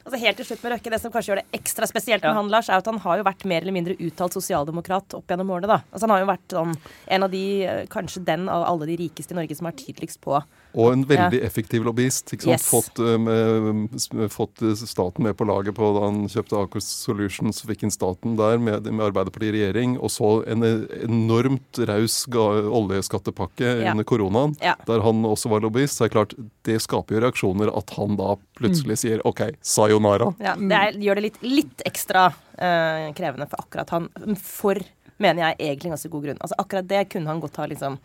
Altså 0.00 0.26
helt 0.26 0.38
til 0.40 0.46
slutt 0.48 0.62
med 0.64 0.72
Røkke, 0.72 0.90
Det 0.90 0.98
som 1.00 1.12
kanskje 1.12 1.30
gjør 1.30 1.40
det 1.42 1.58
ekstra 1.60 1.86
spesielt 1.86 2.22
med 2.24 2.32
ja. 2.32 2.38
han 2.38 2.48
Lars, 2.50 2.68
er 2.68 2.80
at 2.80 2.86
han 2.88 2.98
har 2.98 3.20
jo 3.20 3.26
vært 3.26 3.44
mer 3.44 3.62
eller 3.62 3.76
mindre 3.76 3.98
uttalt 4.00 4.34
sosialdemokrat 4.34 5.14
opp 5.14 5.28
gjennom 5.28 5.52
årene. 5.54 5.68
da. 5.68 5.82
Altså 5.92 6.08
Han 6.08 6.14
har 6.14 6.22
jo 6.24 6.30
vært 6.32 6.56
sånn, 6.56 6.72
en 7.06 7.26
av 7.26 7.30
de, 7.30 7.44
eh, 7.66 7.86
kanskje 7.86 8.24
den 8.24 8.48
av 8.48 8.64
alle 8.64 8.88
de 8.90 8.96
rikeste 9.04 9.36
i 9.36 9.38
Norge 9.38 9.54
som 9.54 9.68
er 9.68 9.76
tydeligst 9.78 10.20
på 10.24 10.40
og 10.72 10.92
en 10.92 11.04
veldig 11.08 11.40
effektiv 11.46 11.84
lobbyist. 11.86 12.32
Yes. 12.46 12.66
Fått, 12.70 12.98
med, 12.98 13.96
fått, 14.32 14.62
staten 14.78 15.24
med 15.26 15.36
på 15.38 15.46
laget 15.48 15.74
på 15.76 15.90
da 15.96 16.04
han 16.06 16.22
kjøpte 16.30 16.58
Aker 16.60 16.84
Solutions, 16.84 17.62
fikk 17.66 17.84
inn 17.86 17.94
staten 17.94 18.36
der 18.38 18.60
med, 18.62 18.86
med 18.86 19.08
Arbeiderpartiet 19.08 19.50
i 19.50 19.56
regjering. 19.58 19.96
Og 19.98 20.12
så 20.14 20.30
en 20.50 20.64
enormt 20.64 21.80
raus 21.90 22.22
oljeskattepakke 22.30 23.66
ja. 23.82 23.90
under 23.92 24.06
koronaen, 24.06 24.54
ja. 24.62 24.76
der 24.86 25.02
han 25.04 25.24
også 25.28 25.52
var 25.52 25.64
lobbyist. 25.66 25.98
Så 25.98 26.06
er 26.06 26.12
det 26.12 26.16
klart, 26.18 26.36
det 26.68 26.78
skaper 26.84 27.18
jo 27.18 27.24
reaksjoner 27.26 27.74
at 27.74 27.94
han 27.98 28.16
da 28.20 28.36
plutselig 28.58 28.98
mm. 28.98 29.02
sier 29.04 29.26
OK, 29.28 29.44
sayonara. 29.64 30.32
Ja, 30.42 30.56
det 30.58 30.80
er, 30.80 31.02
gjør 31.02 31.20
det 31.20 31.28
litt, 31.28 31.44
litt 31.44 31.86
ekstra 31.88 32.30
uh, 32.30 33.10
krevende 33.16 33.48
for 33.50 33.66
akkurat 33.66 33.94
han. 33.96 34.10
For, 34.38 34.80
mener 35.20 35.48
jeg, 35.48 35.60
egentlig 35.70 35.94
ganske 35.96 36.12
god 36.12 36.28
grunn. 36.28 36.42
Altså 36.42 36.58
Akkurat 36.62 36.90
det 36.90 37.06
kunne 37.12 37.32
han 37.32 37.42
godt 37.42 37.58
ha 37.60 37.68
liksom 37.70 37.98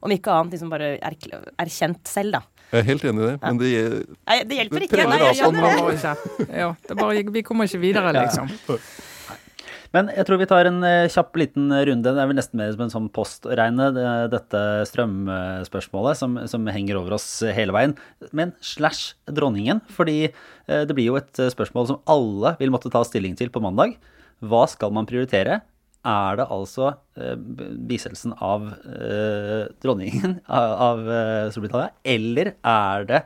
om 0.00 0.14
ikke 0.14 0.32
annet 0.32 0.56
liksom 0.56 0.72
bare 0.72 0.94
erkjent 1.00 2.08
selv, 2.08 2.38
da. 2.38 2.66
Jeg 2.70 2.84
er 2.84 2.86
helt 2.86 3.04
enig 3.10 3.22
i 3.22 3.26
det, 3.26 3.36
men 3.42 3.58
det, 3.58 3.70
Nei, 4.30 4.36
det 4.46 4.58
hjelper 4.60 4.84
ikke. 4.86 5.06
Nei, 5.10 5.20
jeg 5.24 5.38
gjør 5.40 5.56
det. 5.58 6.50
Ja, 6.54 6.68
det 6.86 6.96
bare, 7.00 7.24
vi 7.34 7.42
kommer 7.46 7.66
ikke 7.66 7.80
videre, 7.82 8.12
liksom. 8.14 8.50
Men 9.90 10.06
jeg 10.14 10.22
tror 10.26 10.38
vi 10.38 10.46
tar 10.46 10.68
en 10.70 10.78
uh, 10.86 11.10
kjapp 11.10 11.34
liten 11.40 11.66
runde. 11.66 12.12
Det 12.14 12.22
er 12.22 12.28
vel 12.30 12.38
nesten 12.38 12.60
mer 12.60 12.70
som 12.76 12.84
en 12.84 12.92
sånn 12.92 13.08
postregne, 13.10 13.88
det, 13.96 14.04
dette 14.30 14.60
strømspørsmålet 14.86 16.20
som, 16.20 16.38
som, 16.52 16.68
henger 16.70 17.00
over 17.00 17.16
oss 17.18 17.26
hele 17.56 17.74
veien. 17.74 17.96
Men 18.30 18.54
slash 18.62 19.16
dronningen, 19.26 19.82
fordi 19.90 20.30
uh, 20.30 20.84
det 20.86 20.94
blir 20.94 21.10
jo 21.10 21.18
et 21.18 21.42
spørsmål 21.56 21.90
som 21.90 21.98
alle 22.10 22.54
vil 22.62 22.70
måtte 22.70 22.92
ta 22.94 23.02
stilling 23.06 23.34
til 23.40 23.50
på 23.50 23.64
mandag. 23.66 23.98
Hva 24.46 24.62
skal 24.70 24.94
man 24.94 25.10
prioritere? 25.10 25.58
Er 26.06 26.38
det 26.40 26.46
altså 26.48 26.92
eh, 27.20 27.36
bisettelsen 27.36 28.34
av 28.40 28.70
eh, 28.72 29.66
dronningen 29.82 30.38
av, 30.60 30.76
av 30.88 31.10
eh, 31.12 31.48
Storbritannia, 31.52 31.90
eller 32.04 32.54
er 32.56 33.08
det 33.08 33.24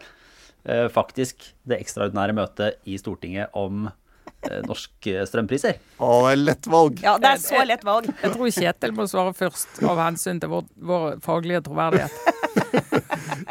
eh, 0.65 0.89
faktisk 0.93 1.53
det 1.69 1.81
ekstraordinære 1.85 2.37
møtet 2.37 2.81
i 2.91 2.99
Stortinget 2.99 3.55
om 3.59 3.87
eh, 3.87 4.61
norske 4.67 5.27
strømpriser? 5.31 5.79
Å, 5.99 6.13
det 6.27 6.33
er 6.33 6.43
lett 6.43 6.71
valg. 6.71 7.03
Ja, 7.05 7.17
det 7.23 7.35
er 7.35 7.43
så 7.45 7.63
lett 7.67 7.87
valg. 7.87 8.11
Jeg 8.11 8.35
tror 8.35 8.55
Kjetil 8.59 8.97
må 8.97 9.07
svare 9.11 9.35
først, 9.39 9.83
av 9.87 10.01
hensyn 10.03 10.43
til 10.43 10.55
vår, 10.57 10.71
vår 10.91 11.11
faglige 11.25 11.63
troverdighet. 11.69 12.23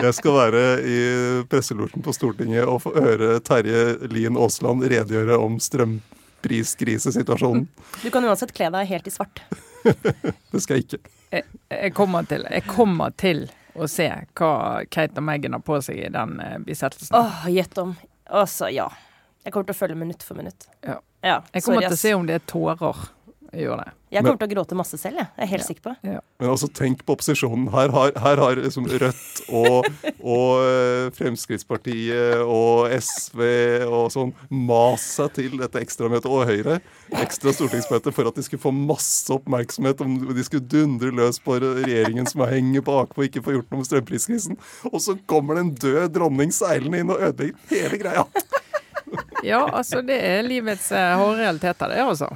Jeg 0.04 0.16
skal 0.16 0.36
være 0.36 0.64
i 0.84 0.98
presselosjen 1.52 2.04
på 2.04 2.12
Stortinget 2.16 2.68
og 2.68 2.82
få 2.84 2.92
høre 2.98 3.38
Terje 3.46 4.10
Lien 4.12 4.36
Aasland 4.40 4.84
redegjøre 4.84 5.38
om 5.40 5.60
strømpriser 5.64 6.13
priskrisesituasjonen. 6.44 7.68
Du 8.04 8.10
kan 8.12 8.26
uansett 8.26 8.54
kle 8.56 8.70
deg 8.74 8.90
helt 8.90 9.08
i 9.08 9.14
svart. 9.14 9.44
det 10.52 10.62
skal 10.64 10.80
jeg 10.80 10.88
ikke. 10.88 11.00
Jeg, 11.34 11.46
jeg, 11.70 11.94
kommer 11.98 12.28
til, 12.30 12.46
jeg, 12.52 12.66
kommer 12.70 13.16
til, 13.18 13.48
å 13.74 13.88
se 13.90 14.06
hva 14.38 14.54
Kate 14.94 15.18
og 15.18 15.26
Meghan 15.26 15.56
har 15.58 15.64
på 15.66 15.80
seg 15.82 16.04
i 16.04 16.12
den 16.14 16.36
uh, 16.38 16.60
bisettelsen. 16.62 17.16
Åh, 17.18 17.48
Gjett 17.50 17.80
om. 17.82 17.96
Altså, 18.30 18.70
ja. 18.70 18.86
Jeg 19.44 19.56
kommer 19.56 19.72
til 19.72 19.76
å 19.76 19.80
følge 19.80 19.98
minutt 19.98 20.24
for 20.24 20.40
minutt. 20.40 20.68
Ja. 20.86 21.00
ja 21.26 21.40
jeg 21.52 21.66
kommer 21.66 21.88
til 21.88 21.98
å 21.98 22.04
se 22.04 22.14
om 22.16 22.28
det 22.30 22.38
er 22.38 22.46
tårer 22.48 23.02
jeg 23.54 23.68
gjør 23.68 23.84
det. 23.84 23.92
Jeg 24.14 24.26
kommer 24.26 24.40
til 24.42 24.48
å 24.48 24.54
gråte 24.54 24.76
masse 24.78 24.98
selv, 24.98 25.20
jeg. 25.22 25.30
jeg 25.38 25.46
er 25.46 25.50
helt 25.52 25.62
ja. 25.64 25.66
sikker 25.68 25.84
på 25.86 25.92
det. 25.92 26.12
Ja. 26.16 26.22
Men 26.42 26.52
altså, 26.54 26.70
tenk 26.74 27.02
på 27.06 27.16
opposisjonen. 27.16 27.66
Her 27.74 27.94
har, 27.94 28.14
her 28.24 28.42
har 28.42 28.62
liksom 28.62 28.88
Rødt 28.90 29.42
og, 29.54 29.90
og, 30.20 30.50
eh, 30.66 31.08
Fremskrittspartiet 31.18 32.42
og 32.42 32.94
SV 32.94 33.44
og 33.88 34.08
sånn 34.14 34.34
mast 34.54 35.18
seg 35.20 35.34
til 35.38 35.58
dette 35.62 35.82
ekstramøtet, 35.82 36.30
og 36.30 36.50
Høyre, 36.50 36.80
ekstra 37.22 37.54
stortingsmøte, 37.54 38.14
for 38.14 38.30
at 38.30 38.38
de 38.38 38.46
skulle 38.46 38.64
få 38.64 38.74
masse 38.74 39.30
oppmerksomhet 39.34 40.02
om 40.06 40.18
de 40.34 40.46
skulle 40.46 40.66
dundre 40.70 41.14
løs 41.14 41.42
på 41.44 41.60
regjeringen 41.62 42.30
som 42.30 42.46
henger 42.50 42.86
bakpå 42.86 43.22
og 43.22 43.30
ikke 43.30 43.46
får 43.46 43.60
gjort 43.60 43.74
noe 43.74 43.84
med 43.84 43.90
strømpriskrisen. 43.90 44.60
Og 44.90 45.00
så 45.06 45.18
kommer 45.30 45.58
det 45.58 45.66
en 45.68 45.76
død 45.86 46.18
dronning 46.18 46.54
seilende 46.54 47.02
inn 47.02 47.14
og 47.14 47.22
ødelegger 47.22 47.74
hele 47.74 48.02
greia. 48.02 48.26
Ja, 49.44 49.66
altså 49.68 50.02
det 50.06 50.16
er 50.24 50.46
livets 50.46 50.88
uh, 50.96 51.18
harde 51.20 51.42
realiteter, 51.42 51.92
det, 51.92 52.04
altså. 52.04 52.30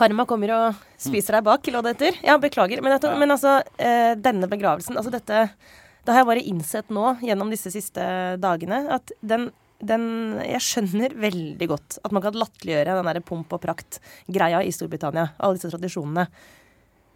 Karma 0.00 0.24
kommer 0.28 0.52
og 0.56 0.82
spiser 1.00 1.36
deg 1.36 1.46
bak, 1.46 1.68
lå 1.68 1.82
det 1.84 1.94
etter. 1.96 2.20
Ja, 2.24 2.38
beklager. 2.40 2.80
Men, 2.80 2.96
dette, 2.96 3.12
men 3.20 3.34
altså, 3.34 3.58
eh, 3.76 4.14
denne 4.16 4.48
begravelsen 4.48 4.96
Altså 4.96 5.12
dette 5.12 5.42
Det 6.00 6.14
har 6.14 6.22
jeg 6.22 6.30
bare 6.30 6.44
innsett 6.48 6.92
nå 6.94 7.18
gjennom 7.20 7.52
disse 7.52 7.72
siste 7.74 8.04
dagene, 8.40 8.86
at 8.96 9.12
den, 9.20 9.50
den 9.84 10.06
Jeg 10.46 10.64
skjønner 10.64 11.16
veldig 11.20 11.68
godt 11.68 11.98
at 12.00 12.16
man 12.16 12.24
kan 12.24 12.38
latterliggjøre 12.40 12.96
den 12.96 13.10
derre 13.10 13.24
pomp 13.24 13.52
og 13.52 13.62
prakt-greia 13.62 14.64
i 14.64 14.72
Storbritannia. 14.74 15.34
Alle 15.38 15.60
disse 15.60 15.72
tradisjonene. 15.72 16.26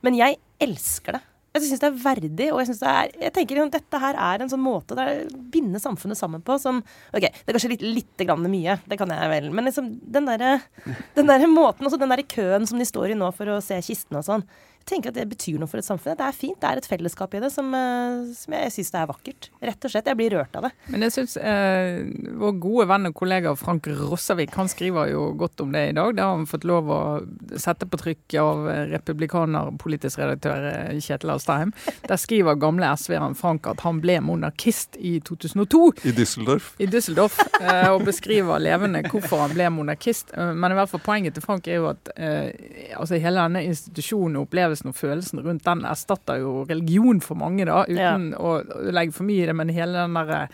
Men 0.05 0.21
jeg 0.21 0.37
elsker 0.61 1.17
det. 1.17 1.25
Jeg 1.55 1.69
syns 1.69 1.83
det 1.85 1.89
er 1.89 1.99
verdig, 2.03 2.47
og 2.51 2.61
jeg 2.61 2.75
det 2.81 2.91
er 2.91 3.11
Jeg 3.27 3.35
tenker 3.37 3.61
at 3.63 3.77
dette 3.77 4.01
her 4.03 4.19
er 4.19 4.43
en 4.43 4.51
sånn 4.51 4.63
måte 4.65 4.97
der 4.99 5.23
binde 5.55 5.79
samfunnet 5.83 6.19
sammen 6.19 6.43
på 6.43 6.57
som 6.59 6.81
OK, 7.15 7.23
det 7.23 7.47
er 7.47 7.55
kanskje 7.55 7.71
litt, 7.77 7.85
litt 7.87 8.25
grann 8.27 8.43
mye, 8.51 8.79
det 8.91 8.99
kan 8.99 9.13
jeg 9.15 9.31
vel, 9.31 9.51
men 9.55 9.69
liksom 9.69 9.93
den 10.03 10.27
derre 10.27 10.57
der 11.15 11.47
måten, 11.47 11.87
altså 11.87 12.01
den 12.01 12.11
derre 12.11 12.27
køen 12.27 12.67
som 12.67 12.81
de 12.81 12.89
står 12.89 13.15
i 13.15 13.19
nå 13.19 13.31
for 13.37 13.55
å 13.55 13.61
se 13.63 13.79
kistene 13.87 14.19
og 14.21 14.27
sånn 14.27 14.47
tenker 14.89 15.13
at 15.13 15.19
det 15.19 15.27
betyr 15.31 15.59
noe 15.61 15.71
for 15.71 15.81
et 15.81 15.87
samfunn. 15.87 16.17
Det 16.19 16.27
er 16.27 16.37
fint. 16.37 16.59
Det 16.61 16.71
er 16.71 16.81
et 16.81 16.89
fellesskap 16.89 17.35
i 17.35 17.43
det 17.45 17.51
som, 17.55 17.73
eh, 17.75 18.33
som 18.37 18.57
jeg 18.57 18.73
syns 18.75 18.93
er 18.95 19.11
vakkert. 19.11 19.51
Rett 19.65 19.85
og 19.85 19.93
slett. 19.93 20.11
Jeg 20.11 20.19
blir 20.21 20.37
rørt 20.37 20.57
av 20.57 20.69
det. 20.69 20.73
Men 20.93 21.07
jeg 21.07 21.15
syns 21.17 21.37
eh, 21.41 22.05
vår 22.41 22.59
gode 22.63 22.89
venn 22.91 23.11
og 23.11 23.17
kollega 23.19 23.55
Frank 23.59 23.89
Rossavik 23.89 24.55
han 24.55 24.71
skriver 24.71 25.11
jo 25.13 25.27
godt 25.41 25.65
om 25.65 25.73
det 25.75 25.89
i 25.91 25.97
dag. 25.97 26.15
Det 26.17 26.25
har 26.25 26.37
han 26.37 26.49
fått 26.51 26.67
lov 26.69 26.91
å 26.93 27.01
sette 27.61 27.89
på 27.89 28.01
trykk 28.01 28.39
av 28.41 28.65
republikaner, 28.93 29.73
politisk 29.81 30.21
redaktør 30.23 30.69
eh, 30.71 31.01
Kjetil 31.05 31.35
Alstheim. 31.35 31.75
Der 32.09 32.21
skriver 32.21 32.59
gamle 32.61 32.93
SV-eren 32.97 33.37
Frank 33.39 33.67
at 33.71 33.85
han 33.87 34.01
ble 34.05 34.19
monarkist 34.25 34.99
i 35.01 35.17
2002. 35.25 35.83
I 36.05 36.15
Düsseldorf. 36.17 36.73
I 36.79 36.87
Düsseldorf, 36.91 37.39
eh, 37.61 37.89
Og 37.93 38.05
beskriver 38.07 38.63
levende 38.63 39.03
hvorfor 39.09 39.45
han 39.45 39.55
ble 39.55 39.69
monarkist. 39.75 40.33
Eh, 40.37 40.53
men 40.55 40.73
i 40.73 40.79
hvert 40.79 40.93
fall 40.93 41.03
poenget 41.05 41.37
til 41.37 41.45
Frank 41.45 41.69
er 41.69 41.81
jo 41.81 41.89
at 41.93 42.11
eh, 42.17 42.95
altså 42.99 43.19
hele 43.21 43.45
denne 43.45 43.65
institusjonen 43.69 44.41
og 44.41 44.49
opplevelsen 44.75 44.91
og 44.91 44.97
følelsen 44.99 45.43
rundt 45.45 45.65
den 45.65 45.85
erstatter 45.85 46.41
jo 46.43 46.65
religion 46.69 47.21
for 47.21 47.39
mange, 47.39 47.65
da, 47.67 47.85
uten 47.87 48.33
ja. 48.33 48.39
å 48.39 48.91
legge 48.91 49.15
for 49.15 49.25
mye 49.25 49.45
i 49.45 49.47
det. 49.47 49.55
Men 49.55 49.73
hele 49.73 50.05
den 50.05 50.15
derre 50.15 50.49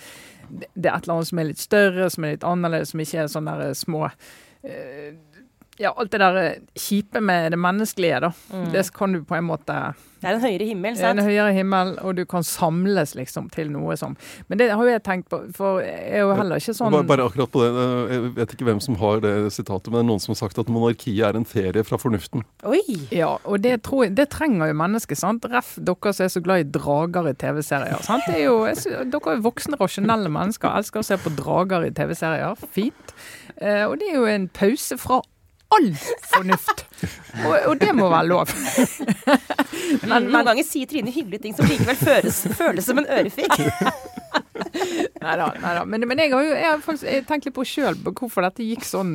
Det 0.50 0.88
er 0.88 0.96
et 0.96 1.04
eller 1.04 1.14
annet 1.14 1.28
som 1.28 1.38
er 1.38 1.46
litt 1.46 1.61
større, 1.62 2.11
som 2.11 2.24
er 2.24 2.33
litt 2.35 2.44
annerledes, 2.44 2.90
som 2.90 3.00
ikke 3.00 3.20
er 3.22 3.28
sånne 3.30 3.52
der 3.61 3.74
små 3.78 4.09
uh, 4.09 5.11
ja, 5.81 5.95
alt 5.97 6.12
det 6.12 6.21
der 6.21 6.37
eh, 6.37 6.61
kjipe 6.77 7.23
med 7.25 7.55
det 7.55 7.59
menneskelige, 7.61 8.21
da. 8.27 8.31
Mm. 8.53 8.71
Det 8.75 8.87
kan 8.95 9.16
du 9.16 9.23
på 9.25 9.37
en 9.38 9.47
måte 9.49 9.77
Det 10.21 10.29
er 10.29 10.37
en 10.37 10.43
høyere 10.43 10.66
himmel, 10.69 10.97
sant? 10.99 11.16
En 11.16 11.25
høyere 11.25 11.55
himmel, 11.57 11.95
og 12.05 12.19
du 12.19 12.27
kan 12.29 12.45
samles 12.45 13.14
liksom 13.16 13.49
til 13.55 13.71
noe 13.73 13.97
som 13.97 14.16
Men 14.51 14.61
det 14.61 14.69
har 14.75 14.83
jo 14.85 14.93
jeg 14.93 15.03
tenkt 15.07 15.31
på, 15.33 15.40
for 15.57 15.81
jeg 15.81 16.19
er 16.19 16.27
jo 16.27 16.35
heller 16.37 16.61
ikke 16.61 16.75
sånn 16.77 16.93
bare, 16.93 17.09
bare, 17.09 17.29
akkurat 17.31 17.53
på 17.55 17.64
det, 17.64 17.71
eh, 17.87 18.12
jeg 18.12 18.35
vet 18.37 18.55
ikke 18.57 18.69
hvem 18.69 18.83
som 18.85 18.99
har 19.01 19.25
det 19.25 19.35
sitatet, 19.57 19.88
men 19.88 20.03
det 20.03 20.05
er 20.05 20.11
noen 20.12 20.23
som 20.27 20.35
har 20.35 20.40
sagt 20.43 20.61
at 20.61 20.73
monarkiet 20.73 21.25
er 21.31 21.40
en 21.40 21.49
ferie 21.49 21.87
fra 21.87 22.01
fornuften. 22.01 22.45
Oi! 22.69 22.85
Ja, 23.14 23.33
og 23.49 23.64
det, 23.64 23.79
tror 23.88 24.05
jeg, 24.05 24.14
det 24.21 24.29
trenger 24.35 24.71
jo 24.71 24.79
mennesket, 24.83 25.23
sant. 25.23 25.49
Ref 25.49 25.73
dere 25.81 26.12
som 26.12 26.29
er 26.29 26.35
så 26.37 26.45
glad 26.45 26.66
i 26.66 26.71
drager 26.77 27.33
i 27.33 27.37
TV-serier. 27.40 28.05
sant? 28.05 28.29
Det 28.29 28.37
er 28.43 28.49
jo, 28.51 28.62
jeg, 28.69 29.09
Dere 29.11 29.37
er 29.38 29.45
voksne, 29.45 29.81
rasjonelle 29.81 30.29
mennesker, 30.33 30.69
elsker 30.77 31.01
å 31.01 31.09
se 31.09 31.16
på 31.21 31.33
drager 31.40 31.88
i 31.88 31.93
TV-serier. 31.97 32.69
Fint. 32.77 33.16
Eh, 33.57 33.85
og 33.88 33.97
det 34.01 34.12
er 34.12 34.19
jo 34.21 34.29
en 34.29 34.49
pause 34.53 35.01
fra 35.01 35.23
all 35.76 35.90
fornuft. 36.33 36.85
Og, 37.46 37.54
og, 37.66 37.74
det 37.80 37.94
må 37.94 38.09
være 38.11 38.26
lov. 38.26 38.50
men, 40.11 40.28
Noen 40.28 40.48
ganger 40.50 40.66
sier 40.66 40.90
Trine 40.90 41.12
hyggelige 41.14 41.46
ting 41.46 41.56
som 41.56 41.68
likevel 41.70 41.98
føles, 42.00 42.42
føles 42.59 42.90
som 42.90 42.98
en 43.00 43.06
ørefik. 43.06 43.54
Nei 45.25 45.37
da. 45.38 45.85
Men, 45.85 46.05
men, 46.09 46.20
jeg 46.23 46.33
har 46.33 46.44
jo 46.44 46.53
jeg 46.55 46.66
har 46.66 46.83
faktisk, 46.85 47.07
jeg 47.09 47.27
tenkt 47.29 47.49
litt 47.49 47.57
på 47.57 47.66
sjøl 47.68 47.99
hvorfor 48.05 48.44
dette 48.46 48.64
gikk 48.64 48.85
sånn 48.87 49.12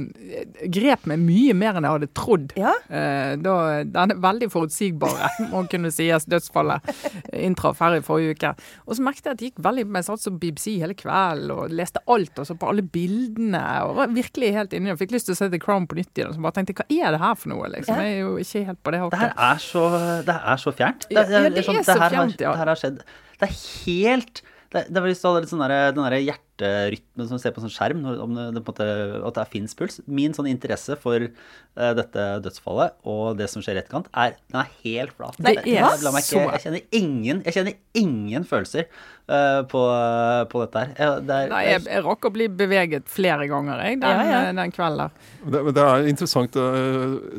Grep 0.72 1.06
meg 1.10 1.22
mye 1.22 1.56
mer 1.58 1.78
enn 1.78 1.86
jeg 1.88 1.96
hadde 1.98 2.10
trodd. 2.18 2.54
Ja. 2.60 2.74
Eh, 2.90 3.36
da, 3.42 3.56
denne 3.90 4.18
veldig 4.22 4.50
forutsigbare, 4.54 5.30
må 5.52 5.66
kunne 5.72 5.92
sies, 5.94 6.28
dødsfallet 6.30 6.90
inntraff 7.36 7.82
her 7.84 7.98
i 8.00 8.04
forrige 8.06 8.36
uke. 8.36 8.54
Og 8.86 8.98
så 8.98 9.06
merket 9.06 9.30
jeg 9.30 9.36
at 9.36 9.42
det 9.42 9.50
gikk 9.52 9.62
veldig 9.66 9.86
Jeg 9.96 10.08
satt 10.08 10.24
som 10.24 10.40
BBC 10.42 10.76
hele 10.82 10.98
kvelden 10.98 11.54
og 11.56 11.74
leste 11.76 12.02
alt, 12.12 12.34
og 12.42 12.48
så 12.48 12.58
på 12.60 12.70
alle 12.72 12.84
bildene. 12.84 13.64
og 13.86 13.96
var 14.00 14.16
Virkelig 14.16 14.52
helt 14.56 14.76
inni 14.76 14.94
og 14.94 15.00
fikk 15.02 15.16
lyst 15.16 15.30
til 15.30 15.36
å 15.36 15.40
se 15.40 15.50
The 15.54 15.62
Crown 15.62 15.88
på 15.90 16.00
nytt 16.00 16.18
igjen. 16.18 16.34
Så 16.36 16.44
bare 16.44 16.58
tenkte 16.60 16.78
hva 16.80 16.88
er 16.90 17.16
det 17.16 17.22
her 17.22 17.38
for 17.40 17.54
noe, 17.54 17.70
liksom? 17.74 18.02
Jeg 18.02 18.18
er 18.18 18.24
jo 18.24 18.36
ikke 18.42 18.66
helt 18.72 18.82
på 18.82 18.96
det 18.96 19.04
hakket. 19.04 19.16
Det 19.16 19.24
her 19.24 19.38
er 19.52 19.64
så, 19.64 19.86
det 20.28 20.40
er 20.54 20.66
så 20.66 20.76
fjernt. 20.76 21.08
Det, 21.10 21.16
ja, 21.16 21.46
det, 21.46 21.62
er 21.62 21.70
sånn, 21.70 21.82
så 21.86 21.98
fjernt, 22.02 22.42
ja. 22.42 22.52
Det 22.52 22.60
her 22.62 22.74
har 22.74 22.82
skjedd. 22.82 23.02
Det 23.36 23.50
er 23.50 23.56
helt 23.86 24.44
det, 24.76 24.84
det 24.92 25.02
var 25.02 25.08
litt 25.08 25.20
sånn 25.52 25.62
der, 25.64 25.74
den 25.96 26.04
der 26.04 26.16
hjerterytmen 26.20 27.28
som 27.30 27.38
du 27.38 27.42
ser 27.42 27.54
på 27.56 27.62
en 27.62 27.68
sånn 27.68 27.74
skjerm, 27.74 28.02
om 28.26 28.34
det, 28.36 28.46
det, 28.58 28.64
måte, 28.66 28.88
at 29.30 29.38
det 29.38 29.46
fins 29.54 29.76
puls. 29.78 30.02
Min 30.12 30.36
sånn 30.36 30.50
interesse 30.52 30.98
for 31.00 31.24
uh, 31.24 31.92
dette 31.96 32.26
dødsfallet 32.44 32.98
og 33.08 33.38
det 33.40 33.48
som 33.52 33.64
skjer 33.64 33.80
i 33.80 33.84
etterkant, 33.84 34.10
er, 34.12 34.36
den 34.52 34.60
er 34.62 34.74
helt 34.84 35.16
flat. 35.16 35.40
Det 35.40 35.56
er 35.64 35.96
så... 36.20 36.44
Jeg 36.58 36.64
kjenner 36.66 37.00
ingen, 37.00 37.42
jeg 37.48 37.58
kjenner 37.58 37.78
ingen 38.02 38.48
følelser 38.50 38.90
uh, 38.90 39.64
på, 39.72 39.86
uh, 39.88 40.44
på, 40.52 40.66
dette 40.66 40.84
her. 40.84 40.94
Jeg, 41.00 41.26
det 41.30 41.40
er, 41.40 41.56
Nei, 41.56 41.64
jeg, 41.70 41.86
jeg 41.88 42.06
rakk 42.10 42.28
å 42.28 42.36
bli 42.36 42.52
beveget 42.64 43.10
flere 43.12 43.48
ganger, 43.52 43.80
jeg, 43.88 44.02
den, 44.04 44.12
ja, 44.12 44.28
ja. 44.28 44.44
Eh, 44.50 44.54
den 44.60 44.76
kvelden 44.76 45.06
der. 45.06 45.34
Det, 45.46 45.66
det, 45.72 45.88
er 45.88 46.12
interessant 46.12 46.60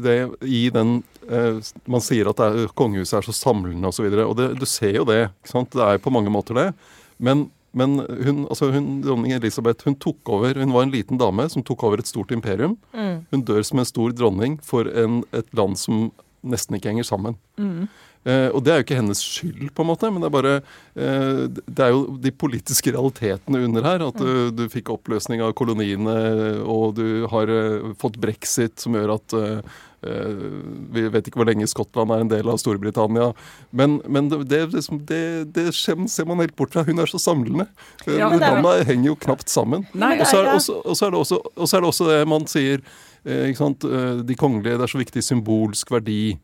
det 0.07 0.19
i 0.47 0.67
den 0.73 1.01
man 1.91 2.03
sier 2.05 2.29
at 2.31 2.39
er, 2.39 2.69
kongehuset 2.79 3.17
er 3.19 3.25
så 3.27 3.33
samlende 3.35 3.89
osv. 3.91 3.91
Og, 3.91 3.97
så 3.97 4.05
videre, 4.07 4.27
og 4.31 4.37
det, 4.39 4.53
du 4.61 4.69
ser 4.69 5.01
jo 5.01 5.09
det. 5.09 5.25
Det 5.43 5.83
er 5.83 5.99
på 5.99 6.13
mange 6.15 6.31
måter 6.31 6.55
det. 6.55 6.69
Men, 7.19 7.47
men 7.77 8.01
hun, 8.01 8.45
altså 8.47 8.71
hun, 8.75 9.01
dronning 9.05 9.37
Elisabeth 9.37 9.89
hun 9.89 9.99
tok 10.01 10.33
over, 10.33 10.59
hun 10.61 10.75
var 10.75 10.87
en 10.87 10.95
liten 10.95 11.21
dame 11.21 11.49
som 11.53 11.65
tok 11.67 11.87
over 11.89 12.03
et 12.03 12.11
stort 12.11 12.35
imperium. 12.35 12.77
Mm. 12.97 13.25
Hun 13.33 13.47
dør 13.49 13.65
som 13.67 13.83
en 13.83 13.89
stor 13.89 14.17
dronning 14.17 14.59
for 14.65 14.91
en, 14.91 15.23
et 15.37 15.49
land 15.57 15.79
som 15.81 16.11
nesten 16.47 16.79
ikke 16.79 16.93
henger 16.93 17.09
sammen. 17.09 17.39
Mm. 17.59 17.89
Eh, 18.27 18.49
og 18.51 18.63
det 18.67 18.73
er 18.73 18.81
jo 18.81 18.85
ikke 18.87 18.99
hennes 18.99 19.21
skyld, 19.23 19.69
på 19.75 19.85
en 19.85 19.89
måte, 19.89 20.11
men 20.11 20.23
det 20.23 20.29
er 20.29 20.35
bare 20.35 20.55
eh, 20.59 21.43
Det 21.47 21.85
er 21.85 21.93
jo 21.95 22.17
de 22.23 22.33
politiske 22.35 22.91
realitetene 22.95 23.63
under 23.69 23.87
her. 23.87 24.07
At 24.09 24.19
du, 24.19 24.27
mm. 24.27 24.55
du 24.59 24.65
fikk 24.71 24.91
oppløsning 24.95 25.43
av 25.47 25.55
koloniene, 25.59 26.17
og 26.67 26.97
du 26.99 27.27
har 27.33 27.51
eh, 27.51 27.93
fått 28.03 28.19
brexit, 28.23 28.79
som 28.83 28.99
gjør 28.99 29.15
at 29.19 29.37
eh, 29.39 29.77
Eh, 29.96 29.96
vi 30.95 31.07
vet 31.13 31.29
ikke 31.29 31.41
hvor 31.41 31.49
lenge 31.49 31.69
Skottland 31.71 32.13
er 32.15 32.25
en 32.25 32.31
del 32.31 32.51
av 32.51 32.61
Storbritannia. 32.61 33.31
Men, 33.77 33.99
men 34.09 34.31
det, 34.33 34.43
det, 34.51 34.61
liksom, 34.75 35.03
det, 35.09 35.23
det, 35.57 35.69
ser 35.77 36.29
man 36.29 36.43
helt 36.43 36.57
bort 36.59 36.75
fra. 36.75 36.85
Hun 36.87 37.03
er 37.03 37.11
så 37.11 37.21
samlende. 37.23 37.69
Eh, 38.07 38.19
ja, 38.21 38.31
Landa 38.33 38.77
henger 38.87 39.13
jo 39.13 39.19
knapt 39.27 39.53
sammen. 39.53 39.87
Og, 39.93 40.25
så 40.27 40.43
er 40.43 40.53
også, 40.55 40.81
og, 40.83 40.95
så 40.99 41.09
er 41.09 41.15
det 41.15 41.23
også, 41.25 41.41
og 41.55 41.69
så 41.69 41.79
er 41.79 41.85
det 41.85 41.93
også 41.93 42.11
det 42.11 42.21
man 42.31 42.47
sier 42.51 42.85
eh, 43.27 44.23
De 44.27 44.39
kongelige, 44.39 44.79
det 44.79 44.87
er 44.87 44.95
så 44.95 45.03
viktig 45.03 45.25
symbolsk 45.25 45.93
verdi. 45.97 46.37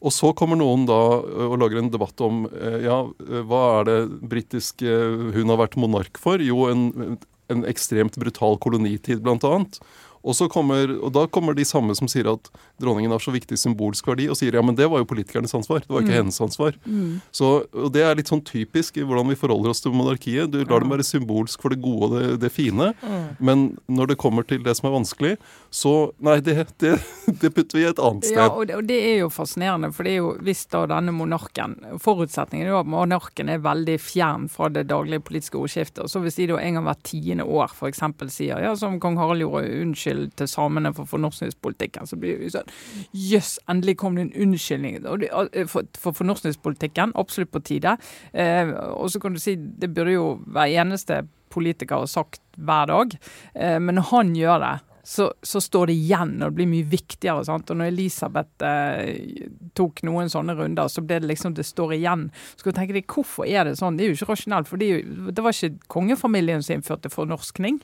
Og 0.00 0.14
så 0.16 0.30
kommer 0.32 0.56
noen 0.56 0.86
da 0.88 0.96
og 1.20 1.58
lager 1.60 1.82
en 1.82 1.90
debatt 1.92 2.22
om 2.24 2.46
ja, 2.80 3.02
hva 3.44 3.64
er 3.82 3.84
det 3.84 3.98
britisk 4.30 4.80
hun 4.80 5.52
har 5.52 5.58
vært 5.60 5.76
monark 5.76 6.16
for? 6.16 6.40
Jo, 6.40 6.70
en, 6.72 7.18
en 7.52 7.66
ekstremt 7.68 8.16
brutal 8.20 8.56
kolonitid, 8.64 9.20
blant 9.24 9.44
annet. 9.44 9.76
Og, 10.20 10.36
kommer, 10.52 10.90
og, 11.00 11.12
da 11.16 11.24
kommer 11.32 11.56
de 11.56 11.64
samme 11.64 11.94
som 11.96 12.08
sier 12.10 12.28
at 12.28 12.50
dronningen 12.80 13.12
har 13.14 13.22
så 13.22 13.32
viktig 13.32 13.56
symbolsk 13.58 14.10
verdi, 14.10 14.28
og 14.28 14.36
sier 14.36 14.56
ja, 14.56 14.62
men 14.64 14.76
det 14.76 14.88
var 14.90 15.00
jo 15.00 15.08
politikernes 15.08 15.54
ansvar. 15.56 15.80
Det 15.84 15.92
var 15.92 16.04
ikke 16.04 16.12
mm. 16.12 16.18
hennes 16.18 16.40
ansvar. 16.44 16.76
Mm. 16.84 17.20
Så, 17.32 17.52
og 17.72 17.92
Det 17.94 18.04
er 18.04 18.18
litt 18.18 18.30
sånn 18.30 18.44
typisk 18.44 19.00
i 19.00 19.06
hvordan 19.06 19.32
vi 19.32 19.38
forholder 19.40 19.72
oss 19.72 19.80
til 19.84 19.94
monarkiet. 19.96 20.52
Du 20.52 20.60
lar 20.60 20.84
dem 20.84 20.92
være 20.92 21.06
symbolsk 21.06 21.64
for 21.64 21.72
det 21.72 21.80
gode 21.80 22.10
og 22.10 22.16
det, 22.16 22.26
det 22.44 22.52
fine, 22.52 22.92
mm. 23.00 23.40
men 23.40 23.64
når 23.88 24.12
det 24.12 24.20
kommer 24.20 24.46
til 24.46 24.62
det 24.64 24.76
som 24.78 24.90
er 24.90 24.96
vanskelig, 24.98 25.34
så 25.70 25.96
Nei, 26.20 26.36
det, 26.44 26.54
det, 26.82 26.94
det 27.40 27.50
putter 27.54 27.78
vi 27.78 27.84
et 27.88 28.00
annet 28.02 28.26
sted. 28.26 28.36
Ja, 28.36 28.48
og 28.50 28.66
det, 28.68 28.76
og 28.76 28.84
det, 28.88 28.98
er 29.12 29.22
jo 29.22 29.30
fascinerende, 29.32 29.92
for 29.94 30.06
det 30.06 30.14
er 30.14 30.18
jo 30.20 30.32
hvis 30.44 30.64
da 30.72 30.82
denne 30.90 31.14
monarken 31.14 31.76
Forutsetningen 32.02 32.66
er 32.66 32.72
jo 32.74 32.80
at 32.80 32.90
monarken 32.90 33.50
er 33.52 33.62
veldig 33.64 33.96
fjern 34.02 34.48
fra 34.52 34.68
det 34.72 34.86
daglige 34.90 35.22
politiske 35.24 35.58
ordskiftet. 35.60 36.02
Og 36.04 36.12
så 36.12 36.22
hvis 36.22 36.36
de 36.40 36.48
da 36.50 36.58
en 36.60 36.78
gang 36.78 36.88
hvert 36.88 37.04
tiende 37.06 37.46
år 37.46 37.72
f.eks. 37.72 38.02
sier 38.34 38.64
ja, 38.64 38.74
som 38.78 38.98
kong 39.02 39.18
Harald 39.20 39.44
gjorde, 39.44 39.70
unnskyld 39.80 40.09
unnskyld 40.10 40.36
til 40.36 40.48
samene 40.48 40.92
for 40.94 41.08
fornorskningspolitikken, 41.08 42.06
så 42.06 42.16
blir 42.16 42.38
vi 42.40 42.50
sånn 42.50 42.68
Jøss, 43.12 43.32
yes, 43.32 43.58
endelig 43.68 43.96
kom 44.00 44.16
det 44.16 44.28
en 44.28 44.48
unnskyldning 44.48 45.00
eh, 45.04 45.66
for, 45.66 45.86
for 45.98 46.12
fornorskningspolitikken. 46.16 47.14
Absolutt 47.14 47.52
på 47.52 47.60
tide. 47.60 47.96
Eh, 48.32 48.70
og 48.70 49.10
så 49.10 49.20
kan 49.20 49.34
du 49.34 49.40
si 49.40 49.56
det 49.56 49.92
burde 49.94 50.14
jo 50.14 50.26
hver 50.46 50.70
eneste 50.82 51.24
politiker 51.50 52.06
sagt 52.06 52.40
hver 52.56 52.86
dag, 52.86 53.16
eh, 53.54 53.78
men 53.80 53.98
han 53.98 54.34
gjør 54.36 54.62
det 54.62 54.76
så, 55.10 55.32
så, 55.42 55.60
står 55.60 55.86
det 55.86 55.94
igjen, 55.98 56.36
og 56.38 56.52
det 56.52 56.56
blir 56.60 56.68
mye 56.70 56.86
viktigere. 56.86 57.42
Sant? 57.42 57.70
Og 57.72 57.78
når 57.80 57.88
Elisabeth 57.90 58.62
eh, 58.62 59.48
tok 59.74 60.04
noen 60.06 60.28
sånne 60.30 60.54
runder, 60.54 60.86
så 60.86 61.02
ble 61.02 61.16
det 61.18 61.26
liksom 61.32 61.56
det 61.56 61.64
står 61.66 61.96
igjen. 61.96 62.28
Så 62.52 62.62
skal 62.62 62.70
du 62.70 62.76
tenke 62.78 62.94
deg, 62.94 63.08
Hvorfor 63.10 63.48
er 63.48 63.66
det 63.66 63.72
sånn? 63.80 63.96
Det 63.98 64.04
er 64.04 64.12
jo 64.12 64.18
ikke 64.20 64.28
rasjonelt. 64.28 64.68
For 64.70 64.78
det, 64.78 64.90
det 65.34 65.42
var 65.42 65.56
ikke 65.56 65.88
kongefamilien 65.90 66.62
som 66.62 66.76
innførte 66.76 67.10
fornorskning. 67.10 67.80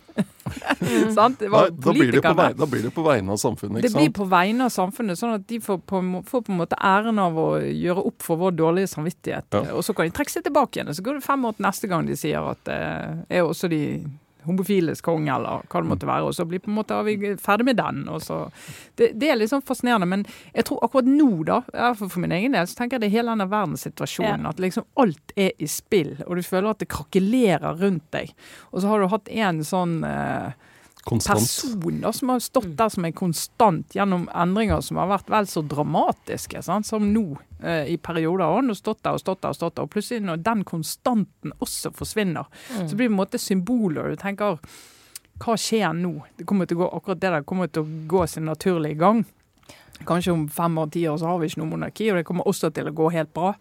sant? 1.17 1.41
Det 1.41 1.51
var 1.51 1.73
Nei, 1.73 1.81
da, 1.83 1.95
blir 1.97 2.15
det 2.15 2.23
på 2.23 2.35
vegne, 2.39 2.59
da 2.61 2.69
blir 2.77 2.87
det 2.87 2.93
på 2.95 3.07
vegne 3.09 3.35
av 3.35 3.41
samfunnet. 3.43 3.81
ikke 3.81 3.91
sant? 3.91 3.99
Det 3.99 4.05
blir 4.05 4.15
på 4.21 4.27
vegne 4.31 4.69
av 4.69 4.75
samfunnet, 4.77 5.19
sånn 5.19 5.35
at 5.41 5.49
de 5.51 5.59
får 5.65 5.81
på, 5.83 6.03
får 6.31 6.45
på 6.47 6.55
en 6.55 6.61
måte 6.61 6.79
æren 6.79 7.19
av 7.25 7.41
å 7.43 7.49
gjøre 7.59 8.05
opp 8.13 8.23
for 8.29 8.39
vår 8.45 8.55
dårlige 8.61 8.93
samvittighet. 8.95 9.49
Ja. 9.51 9.65
Og 9.75 9.83
så 9.83 9.97
kan 9.99 10.07
de 10.07 10.15
trekke 10.15 10.37
seg 10.37 10.47
tilbake 10.47 10.79
igjen. 10.79 10.95
og 10.95 11.01
Så 11.01 11.03
går 11.03 11.19
det 11.19 11.27
fem 11.27 11.51
år 11.51 11.59
til 11.59 11.67
neste 11.67 11.91
gang 11.91 12.07
de 12.07 12.21
sier 12.23 12.53
at 12.55 12.71
eh, 12.71 13.27
er 13.41 13.51
også 13.51 13.73
de 13.75 13.83
homofiles 14.47 15.03
konge, 15.05 15.31
eller 15.33 15.65
hva 15.67 15.83
det 15.83 15.91
måtte 15.91 16.09
være. 16.09 16.29
Og 16.29 16.37
så 16.37 16.47
blir 16.49 16.63
på 16.65 16.71
en 16.73 16.79
måte 16.79 16.99
vi 17.07 17.35
ferdig 17.43 17.69
med 17.69 17.81
den. 17.81 18.05
og 18.13 18.23
så. 18.25 18.43
Det, 18.99 19.13
det 19.19 19.31
er 19.31 19.41
litt 19.41 19.53
sånn 19.53 19.65
fascinerende. 19.67 20.09
Men 20.11 20.27
jeg 20.53 20.69
tror 20.69 20.85
akkurat 20.87 21.11
nå, 21.11 21.31
da, 21.49 21.61
for 21.99 22.23
min 22.23 22.35
egen 22.37 22.57
del, 22.57 22.69
så 22.69 22.81
tenker 22.81 22.97
jeg 22.97 23.07
det 23.07 23.11
er 23.11 23.19
hele 23.19 23.35
denne 23.35 23.51
verdenssituasjonen. 23.53 24.47
Ja. 24.47 24.55
At 24.55 24.63
liksom 24.63 24.87
alt 25.03 25.35
er 25.37 25.53
i 25.59 25.71
spill, 25.71 26.15
og 26.27 26.39
du 26.39 26.47
føler 26.47 26.73
at 26.73 26.83
det 26.83 26.91
krakelerer 26.93 27.83
rundt 27.83 28.07
deg. 28.17 28.33
Og 28.73 28.83
så 28.83 28.91
har 28.91 29.03
du 29.03 29.11
hatt 29.13 29.31
en 29.33 29.63
sånn 29.67 30.01
eh, 30.07 30.66
Konstant. 31.07 31.39
personer 31.39 32.13
som 32.13 32.33
har 32.33 32.41
stått 32.43 32.73
der 32.79 32.91
som 32.91 33.05
er 33.07 33.13
konstant 33.15 33.95
gjennom 33.95 34.25
endringer 34.35 34.81
som 34.83 34.99
har 34.99 35.07
vært 35.13 35.31
vel 35.31 35.47
så 35.47 35.63
dramatiske 35.63 36.63
sant? 36.67 36.89
som 36.89 37.07
nå 37.13 37.25
eh, 37.63 37.93
i 37.93 37.97
perioder. 37.97 38.49
Og 38.49 38.59
han 38.59 38.75
stått 38.75 39.05
der 39.07 39.15
og 39.15 39.23
stått 39.23 39.45
der 39.45 39.55
og 39.55 39.61
stått 39.61 39.77
der, 39.77 39.87
og 39.87 39.95
plutselig 39.95 40.27
når 40.27 40.43
den 40.43 40.67
konstanten 40.67 41.55
også 41.63 41.95
forsvinner, 41.95 42.51
så 42.75 42.91
blir 42.91 43.07
det 43.07 43.13
på 43.13 43.15
en 43.15 43.23
måte 43.23 43.39
symboler. 43.43 44.11
Du 44.11 44.21
tenker 44.21 44.59
hva 45.37 45.57
skjer 45.61 45.93
nå? 45.95 46.15
Det 46.37 46.47
kommer 46.49 46.67
til 46.67 46.79
å 46.79 46.85
gå, 46.85 46.91
akkurat 46.97 47.23
det 47.23 47.33
der 47.35 47.47
kommer 47.47 47.71
til 47.71 47.85
å 47.85 48.05
gå 48.09 48.27
sin 48.31 48.49
naturlige 48.49 48.99
gang. 49.01 49.23
Kanskje 50.07 50.33
om 50.35 50.47
fem 50.53 50.79
år, 50.79 50.91
ti 50.93 51.05
år 51.09 51.19
så 51.21 51.31
har 51.31 51.39
vi 51.41 51.49
ikke 51.51 51.63
noe 51.63 51.71
monarki, 51.73 52.11
og 52.13 52.21
det 52.21 52.27
kommer 52.29 52.47
også 52.49 52.71
til 52.75 52.91
å 52.91 52.95
gå 52.97 53.11
helt 53.15 53.33
bra. 53.37 53.55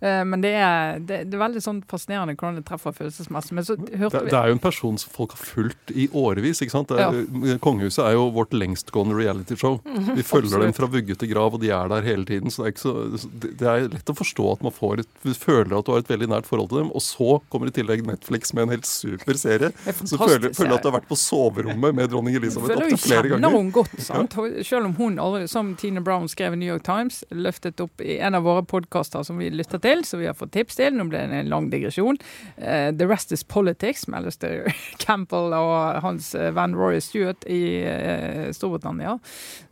Eh, 0.00 0.22
men 0.26 0.42
det 0.44 0.54
er, 0.58 0.98
det, 0.98 1.22
det 1.30 1.36
er 1.36 1.42
veldig 1.44 1.62
sånn 1.64 1.82
fascinerende 1.90 2.34
hvordan 2.38 2.60
det 2.60 2.64
treffer 2.68 2.94
følelsesmessig. 2.96 3.56
Men 3.58 3.66
så 3.68 3.76
hørte 3.76 4.18
Det, 4.18 4.24
vi 4.26 4.32
det 4.32 4.38
er 4.40 4.50
jo 4.50 4.56
en 4.56 4.62
person 4.62 4.98
som 4.98 5.12
folk 5.14 5.36
har 5.36 5.42
fulgt 5.42 5.92
i 5.94 6.08
årevis. 6.08 6.62
ikke 6.64 6.74
sant? 6.74 6.94
Er, 6.96 7.22
Kongehuset 7.62 8.04
er 8.06 8.16
jo 8.16 8.28
vårt 8.34 8.54
lengstgående 8.56 9.18
realityshow. 9.18 9.78
Vi 10.16 10.24
følger 10.26 10.64
dem 10.64 10.74
fra 10.76 10.88
vugge 10.90 11.16
til 11.18 11.30
grav, 11.32 11.54
og 11.56 11.62
de 11.62 11.70
er 11.74 11.90
der 11.92 12.06
hele 12.06 12.26
tiden. 12.28 12.50
Så 12.52 12.66
det 12.66 12.72
er, 12.72 12.80
så, 12.82 13.30
det 13.42 13.68
er 13.68 13.88
lett 13.92 14.12
å 14.12 14.16
forstå 14.16 14.48
at 14.56 14.66
man 14.66 14.74
får 14.74 15.04
et, 15.04 15.12
føler 15.38 15.76
at 15.78 15.86
du 15.86 15.92
har 15.94 16.02
et 16.02 16.10
veldig 16.10 16.30
nært 16.34 16.48
forhold 16.48 16.72
til 16.72 16.82
dem. 16.82 16.92
Og 16.96 17.04
så 17.04 17.38
kommer 17.52 17.70
i 17.70 17.76
tillegg 17.76 18.04
Netflix 18.08 18.54
med 18.56 18.66
en 18.66 18.76
helt 18.76 18.88
super 18.88 19.38
serie. 19.38 19.72
Er 19.86 19.98
Så 20.02 20.18
føler, 20.18 20.52
føler 20.56 20.76
at 20.76 20.84
du 20.84 20.90
har 20.90 20.98
vært 20.98 21.08
på 21.10 21.18
soverommet 21.18 21.96
med 21.96 22.10
dronning 22.12 22.36
Elisabeth 22.38 22.76
opptil 22.78 23.00
flere 23.00 23.32
ganger. 23.32 23.56
hun 23.56 23.70
godt, 23.74 23.96
sant? 24.02 24.36
Selv 24.66 24.88
om 24.90 24.96
hun 24.98 25.18
aldri, 25.22 25.46
som 25.50 25.74
Tine 25.82 26.00
Brown 26.00 26.28
skrev 26.28 26.54
i 26.54 26.56
New 26.56 26.68
York 26.68 26.84
Times, 26.86 27.24
løftet 27.30 27.80
opp 27.82 28.00
i 28.00 28.18
en 28.22 28.36
av 28.38 28.44
våre 28.46 28.62
podkaster 28.62 29.24
som 29.26 29.40
vi 29.40 29.48
lytter 29.50 29.80
til, 29.82 30.04
som 30.06 30.20
vi 30.22 30.28
har 30.28 30.36
fått 30.38 30.52
tips 30.54 30.78
til. 30.78 30.94
Nå 30.94 31.08
ble 31.10 31.24
det 31.26 31.40
en 31.40 31.50
lang 31.50 31.66
digresjon. 31.72 32.20
Uh, 32.54 32.92
The 32.94 33.08
Rest 33.10 33.34
Is 33.34 33.42
Politics 33.42 34.06
med 34.06 34.20
Alistair 34.20 34.70
Campbell 35.02 35.50
og 35.58 36.02
hans 36.04 36.32
eh, 36.38 36.52
venn 36.54 36.76
Roy 36.78 37.00
Stewart 37.02 37.42
i 37.50 37.62
uh, 37.82 38.52
Storbritannia. 38.54 39.16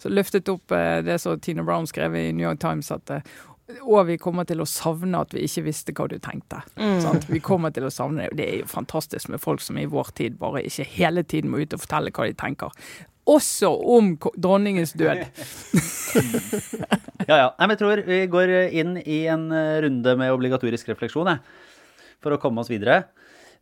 Så 0.02 0.11
løftet 0.11 0.50
opp 0.50 0.74
uh, 0.74 0.98
det 1.06 1.20
som 1.22 1.38
Tine 1.38 1.62
Brown 1.62 1.86
skrev 1.86 2.18
i 2.18 2.32
New 2.32 2.48
York 2.48 2.58
Times, 2.64 2.90
at 2.90 3.20
og 3.86 4.08
vi 4.08 4.16
kommer 4.18 4.46
til 4.48 4.62
å 4.62 4.66
savne 4.66 5.20
at 5.22 5.34
vi 5.34 5.44
ikke 5.46 5.62
visste 5.68 5.92
hva 5.94 6.08
du 6.11 6.16
tenkte. 6.22 6.58
Sant? 6.74 7.28
Vi 7.30 7.38
kommer 7.44 7.70
til 7.74 7.86
å 7.86 7.92
savne 7.94 8.24
det. 8.24 8.38
Det 8.40 8.46
er 8.48 8.56
jo 8.64 8.70
fantastisk 8.70 9.30
med 9.30 9.42
folk 9.42 9.62
som 9.62 9.78
i 9.78 9.86
vår 9.90 10.11
tid 10.18 10.40
bare 10.40 10.64
ikke 10.66 10.88
hele 10.90 11.22
tiden 11.22 11.52
må 11.52 11.62
ut 11.62 11.76
og 11.76 11.84
fortelle 11.84 12.11
hva 12.11 12.26
de 12.26 12.34
tenker. 12.40 12.74
Også 13.28 13.68
om 13.96 14.14
dronningens 14.36 14.92
død. 14.98 15.24
Ja, 17.30 17.36
ja. 17.36 17.48
Nei, 17.54 17.66
men 17.68 17.74
jeg 17.76 17.78
tror 17.82 18.00
vi 18.08 18.16
går 18.32 18.50
inn 18.74 18.96
i 19.04 19.20
en 19.30 19.44
eh, 19.54 19.76
runde 19.84 20.14
med 20.18 20.32
obligatorisk 20.34 20.88
refleksjon, 20.90 21.28
jeg. 21.30 21.38
For 22.24 22.34
å 22.34 22.38
komme 22.42 22.64
oss 22.64 22.70
videre. 22.72 23.04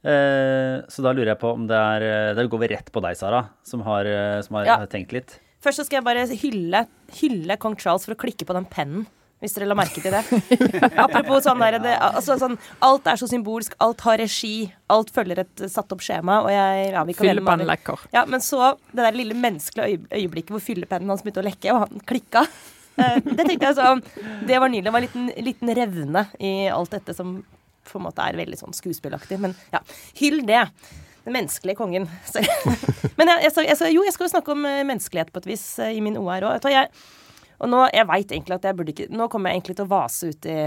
Eh, 0.01 0.79
så 0.89 1.05
da 1.05 1.13
lurer 1.13 1.35
jeg 1.35 1.41
på 1.43 1.51
om 1.57 1.67
det 1.69 1.77
er 1.77 2.05
eh, 2.07 2.31
Da 2.39 2.45
går 2.49 2.63
vi 2.63 2.71
rett 2.73 2.89
på 2.95 3.03
deg, 3.05 3.19
Sara, 3.19 3.43
som 3.67 3.83
har, 3.85 4.09
som 4.47 4.57
har 4.61 4.71
Ja. 4.71 4.79
tenkt 4.89 5.13
litt. 5.13 5.37
Først 5.61 5.83
så 5.83 5.85
skal 5.89 5.99
jeg 6.01 6.07
bare 6.07 6.25
hylle, 6.39 6.85
hylle 7.19 7.57
kong 7.61 7.77
Charles 7.83 8.07
for 8.07 8.15
å 8.15 8.21
klikke 8.23 8.47
på 8.49 8.55
den 8.57 8.65
pennen. 8.71 9.05
Hvis 9.39 9.55
dere 9.55 9.69
la 9.71 9.77
merke 9.79 10.01
til 10.03 10.11
det. 10.11 10.23
Apropos 11.05 11.45
sånn 11.47 11.61
der, 11.63 11.77
det, 11.83 11.93
altså 12.03 12.35
sånn, 12.41 12.57
Alt 12.83 13.07
er 13.07 13.21
så 13.21 13.29
symbolsk, 13.31 13.77
alt 13.85 14.01
har 14.03 14.19
regi, 14.19 14.67
alt 14.91 15.13
følger 15.15 15.45
et 15.45 15.63
eh, 15.63 15.71
satt 15.71 15.93
opp 15.95 16.03
skjema. 16.03 16.41
Og 16.43 16.51
jeg, 16.51 16.89
ja, 16.91 17.05
vi 17.07 17.15
kan 17.15 17.29
mene 17.29 17.37
Fyllepennen 17.37 17.71
lekker. 17.71 18.03
Ja, 18.17 18.25
men 18.27 18.43
så 18.43 18.73
det 18.91 19.05
der 19.05 19.15
lille 19.15 19.37
menneskelige 19.39 20.01
øyeblikket 20.11 20.51
hvor 20.57 20.65
fyllepennen 20.65 21.13
hans 21.13 21.23
begynte 21.23 21.45
å 21.45 21.47
lekke, 21.47 21.75
og 21.77 21.85
han 21.85 22.03
klikka. 22.11 22.43
Eh, 22.99 23.21
Det 23.23 23.45
tenkte 23.47 23.69
jeg 23.69 23.77
sånn 23.79 24.03
Det 24.49 24.59
var 24.59 24.73
nydelig. 24.73 24.89
Det 24.89 24.95
var 24.97 25.05
en 25.05 25.07
liten, 25.07 25.29
liten 25.51 25.71
revne 25.79 26.25
i 26.43 26.53
alt 26.75 26.97
dette 26.97 27.15
som 27.15 27.37
på 27.89 28.01
en 28.01 28.05
måte 28.09 28.25
er 28.27 28.37
veldig 28.37 28.59
sånn 28.59 28.75
skuespillaktig. 28.75 29.39
Men 29.41 29.55
ja, 29.71 29.79
hyll 30.19 30.43
det. 30.51 30.65
Den 31.29 31.37
menneskelige 31.37 31.79
kongen. 31.79 32.09
Men 33.21 33.31
jeg, 33.31 33.53
jeg, 33.53 33.69
jeg, 33.71 33.95
jo, 33.95 34.03
jeg 34.03 34.17
skal 34.19 34.27
jo 34.27 34.33
snakke 34.35 34.57
om 34.57 34.67
eh, 34.67 34.83
menneskelighet 34.91 35.31
på 35.31 35.45
et 35.45 35.49
vis 35.55 35.65
i 35.87 36.03
min 36.03 36.19
OR 36.19 36.51
òg. 36.51 36.69
Jeg, 36.75 36.91
og 37.59 37.71
nå, 37.71 37.85
jeg 37.95 38.07
vet 38.11 38.35
egentlig 38.37 38.59
at 38.59 38.69
jeg 38.69 38.79
burde 38.79 38.93
ikke 38.95 39.09
Nå 39.11 39.27
kommer 39.33 39.51
jeg 39.51 39.59
egentlig 39.59 39.79
til 39.79 39.87
å 39.89 39.91
vase 39.91 40.31
ut 40.31 40.47
i 40.47 40.59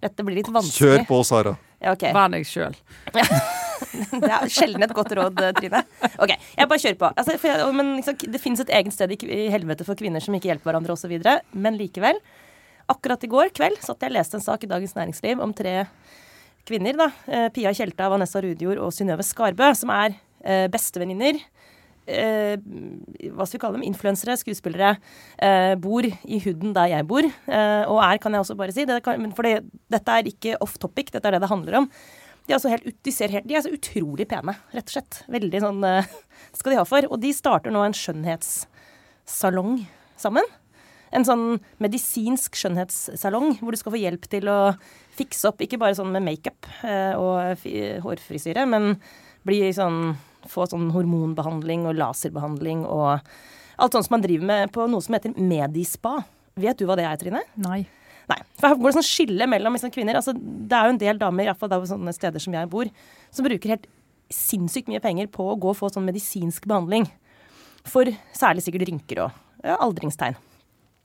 Dette 0.00 0.24
blir 0.24 0.38
litt 0.38 0.48
vanskelig. 0.48 0.78
Kjør 0.80 1.02
på, 1.08 1.18
Sara. 1.28 1.56
Ja, 1.80 1.92
ok. 1.92 2.06
Vær 2.16 2.30
deg 2.32 2.46
sjøl. 2.48 2.76
Det 4.10 4.28
er 4.28 4.52
sjelden 4.52 4.84
et 4.84 4.92
godt 4.96 5.12
råd, 5.16 5.40
eh, 5.40 5.52
Trine. 5.56 5.80
Ok, 6.20 6.32
jeg 6.32 6.68
bare 6.70 6.82
kjører 6.82 6.98
på. 7.00 7.10
Altså, 7.20 7.36
for 7.40 7.50
jeg, 7.50 7.74
men 7.76 7.94
liksom, 7.98 8.16
det 8.32 8.40
fins 8.40 8.60
et 8.62 8.72
eget 8.76 8.94
sted 8.94 9.12
i, 9.16 9.18
i 9.34 9.48
helvete 9.52 9.84
for 9.88 9.98
kvinner 9.98 10.22
som 10.24 10.36
ikke 10.36 10.50
hjelper 10.50 10.70
hverandre 10.70 10.96
osv. 10.96 11.14
Men 11.52 11.78
likevel. 11.80 12.20
Akkurat 12.92 13.24
i 13.24 13.30
går 13.30 13.52
kveld 13.56 13.80
satt 13.84 14.02
jeg 14.02 14.12
og 14.12 14.16
leste 14.16 14.36
en 14.38 14.44
sak 14.44 14.64
i 14.66 14.70
Dagens 14.70 14.96
Næringsliv 14.96 15.42
om 15.44 15.52
tre 15.56 15.74
kvinner. 16.68 16.96
da. 17.00 17.08
Eh, 17.26 17.48
Pia 17.54 17.72
Tjelta, 17.76 18.08
Vanessa 18.12 18.42
Rudjord 18.44 18.80
og 18.84 18.92
Synnøve 18.94 19.24
Skarbø, 19.26 19.72
som 19.78 19.92
er 19.94 20.16
eh, 20.44 20.66
bestevenninner. 20.72 21.40
Eh, 22.08 22.56
hva 23.34 23.46
skal 23.46 23.58
vi 23.58 23.62
kalle 23.62 23.78
dem? 23.78 23.86
Influensere, 23.88 24.36
skuespillere. 24.40 24.94
Eh, 25.38 25.74
bor 25.80 26.06
i 26.06 26.40
huden 26.44 26.74
der 26.76 26.90
jeg 26.94 27.06
bor. 27.10 27.26
Eh, 27.26 27.84
og 27.84 28.00
er, 28.04 28.20
kan 28.22 28.34
jeg 28.34 28.44
også 28.44 28.56
bare 28.58 28.74
si. 28.74 28.86
Det 28.88 29.00
kan, 29.06 29.30
for 29.36 29.46
det, 29.46 29.60
dette 29.92 30.16
er 30.16 30.30
ikke 30.30 30.58
off 30.64 30.78
topic, 30.80 31.12
dette 31.14 31.28
er 31.28 31.36
det 31.36 31.44
det 31.44 31.52
handler 31.52 31.82
om. 31.82 31.90
De 32.46 32.54
er, 32.54 32.56
altså 32.56 32.72
helt, 32.72 32.88
de 33.04 33.12
helt, 33.30 33.46
de 33.46 33.54
er 33.54 33.62
så 33.62 33.74
utrolig 33.74 34.26
pene, 34.30 34.56
rett 34.74 34.88
og 34.88 34.96
slett. 34.96 35.20
Veldig 35.30 35.60
sånn 35.62 35.84
eh, 35.86 36.08
skal 36.58 36.74
de 36.74 36.80
ha 36.80 36.86
for. 36.88 37.10
Og 37.10 37.20
de 37.22 37.34
starter 37.36 37.74
nå 37.74 37.84
en 37.84 37.96
skjønnhetssalong 37.96 39.76
sammen. 40.20 40.48
En 41.14 41.26
sånn 41.26 41.44
medisinsk 41.82 42.54
skjønnhetssalong 42.58 43.56
hvor 43.58 43.74
du 43.74 43.80
skal 43.80 43.94
få 43.94 44.00
hjelp 44.00 44.28
til 44.30 44.46
å 44.50 44.58
fikse 45.18 45.50
opp, 45.50 45.62
ikke 45.62 45.78
bare 45.80 45.96
sånn 45.98 46.12
med 46.14 46.22
makeup 46.22 46.68
eh, 46.86 47.18
og 47.18 47.64
hårfrisyre, 48.04 48.62
men 48.70 48.94
bli 49.46 49.72
sånn 49.74 50.14
Få 50.48 50.66
sånn 50.70 50.90
hormonbehandling 50.94 51.86
og 51.90 51.98
laserbehandling 51.98 52.84
og 52.88 53.18
alt 53.80 53.96
sånt 53.96 54.06
som 54.06 54.16
man 54.16 54.24
driver 54.24 54.48
med 54.48 54.72
på 54.74 54.86
noe 54.90 55.04
som 55.04 55.16
heter 55.16 55.34
Medispa. 55.36 56.20
Vet 56.60 56.80
du 56.80 56.86
hva 56.88 56.96
det 56.98 57.06
er, 57.08 57.20
Trine? 57.20 57.42
Nei. 57.60 57.82
Nei. 58.30 58.38
For 58.58 58.70
her 58.70 58.78
går 58.78 58.92
det 58.92 58.98
sånn 59.00 59.08
skille 59.08 59.48
mellom 59.50 59.74
liksom, 59.76 59.92
kvinner. 59.94 60.18
Altså, 60.20 60.34
det 60.36 60.76
er 60.76 60.86
jo 60.86 60.94
en 60.94 61.00
del 61.00 61.20
damer, 61.20 61.46
i 61.46 61.50
hvert 61.50 61.60
fall 61.60 61.72
på 61.72 61.88
sånne 61.90 62.14
steder 62.14 62.42
som 62.42 62.54
jeg 62.54 62.70
bor, 62.70 62.90
som 63.34 63.46
bruker 63.46 63.74
helt 63.74 63.88
sinnssykt 64.30 64.90
mye 64.90 65.02
penger 65.02 65.30
på 65.32 65.48
å 65.50 65.56
gå 65.58 65.72
og 65.72 65.78
få 65.78 65.90
sånn 65.90 66.06
medisinsk 66.06 66.68
behandling. 66.70 67.08
For 67.88 68.08
særlig 68.36 68.66
sikkert 68.66 68.86
rynker 68.90 69.24
og 69.24 69.64
ja, 69.64 69.78
aldringstegn. 69.80 70.38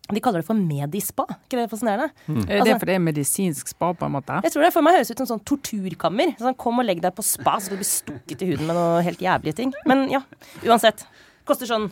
De 0.05 0.21
kaller 0.21 0.43
det 0.43 0.45
for 0.45 0.57
medispa. 0.57 1.25
ikke 1.47 1.57
det 1.57 1.69
fascinerende? 1.71 2.11
Er 2.45 2.61
det 2.61 2.73
er 2.75 2.79
fordi 2.81 2.91
det 2.91 2.97
er 2.99 3.05
medisinsk 3.05 3.71
spa, 3.71 3.89
på 3.97 4.05
en 4.05 4.13
måte? 4.13 4.37
Jeg 4.45 4.53
tror 4.53 4.65
det 4.67 4.73
for 4.75 4.85
meg 4.85 4.99
høres 4.99 5.09
ut 5.09 5.21
som 5.23 5.29
sånn 5.31 5.41
torturkammer. 5.49 6.35
Sånn, 6.37 6.57
kom 6.61 6.81
og 6.83 6.85
legg 6.85 7.01
deg 7.01 7.15
på 7.17 7.25
spa, 7.25 7.55
så 7.57 7.73
du 7.73 7.79
blir 7.79 7.89
stukket 7.89 8.43
i 8.45 8.51
huden 8.51 8.69
med 8.69 8.77
noe 8.77 9.01
helt 9.05 9.23
jævlige 9.23 9.57
ting. 9.63 9.73
Men 9.89 10.05
ja, 10.11 10.21
uansett. 10.67 11.07
Koster 11.49 11.69
sånn 11.69 11.89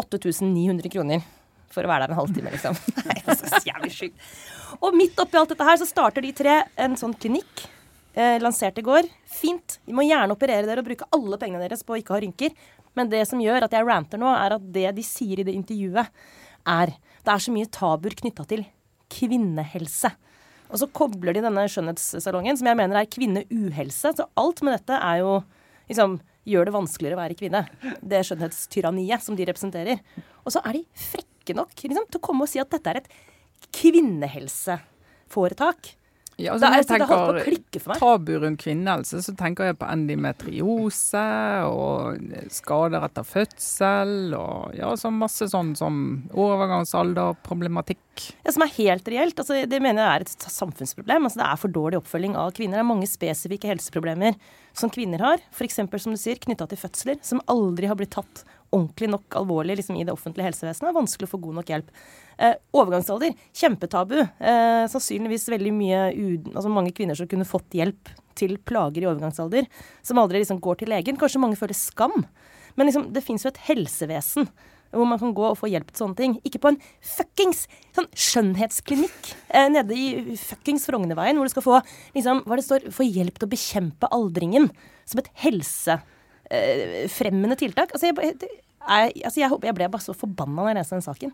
8900 0.00 0.92
kroner 0.92 1.24
for 1.72 1.86
å 1.86 1.90
være 1.90 2.06
der 2.06 2.14
en 2.14 2.20
halvtime, 2.20 2.52
liksom. 2.54 2.76
Nei, 3.08 3.16
er 3.24 3.38
så 3.40 3.62
jævlig 3.64 3.92
sjukt. 3.94 4.28
Og 4.80 4.96
midt 4.96 5.18
oppi 5.22 5.40
alt 5.40 5.54
dette 5.54 5.66
her 5.66 5.80
så 5.80 5.88
starter 5.88 6.24
de 6.24 6.34
tre 6.36 6.60
en 6.84 6.98
sånn 7.00 7.16
klinikk. 7.16 7.64
Eh, 8.14 8.36
lansert 8.42 8.78
i 8.78 8.84
går. 8.86 9.08
Fint. 9.26 9.80
De 9.86 9.96
må 9.96 10.04
gjerne 10.06 10.36
operere 10.36 10.68
dere 10.68 10.84
og 10.84 10.86
bruke 10.86 11.08
alle 11.16 11.38
pengene 11.40 11.64
deres 11.64 11.82
på 11.86 11.96
å 11.96 11.98
ikke 11.98 12.14
ha 12.14 12.20
rynker. 12.22 12.54
Men 12.94 13.10
det 13.10 13.24
som 13.26 13.40
gjør 13.42 13.66
at 13.66 13.74
jeg 13.74 13.86
ranter 13.88 14.20
nå, 14.22 14.30
er 14.30 14.54
at 14.54 14.68
det 14.74 14.86
de 14.94 15.06
sier 15.06 15.42
i 15.42 15.46
det 15.46 15.56
intervjuet, 15.56 16.12
er 16.64 16.94
det 17.24 17.32
er 17.32 17.40
så 17.40 17.52
mye 17.54 17.72
tabuer 17.72 18.14
knytta 18.20 18.44
til 18.50 18.66
kvinnehelse. 19.14 20.10
Og 20.72 20.80
så 20.80 20.86
kobler 20.96 21.32
de 21.36 21.42
denne 21.44 21.62
skjønnhetssalongen, 21.70 22.56
som 22.58 22.66
jeg 22.68 22.78
mener 22.78 22.96
er 22.98 23.10
kvinneuhelse. 23.10 24.08
Så 24.16 24.24
alt 24.40 24.58
med 24.64 24.72
dette 24.76 24.94
er 24.96 25.16
jo 25.22 25.32
liksom 25.88 26.10
gjør 26.48 26.64
det 26.68 26.76
vanskeligere 26.76 27.16
å 27.16 27.22
være 27.22 27.38
kvinne. 27.38 27.62
Det 28.04 28.26
skjønnhetstyranniet 28.28 29.20
som 29.24 29.34
de 29.38 29.46
representerer. 29.48 29.96
Og 30.44 30.50
så 30.52 30.60
er 30.64 30.72
de 30.78 30.82
frekke 31.06 31.52
nok 31.56 31.72
liksom, 31.80 32.06
til 32.08 32.18
å 32.20 32.24
komme 32.24 32.42
og 32.44 32.50
si 32.52 32.58
at 32.60 32.72
dette 32.72 32.88
er 32.90 32.96
et 33.00 33.10
kvinnehelseforetak. 33.74 35.80
Ja, 36.34 36.54
altså, 36.54 36.66
da, 36.66 36.78
jeg 36.80 36.86
sånn 36.88 37.02
det 37.02 37.06
holdt 37.06 37.24
på 37.24 37.34
å 37.34 37.34
tenker 37.36 37.46
klikke 37.46 37.80
for 37.82 37.92
meg. 37.92 38.00
tabu 38.02 38.32
rundt 38.42 38.62
kvinnehelse, 38.64 39.20
så 39.22 39.34
tenker 39.38 39.68
jeg 39.68 39.76
på 39.78 39.86
endometriose 39.86 41.26
og 41.68 42.24
skader 42.54 43.06
etter 43.06 43.28
fødsel 43.28 44.34
og 44.38 44.74
ja, 44.74 44.90
så 44.98 45.12
masse 45.14 45.46
sånn 45.52 45.74
som 45.78 46.00
overgangsalderproblematikk. 46.32 48.00
Ja, 48.46 48.54
som 48.54 48.66
er 48.66 48.74
helt 48.76 49.08
reelt. 49.10 49.38
Altså, 49.38 49.60
det 49.70 49.80
mener 49.82 50.02
jeg 50.02 50.10
er 50.10 50.26
et 50.26 50.48
samfunnsproblem. 50.56 51.28
Altså, 51.28 51.42
det 51.42 51.46
er 51.46 51.62
for 51.62 51.76
dårlig 51.78 52.00
oppfølging 52.02 52.34
av 52.40 52.50
kvinner. 52.56 52.80
Det 52.80 52.84
er 52.84 52.90
mange 52.90 53.10
spesifikke 53.10 53.70
helseproblemer 53.70 54.38
som 54.74 54.90
kvinner 54.90 55.22
har, 55.22 55.42
f.eks. 55.54 55.78
som 55.78 56.14
du 56.14 56.18
sier, 56.18 56.42
knytta 56.42 56.66
til 56.70 56.82
fødsler, 56.82 57.22
som 57.22 57.42
aldri 57.50 57.90
har 57.90 57.98
blitt 57.98 58.14
tatt 58.16 58.42
ordentlig 58.74 59.10
nok 59.12 59.38
alvorlig 59.38 59.78
liksom, 59.78 59.98
i 60.00 60.06
det 60.06 60.14
offentlige 60.14 60.50
helsevesenet. 60.50 60.88
Det 60.88 60.92
er 60.92 60.98
vanskelig 60.98 61.28
å 61.28 61.34
få 61.36 61.42
god 61.46 61.60
nok 61.60 61.70
hjelp. 61.70 61.92
Eh, 62.38 62.54
overgangsalder, 62.74 63.34
kjempetabu. 63.54 64.20
Eh, 64.20 64.84
sannsynligvis 64.90 65.48
veldig 65.52 65.72
mye 65.74 66.00
altså 66.54 66.70
mange 66.72 66.92
kvinner 66.96 67.14
som 67.18 67.28
kunne 67.30 67.46
fått 67.46 67.76
hjelp 67.78 68.10
til 68.34 68.56
plager 68.66 69.04
i 69.04 69.10
overgangsalder, 69.10 69.64
som 70.02 70.18
aldri 70.18 70.38
liksom 70.42 70.60
går 70.62 70.76
til 70.80 70.90
legen. 70.90 71.18
Kanskje 71.20 71.42
mange 71.42 71.58
føler 71.60 71.76
skam. 71.78 72.16
Men 72.74 72.84
liksom, 72.88 73.04
det 73.14 73.22
fins 73.22 73.44
jo 73.46 73.52
et 73.52 73.62
helsevesen 73.68 74.44
hvor 74.94 75.08
man 75.10 75.18
kan 75.18 75.34
gå 75.34 75.42
og 75.48 75.58
få 75.58 75.66
hjelp 75.72 75.88
til 75.90 75.98
sånne 76.04 76.18
ting. 76.18 76.32
Ikke 76.46 76.62
på 76.62 76.70
en 76.70 76.82
fuckings 77.02 77.60
sånn 77.96 78.10
skjønnhetsklinikk 78.14 79.22
eh, 79.50 79.68
nede 79.72 79.92
i 79.98 80.36
fuckings 80.38 80.86
Frognerveien, 80.86 81.36
hvor 81.38 81.46
du 81.48 81.54
skal 81.54 81.66
få 81.66 81.76
liksom, 82.14 82.36
hva 82.46 82.54
det 82.58 82.66
står, 82.66 82.80
få 82.94 83.02
hjelp 83.08 83.36
til 83.38 83.48
å 83.48 83.54
bekjempe 83.54 84.06
aldringen 84.14 84.64
som 85.02 85.18
et 85.22 85.32
helsefremmende 85.42 87.56
tiltak. 87.60 87.88
Altså, 87.90 88.06
jeg, 88.10 88.14
er, 88.22 88.26
altså 89.10 89.38
jeg, 89.42 89.48
jeg 89.50 89.76
ble 89.80 89.92
bare 89.96 90.06
så 90.06 90.14
forbanna 90.16 90.58
når 90.60 90.68
jeg 90.70 90.78
leste 90.80 90.98
den 90.98 91.08
saken. 91.10 91.30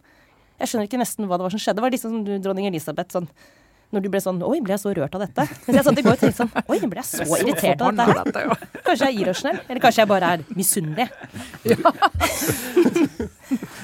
Jeg 0.61 0.71
skjønner 0.71 0.91
ikke 0.91 1.01
nesten 1.01 1.27
hva 1.29 1.39
det 1.41 1.47
var 1.47 1.55
som 1.55 1.63
skjedde. 1.63 1.81
Det 1.81 1.87
var 1.87 1.95
liksom 1.95 2.15
som 2.15 2.23
du, 2.27 2.37
dronning 2.45 2.69
Elisabeth, 2.69 3.17
sånn 3.17 3.31
når 3.91 4.05
du 4.05 4.09
ble 4.13 4.21
sånn 4.23 4.39
Oi, 4.47 4.61
ble 4.63 4.75
jeg 4.77 4.83
så 4.85 4.93
rørt 4.95 5.15
av 5.19 5.25
dette? 5.25 5.47
Mens 5.67 5.79
jeg 5.81 5.87
satt 5.87 5.99
i 5.99 6.05
går 6.07 6.15
og 6.15 6.21
tenkte 6.21 6.45
sånn 6.45 6.53
Oi, 6.71 6.79
ble 6.85 7.01
jeg 7.01 7.09
så 7.09 7.39
irritert 7.41 7.83
av 7.83 7.97
dette 7.99 8.43
her? 8.45 8.53
Ja. 8.53 8.83
Kanskje 8.87 9.09
jeg 9.09 9.17
er 9.17 9.23
irrasjonell? 9.25 9.59
Eller 9.67 9.83
kanskje 9.83 10.05
jeg 10.05 10.11
bare 10.13 10.29
er 10.37 10.45
misunnelig? 10.55 11.09
Ja. 11.67 11.93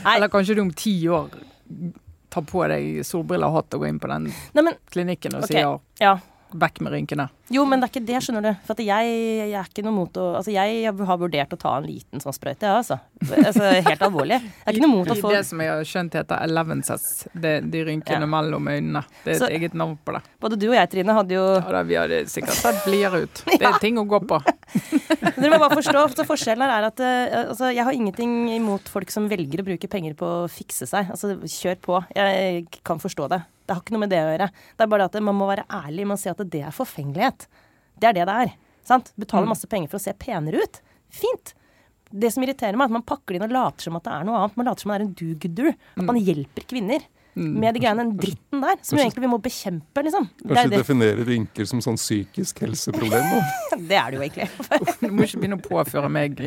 Eller 0.14 0.31
kanskje 0.31 0.55
du 0.59 0.62
om 0.62 0.70
ti 0.79 0.95
år 1.11 1.33
tar 2.31 2.47
på 2.47 2.62
deg 2.70 3.03
solbriller 3.07 3.51
og 3.51 3.61
hatt 3.61 3.74
og 3.74 3.83
går 3.83 3.91
inn 3.91 4.01
på 4.03 4.11
den 4.12 4.31
Nei, 4.31 4.62
men 4.62 4.79
klinikken 4.93 5.39
og 5.39 5.47
okay. 5.47 5.64
sier 5.64 6.05
ja. 6.05 6.14
'Vekk 6.55 6.81
med 6.81 6.93
rynkene'. 6.93 7.29
Jo, 7.51 7.65
men 7.65 7.79
det 7.81 7.87
er 7.87 7.93
ikke 7.95 8.07
det, 8.07 8.19
skjønner 8.27 8.43
du. 8.43 8.53
For 8.67 8.75
at 8.75 8.81
jeg, 8.83 9.11
jeg 9.39 9.53
er 9.55 9.69
ikke 9.71 9.85
noe 9.87 9.95
mot 9.95 10.13
å 10.19 10.25
Altså, 10.37 10.51
jeg 10.51 10.85
har 10.85 11.19
vurdert 11.19 11.53
å 11.55 11.59
ta 11.59 11.77
en 11.79 11.87
liten 11.87 12.19
sånn 12.21 12.35
sprøyte, 12.35 12.67
jeg, 12.67 12.75
altså. 12.83 12.99
altså. 13.23 13.69
Helt 13.87 14.03
alvorlig. 14.03 14.41
Jeg 14.43 14.67
er 14.67 14.73
ikke 14.75 14.83
noe 14.87 14.97
mot 14.97 15.09
å 15.09 15.15
få 15.21 15.31
det 15.31 15.45
som 15.47 15.61
jeg 15.63 15.71
har 15.71 15.85
skjønt 15.85 16.13
heter 16.19 16.43
elevenses, 16.43 17.27
det, 17.35 17.71
de 17.71 17.85
rynkene 17.87 18.27
Ja. 18.27 18.27
mellom 18.27 18.67
øynene. 18.67 19.05
Det 19.25 19.31
er 19.31 19.37
et 19.37 19.43
Så- 19.43 19.51
eget 19.51 19.75
navn 19.75 19.97
på 20.05 20.13
det. 20.15 20.23
Både 20.41 20.59
du 20.59 20.69
og 20.69 20.75
jeg, 20.75 20.91
Trine, 20.91 21.13
hadde 21.15 21.31
jo 21.39 21.45
Ja, 21.55 21.61
da, 21.71 21.83
vi 21.83 21.95
hadde 21.95 22.25
sikkert 22.27 22.59
sett 22.59 22.85
blidere 22.85 23.23
ut. 23.23 23.43
Det 23.47 23.63
er 23.63 23.79
ting 23.87 23.97
å 23.97 24.07
gå 24.07 24.21
på. 24.27 24.43
Dere 25.37 25.51
må 25.51 25.59
bare 25.59 25.77
forstå, 25.79 26.15
så 26.17 26.27
Forskjellen 26.27 26.67
er 26.67 26.85
at 26.91 27.01
eh, 27.01 27.45
altså, 27.49 27.71
jeg 27.73 27.85
har 27.85 27.93
ingenting 27.93 28.49
imot 28.57 28.89
folk 28.89 29.11
som 29.11 29.29
velger 29.29 29.61
å 29.63 29.65
bruke 29.65 29.89
penger 29.89 30.15
på 30.15 30.27
å 30.45 30.49
fikse 30.51 30.87
seg. 30.87 31.11
Altså, 31.11 31.37
Kjør 31.47 31.77
på. 31.81 32.05
Jeg 32.17 32.67
kan 32.83 32.99
forstå 32.99 33.29
det. 33.31 33.43
Det 33.67 33.75
har 33.75 33.83
ikke 33.83 33.97
noe 33.97 34.05
med 34.05 34.12
det 34.14 34.23
å 34.23 34.31
gjøre. 34.31 34.49
Det 34.79 34.87
er 34.87 34.91
bare 34.93 35.09
at 35.11 35.19
man 35.27 35.37
må 35.37 35.49
være 35.51 35.67
ærlig 35.83 36.07
med 36.07 36.17
å 36.17 36.23
si 36.23 36.31
at 36.31 36.43
det 36.55 36.62
er 36.62 36.75
forfengelighet. 36.75 37.49
Det 37.99 38.11
er 38.11 38.19
det 38.21 38.27
det 38.29 38.37
er. 38.47 38.53
Sant? 38.87 39.11
Betale 39.19 39.51
masse 39.51 39.67
penger 39.71 39.91
for 39.91 39.99
å 39.99 40.05
se 40.05 40.14
penere 40.14 40.62
ut. 40.62 40.81
Fint. 41.11 41.55
Det 42.14 42.31
som 42.31 42.45
irriterer 42.47 42.79
meg, 42.79 42.87
er 42.87 42.93
at 42.93 42.99
man 43.01 43.07
pakker 43.07 43.35
det 43.35 43.41
inn 43.41 43.49
og 43.49 43.55
later 43.57 43.89
som 43.89 43.99
at 43.99 44.07
det 44.07 44.14
er 44.14 44.27
noe 44.29 44.39
annet. 44.39 44.59
Man 44.61 44.69
later 44.71 44.85
som 44.85 44.93
det 44.93 44.99
er 44.99 45.05
en 45.07 45.14
do-gooder. 45.19 45.73
At 45.97 46.07
man 46.07 46.21
hjelper 46.23 46.69
kvinner. 46.71 47.07
Med 47.37 47.74
de 47.76 47.80
greiene, 47.82 48.01
den 48.01 48.14
dritten 48.16 48.62
der, 48.62 48.78
som 48.80 48.97
kanskje, 48.97 49.03
egentlig 49.03 49.24
vi 49.26 49.28
må 49.28 49.39
bekjempe, 49.45 50.03
liksom. 50.07 50.28
Kanskje 50.41 50.70
det, 50.72 50.78
definere 50.80 51.26
rynker 51.28 51.68
som 51.68 51.82
sånn 51.84 51.99
psykisk 52.01 52.62
helseproblem? 52.64 53.26
Da. 53.34 53.78
det 53.91 53.99
er 54.01 54.14
det 54.14 54.16
jo 54.16 54.24
egentlig. 54.24 54.49
Du 55.03 55.11
må 55.12 55.26
ikke 55.26 55.43
begynne 55.43 55.59
å 55.61 55.64
påføre 55.66 56.12
meg. 56.12 56.41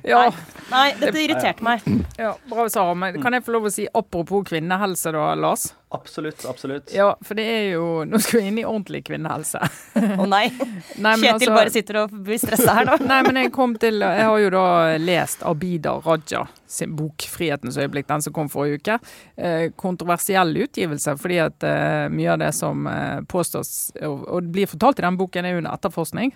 Ja, 0.00 0.30
Nei, 0.70 0.94
dette 0.96 1.20
irriterte 1.20 1.64
meg. 1.64 1.82
ja 2.16 2.30
bra, 2.48 2.64
Sara. 2.72 2.94
Men 2.96 3.18
kan 3.22 3.34
jeg 3.36 3.44
få 3.44 3.52
lov 3.52 3.66
å 3.68 3.72
si 3.74 3.84
apropos 3.84 4.46
kvinnehelse, 4.48 5.12
da, 5.12 5.26
Lars? 5.38 5.66
Absolutt, 5.92 6.44
absolutt. 6.48 6.92
Ja, 6.94 7.10
for 7.26 7.38
det 7.38 7.44
er 7.50 7.66
jo 7.74 8.04
Nå 8.06 8.20
skal 8.22 8.40
vi 8.40 8.48
inn 8.52 8.60
i 8.62 8.64
ordentlig 8.64 9.02
kvinnehelse. 9.10 9.60
Å 9.98 10.28
nei. 10.30 10.46
Nei, 11.04 11.16
men 11.18 11.26
Kjetil 11.26 11.34
altså- 11.34 11.56
bare 11.58 11.74
sitter 11.74 12.00
og 12.04 12.14
blir 12.14 12.40
stressa 12.40 12.78
her 12.78 12.88
nå. 12.88 12.96
Nei, 13.04 13.20
men 13.26 13.42
jeg 13.42 13.52
kom 13.54 13.74
til 13.82 14.00
Jeg 14.00 14.26
har 14.30 14.40
jo 14.40 14.54
da 14.54 14.64
lest 15.02 15.44
Abida 15.46 15.98
Raja 16.06 16.46
sin 16.70 16.96
bok 16.96 17.26
'Frihetens 17.26 17.78
øyeblikk', 17.78 18.08
den 18.08 18.22
som 18.22 18.32
kom 18.32 18.48
forrige 18.48 18.78
uke. 18.78 18.98
Eh, 19.36 19.70
kontroversiell 19.76 20.56
utgivelse, 20.56 21.16
fordi 21.18 21.38
at 21.42 21.64
eh, 21.66 22.08
mye 22.08 22.32
av 22.32 22.38
det 22.38 22.52
som 22.54 22.86
eh, 22.86 23.20
påstås 23.28 23.92
og, 24.06 24.42
blir 24.52 24.70
fortalt 24.70 24.98
i 24.98 25.02
den 25.02 25.18
boken, 25.18 25.44
er 25.44 25.58
under 25.58 25.74
etterforskning. 25.74 26.32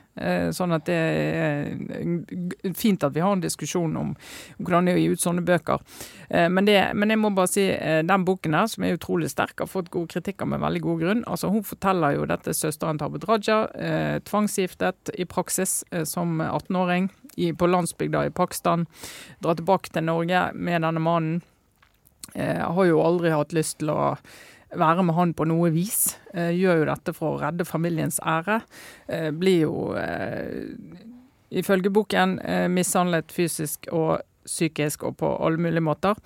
Sånn 0.55 0.73
at 0.75 0.85
det 0.87 0.95
er 0.95 2.75
fint 2.79 3.03
at 3.05 3.15
vi 3.15 3.23
har 3.23 3.33
en 3.35 3.43
diskusjon 3.43 3.97
om, 3.97 4.13
om 4.15 4.67
hvordan 4.67 4.87
det 4.87 4.93
er 4.93 4.99
å 4.99 5.03
gi 5.03 5.15
ut 5.15 5.23
sånne 5.23 5.43
bøker. 5.47 5.83
Men, 6.31 6.65
det, 6.69 6.77
men 6.95 7.11
jeg 7.11 7.21
må 7.21 7.31
bare 7.35 7.51
si, 7.51 7.65
den 8.07 8.27
boken 8.27 8.55
her, 8.55 8.69
som 8.71 8.87
er 8.87 8.95
utrolig 8.99 9.31
sterk, 9.33 9.59
har 9.59 9.71
fått 9.71 9.91
gode 9.95 10.13
kritikker 10.15 10.49
med 10.49 10.63
veldig 10.63 10.83
god 10.87 11.03
grunn. 11.03 11.25
Altså, 11.31 11.51
hun 11.53 11.67
forteller 11.67 12.19
jo 12.19 12.29
dette 12.31 12.55
søsteren 12.55 13.01
til 13.01 13.11
Abid 13.11 13.27
Raja, 13.29 13.59
tvangsgiftet 14.29 15.15
i 15.19 15.27
praksis 15.29 15.83
som 16.09 16.39
18-åring 16.45 17.11
i, 17.37 17.53
på 17.53 17.67
landsbygda 17.67 18.27
i 18.27 18.31
Pakistan. 18.31 18.87
dra 19.41 19.55
tilbake 19.55 19.93
til 19.93 20.05
Norge 20.05 20.51
med 20.55 20.83
denne 20.83 21.01
mannen. 21.01 21.43
Eh, 22.35 22.73
har 22.73 22.85
jo 22.85 23.03
aldri 23.03 23.31
hatt 23.31 23.53
lyst 23.53 23.79
til 23.79 23.93
å 23.95 24.17
være 24.75 25.05
med 25.07 25.15
han 25.15 25.35
på 25.37 25.47
noe 25.47 25.71
vis. 25.75 26.17
Eh, 26.35 26.51
gjør 26.57 26.81
jo 26.81 26.89
dette 26.91 27.15
for 27.15 27.37
å 27.37 27.43
redde 27.45 27.67
familiens 27.69 28.19
ære. 28.21 28.61
Eh, 29.07 29.31
blir 29.31 29.67
jo, 29.67 29.95
ifølge 31.55 31.93
boken, 31.95 32.39
mishandlet 32.75 33.33
fysisk 33.33 33.87
og 33.93 34.25
psykisk 34.45 35.05
og 35.05 35.17
på 35.21 35.31
alle 35.47 35.63
mulige 35.63 35.85
måter. 35.85 36.19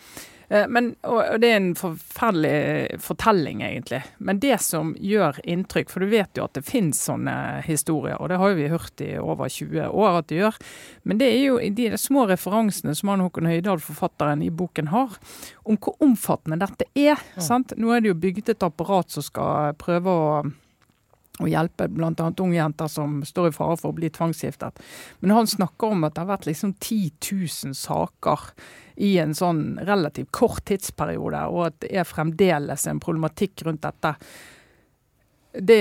Eh, 0.48 0.68
Men, 0.68 0.94
og 1.02 1.40
det 1.40 1.50
er 1.50 1.56
en 1.60 1.74
forferdelig 1.76 3.00
fortelling, 3.04 3.62
egentlig. 3.62 4.02
Men 4.18 4.40
det 4.40 4.60
som 4.64 4.94
gjør 4.96 5.40
inntrykk, 5.44 5.90
for 5.92 6.04
du 6.04 6.12
vet 6.12 6.38
jo 6.38 6.46
at 6.46 6.56
det 6.56 6.64
finnes 6.68 7.00
sånne 7.08 7.62
historier, 7.66 8.16
og 8.20 8.30
det 8.30 8.38
har 8.40 8.52
jo 8.52 8.58
vi 8.58 8.70
hørt 8.72 9.04
i 9.04 9.10
over 9.20 9.48
20 9.52 9.88
år 9.88 10.20
at 10.22 10.30
det 10.30 10.40
gjør, 10.40 10.60
men 11.04 11.20
det 11.20 11.28
er 11.32 11.42
jo 11.42 11.58
de 11.80 11.90
små 12.00 12.26
referansene 12.30 12.94
som 12.96 13.12
han 13.12 13.24
Håkon 13.24 13.50
Høydahl, 13.50 13.82
forfatteren 13.82 14.42
i 14.44 14.50
boken, 14.50 14.88
har, 14.94 15.18
om 15.68 15.76
hvor 15.76 15.98
omfattende 16.04 16.60
dette 16.62 16.88
er. 16.96 17.20
Sant? 17.36 17.76
Nå 17.76 17.92
er 17.92 18.00
det 18.00 18.12
jo 18.14 18.20
bygget 18.20 18.54
et 18.54 18.64
apparat 18.66 19.12
som 19.12 19.24
skal 19.24 19.76
prøve 19.78 20.08
å 20.08 20.24
og 21.38 21.50
hjelpe 21.50 21.88
bl.a. 21.92 22.10
unge 22.14 22.56
jenter 22.56 22.90
som 22.90 23.20
står 23.26 23.50
i 23.50 23.54
fare 23.54 23.78
for 23.78 23.92
å 23.92 23.98
bli 23.98 24.10
tvangsgiftet. 24.14 24.82
Men 25.20 25.36
han 25.36 25.50
snakker 25.50 25.94
om 25.94 26.06
at 26.06 26.16
det 26.16 26.24
har 26.24 26.32
vært 26.32 26.48
liksom 26.50 26.74
10 26.74 27.10
000 27.70 27.78
saker 27.78 28.52
i 28.98 29.14
en 29.22 29.34
sånn 29.38 29.78
relativt 29.86 30.32
kort 30.34 30.64
tidsperiode, 30.68 31.44
og 31.52 31.68
at 31.68 31.80
det 31.84 31.92
er 31.94 32.08
fremdeles 32.08 32.88
en 32.90 33.02
problematikk 33.02 33.62
rundt 33.68 33.84
dette. 33.86 34.14
Det, 35.58 35.78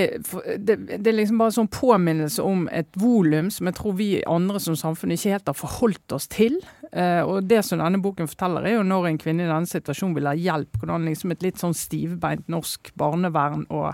det, 0.56 0.76
det 0.88 1.10
er 1.10 1.16
liksom 1.16 1.40
bare 1.42 1.54
sånn 1.54 1.70
påminnelse 1.70 2.42
om 2.42 2.64
et 2.72 2.88
volum 2.98 3.50
som 3.52 3.68
jeg 3.68 3.76
tror 3.78 3.98
vi 3.98 4.08
andre 4.26 4.62
som 4.62 4.78
samfunn 4.78 5.12
ikke 5.14 5.34
helt 5.34 5.50
har 5.50 5.58
forholdt 5.58 6.14
oss 6.16 6.26
til. 6.32 6.56
Eh, 6.92 7.20
og 7.20 7.44
det 7.48 7.60
som 7.66 7.80
denne 7.82 8.00
boken 8.02 8.30
forteller, 8.30 8.64
er 8.64 8.78
jo 8.78 8.86
når 8.86 9.10
en 9.10 9.20
kvinne 9.20 9.44
i 9.44 9.50
denne 9.50 9.68
situasjonen 9.68 10.16
vil 10.16 10.30
ha 10.30 10.36
hjelp. 10.38 10.78
Hvordan 10.80 11.08
liksom 11.10 11.34
et 11.34 11.44
litt 11.44 11.60
sånn 11.60 11.76
stivbeint 11.76 12.48
norsk 12.48 12.92
barnevern 12.98 13.66
og 13.68 13.92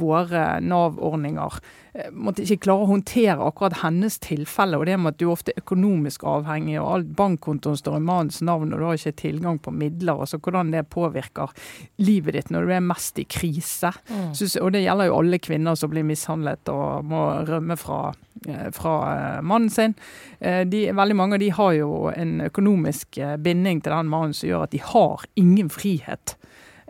våre 0.00 0.44
Nav-ordninger 0.64 1.58
eh, 1.92 2.08
måtte 2.14 2.44
ikke 2.44 2.64
klare 2.66 2.86
å 2.86 2.90
håndtere 2.94 3.44
akkurat 3.44 3.80
hennes 3.82 4.16
tilfelle. 4.22 4.78
Og 4.80 4.88
det 4.88 4.96
med 5.00 5.16
at 5.16 5.20
du 5.20 5.26
ofte 5.30 5.52
er 5.52 5.60
økonomisk 5.60 6.24
avhengig, 6.28 6.78
og 6.80 6.88
all 6.94 7.06
bankkontoen 7.18 7.78
står 7.80 7.98
i 7.98 8.04
mannens 8.08 8.40
navn, 8.46 8.72
og 8.72 8.80
du 8.80 8.88
har 8.88 9.00
ikke 9.00 9.18
tilgang 9.20 9.60
på 9.60 9.74
midler. 9.74 10.22
Altså 10.24 10.40
hvordan 10.40 10.72
det 10.72 10.86
påvirker 10.92 11.52
livet 12.00 12.38
ditt 12.38 12.54
når 12.54 12.66
du 12.66 12.74
er 12.76 12.88
mest 12.88 13.20
i 13.20 13.26
krise. 13.28 13.92
Synes, 14.36 14.56
og 14.60 14.72
det 14.74 14.84
gjelder 14.84 15.10
jo 15.10 15.20
alle 15.20 15.40
kvinner 15.42 15.76
som 15.78 15.92
blir 15.92 16.06
mishandlet 16.06 16.70
og 16.72 17.04
må 17.10 17.22
rømme 17.48 17.76
fra, 17.80 18.14
eh, 18.48 18.70
fra 18.72 18.94
mannen 19.42 19.70
sin. 19.70 19.94
Eh, 20.40 20.64
De, 20.70 20.86
veldig 20.94 21.16
mange 21.16 21.34
av 21.34 21.40
de 21.42 21.50
har 21.50 21.72
jo 21.74 21.90
en 22.14 22.29
økonomisk 22.44 23.18
eh, 23.18 23.36
binding 23.40 23.82
til 23.82 23.94
den 23.94 24.10
mannen 24.12 24.36
som 24.36 24.50
gjør 24.50 24.66
at 24.66 24.74
de 24.74 24.82
har 24.84 25.24
ingen 25.40 25.70
frihet. 25.72 26.36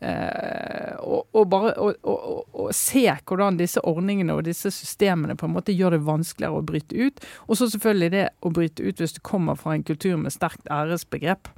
Eh, 0.00 0.96
og, 1.04 1.26
og 1.36 1.48
bare 1.52 1.74
å, 1.76 2.68
se 2.72 3.02
hvordan 3.12 3.58
disse 3.58 3.82
ordningene 3.84 4.32
og 4.32 4.46
disse 4.46 4.72
systemene 4.72 5.36
på 5.36 5.44
en 5.44 5.52
måte 5.58 5.74
gjør 5.76 5.96
det 5.96 6.04
vanskeligere 6.06 6.60
å 6.60 6.66
bryte 6.66 6.96
ut. 6.96 7.20
Og 7.48 7.60
så 7.60 7.68
selvfølgelig 7.68 8.12
det 8.14 8.26
å 8.40 8.52
bryte 8.56 8.84
ut 8.86 9.02
hvis 9.02 9.16
du 9.16 9.20
kommer 9.26 9.58
fra 9.60 9.76
en 9.76 9.84
kultur 9.84 10.16
med 10.20 10.32
sterkt 10.32 10.70
æresbegrep. 10.72 11.52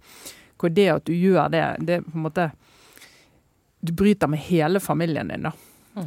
Hvor 0.58 0.74
det 0.74 0.88
at 0.90 1.06
du 1.06 1.14
gjør 1.14 1.50
det, 1.54 1.64
det 1.86 2.02
på 2.06 2.16
en 2.18 2.26
måte 2.28 2.52
Du 3.82 3.90
bryter 3.98 4.28
med 4.30 4.38
hele 4.38 4.78
familien 4.78 5.26
din, 5.26 5.48
da. 5.48 5.50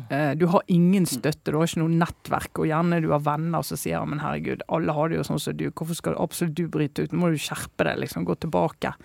Eh, 0.10 0.34
Du 0.36 0.48
har 0.48 0.64
ingen 0.68 1.06
støtte, 1.06 1.52
du 1.52 1.58
har 1.60 1.68
ikke 1.68 1.84
noe 1.84 1.94
nettverk, 2.00 2.60
og 2.60 2.66
gjerne 2.70 3.02
du 3.02 3.12
har 3.12 3.20
venner 3.20 3.62
som 3.64 3.78
sier 3.78 4.06
men 4.06 4.20
herregud, 4.24 4.64
alle 4.70 4.96
har 4.98 5.10
det 5.10 5.18
jo 5.20 5.28
sånn 5.28 5.40
som 5.40 5.58
du, 5.58 5.70
hvorfor 5.70 5.96
skal 5.96 6.18
absolutt 6.18 6.56
du 6.58 6.68
bryte 6.68 7.04
ut, 7.06 7.12
nå 7.14 7.20
må 7.22 7.30
du 7.34 7.38
skjerpe 7.38 7.86
deg, 7.86 8.00
liksom, 8.06 8.26
gå 8.26 8.36
tilbake. 8.40 8.96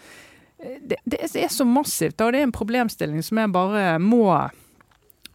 Eh, 0.62 0.78
Det, 0.87 0.99
det 1.05 1.20
er 1.45 1.49
så 1.53 1.66
massivt, 1.68 2.20
og 2.20 2.33
det 2.33 2.41
er 2.41 2.49
en 2.49 2.57
problemstilling 2.57 3.22
som 3.22 3.39
jeg 3.39 3.53
bare 3.53 3.99
må 4.01 4.24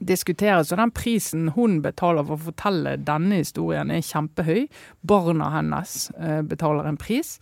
diskuteres. 0.04 0.72
Og 0.74 0.78
den 0.82 0.92
prisen 0.92 1.50
hun 1.56 1.80
betaler 1.82 2.26
for 2.28 2.36
å 2.36 2.46
fortelle 2.52 2.98
denne 3.02 3.40
historien 3.42 3.92
er 3.92 4.04
kjempehøy. 4.04 4.66
Barna 5.08 5.52
hennes 5.56 6.12
eh, 6.20 6.42
betaler 6.42 6.90
en 6.90 6.98
pris, 7.00 7.38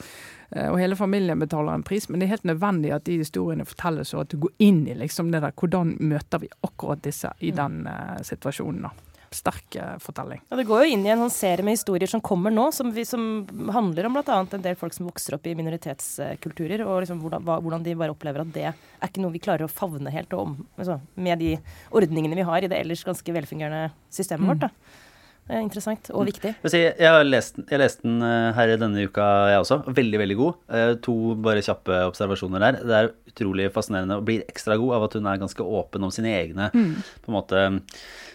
og 0.53 0.77
hele 0.77 0.97
familien 0.99 1.39
betaler 1.41 1.73
en 1.73 1.85
pris. 1.85 2.09
Men 2.09 2.19
det 2.19 2.27
er 2.27 2.35
helt 2.35 2.49
nødvendig 2.49 2.91
at 2.95 3.07
de 3.07 3.19
historiene 3.21 3.65
fortelles, 3.67 4.13
og 4.13 4.25
at 4.25 4.33
du 4.33 4.41
går 4.45 4.53
inn 4.63 4.83
i 4.87 4.97
liksom 4.97 5.31
det 5.33 5.41
der 5.43 5.55
hvordan 5.57 5.95
møter 6.03 6.43
vi 6.43 6.51
akkurat 6.65 7.01
disse 7.05 7.31
i 7.39 7.53
den 7.55 7.87
uh, 7.87 8.19
situasjonen. 8.25 8.87
da. 8.87 8.93
Sterk 9.33 9.77
uh, 9.81 9.95
fortelling. 10.03 10.43
Ja, 10.49 10.59
Det 10.59 10.67
går 10.69 10.83
jo 10.83 10.93
inn 10.93 11.05
i 11.07 11.11
en 11.13 11.23
sånn 11.23 11.33
serie 11.33 11.65
med 11.65 11.77
historier 11.77 12.09
som 12.09 12.21
kommer 12.21 12.53
nå, 12.53 12.67
som, 12.75 12.91
vi, 12.93 13.05
som 13.05 13.47
handler 13.73 14.09
om 14.09 14.19
bl.a. 14.19 14.41
en 14.43 14.65
del 14.67 14.77
folk 14.77 14.93
som 14.93 15.07
vokser 15.09 15.39
opp 15.39 15.47
i 15.49 15.55
minoritetskulturer, 15.57 16.85
og 16.85 17.01
liksom 17.03 17.23
hvordan, 17.23 17.47
hva, 17.47 17.57
hvordan 17.63 17.87
de 17.87 17.97
bare 17.97 18.13
opplever 18.13 18.43
at 18.43 18.53
det 18.53 18.67
er 18.69 19.09
ikke 19.09 19.23
noe 19.23 19.33
vi 19.33 19.41
klarer 19.41 19.65
å 19.65 19.71
favne 19.71 20.13
helt 20.13 20.35
om, 20.37 20.59
altså, 20.77 20.99
med 21.15 21.41
de 21.41 21.55
ordningene 21.95 22.37
vi 22.37 22.45
har 22.45 22.61
i 22.61 22.69
det 22.69 22.83
ellers 22.83 23.05
ganske 23.07 23.39
velfungerende 23.39 23.89
systemet 24.13 24.53
vårt. 24.53 24.67
da. 24.67 25.01
Det 25.43 25.57
er 25.57 25.59
interessant 25.59 26.07
og 26.15 26.23
viktig. 26.29 26.53
Jeg, 26.71 26.93
har 27.03 27.25
lest, 27.27 27.57
jeg 27.67 27.81
leste 27.81 28.05
den 28.05 28.23
eh, 28.23 28.53
her 28.55 28.71
denne 28.79 29.03
uka, 29.03 29.25
jeg 29.51 29.63
også. 29.65 29.79
Veldig, 29.91 30.21
veldig 30.21 30.37
god. 30.39 30.61
Eh, 30.71 30.93
To 31.03 31.15
bare 31.43 31.63
kjappe 31.65 31.97
observasjoner 32.07 32.63
der. 32.63 32.77
Det 32.79 32.95
er 32.99 33.11
utrolig 33.33 33.67
fascinerende 33.75 34.21
og 34.21 34.27
blir 34.29 34.45
ekstra 34.47 34.77
god 34.79 34.95
av 34.97 35.07
at 35.09 35.17
hun 35.19 35.27
er 35.27 35.41
ganske 35.41 35.67
åpen 35.81 36.07
om 36.07 36.13
sine 36.15 36.31
egne 36.37 36.69
på 36.71 37.31
en 37.31 37.35
måte 37.35 37.65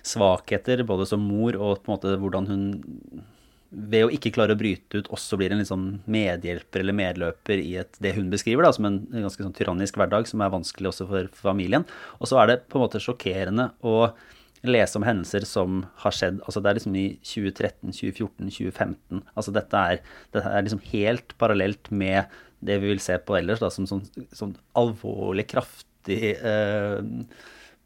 svakheter, 0.04 0.84
både 0.88 1.08
som 1.08 1.24
mor 1.24 1.56
og 1.56 1.80
på 1.80 1.88
en 1.90 1.96
måte 1.96 2.14
hvordan 2.20 2.48
hun 2.50 2.64
ved 3.68 4.06
å 4.06 4.12
ikke 4.14 4.32
klare 4.32 4.54
å 4.56 4.58
bryte 4.58 5.02
ut 5.02 5.10
også 5.12 5.36
blir 5.36 5.52
en 5.52 5.60
liksom 5.60 5.82
medhjelper 6.08 6.80
eller 6.80 6.96
medløper 6.96 7.60
i 7.60 7.74
et, 7.82 7.98
det 8.00 8.14
hun 8.16 8.30
beskriver 8.32 8.64
da, 8.64 8.70
som 8.72 8.88
en 8.88 9.02
ganske 9.12 9.44
sånn 9.44 9.56
tyrannisk 9.56 9.98
hverdag 10.00 10.28
som 10.30 10.40
er 10.40 10.54
vanskelig 10.54 10.88
også 10.92 11.08
for 11.10 11.28
familien. 11.36 11.84
Og 12.16 12.30
så 12.30 12.40
er 12.40 12.48
det 12.48 12.62
på 12.68 12.78
en 12.78 12.86
måte 12.86 13.02
sjokkerende 13.02 13.70
å 13.84 14.08
lese 14.66 14.98
om 14.98 15.06
hendelser 15.06 15.46
som 15.46 15.82
har 16.02 16.14
skjedd 16.14 16.40
altså 16.42 16.62
Det 16.62 16.70
er 16.70 16.78
liksom 16.78 16.96
i 16.98 17.06
2013, 17.22 17.92
2014, 17.92 18.50
2015. 18.50 19.22
Altså 19.34 19.54
dette 19.54 19.84
er, 19.92 20.00
dette 20.34 20.54
er 20.54 20.66
liksom 20.66 20.82
helt 20.90 21.36
parallelt 21.38 21.92
med 21.94 22.40
det 22.66 22.80
vi 22.82 22.90
vil 22.90 23.02
se 23.02 23.18
på 23.22 23.36
ellers, 23.38 23.62
da, 23.62 23.70
som 23.70 23.86
sånn, 23.86 24.02
sånn 24.34 24.56
alvorlig 24.78 25.46
kraftig 25.52 26.32
eh, 26.34 26.98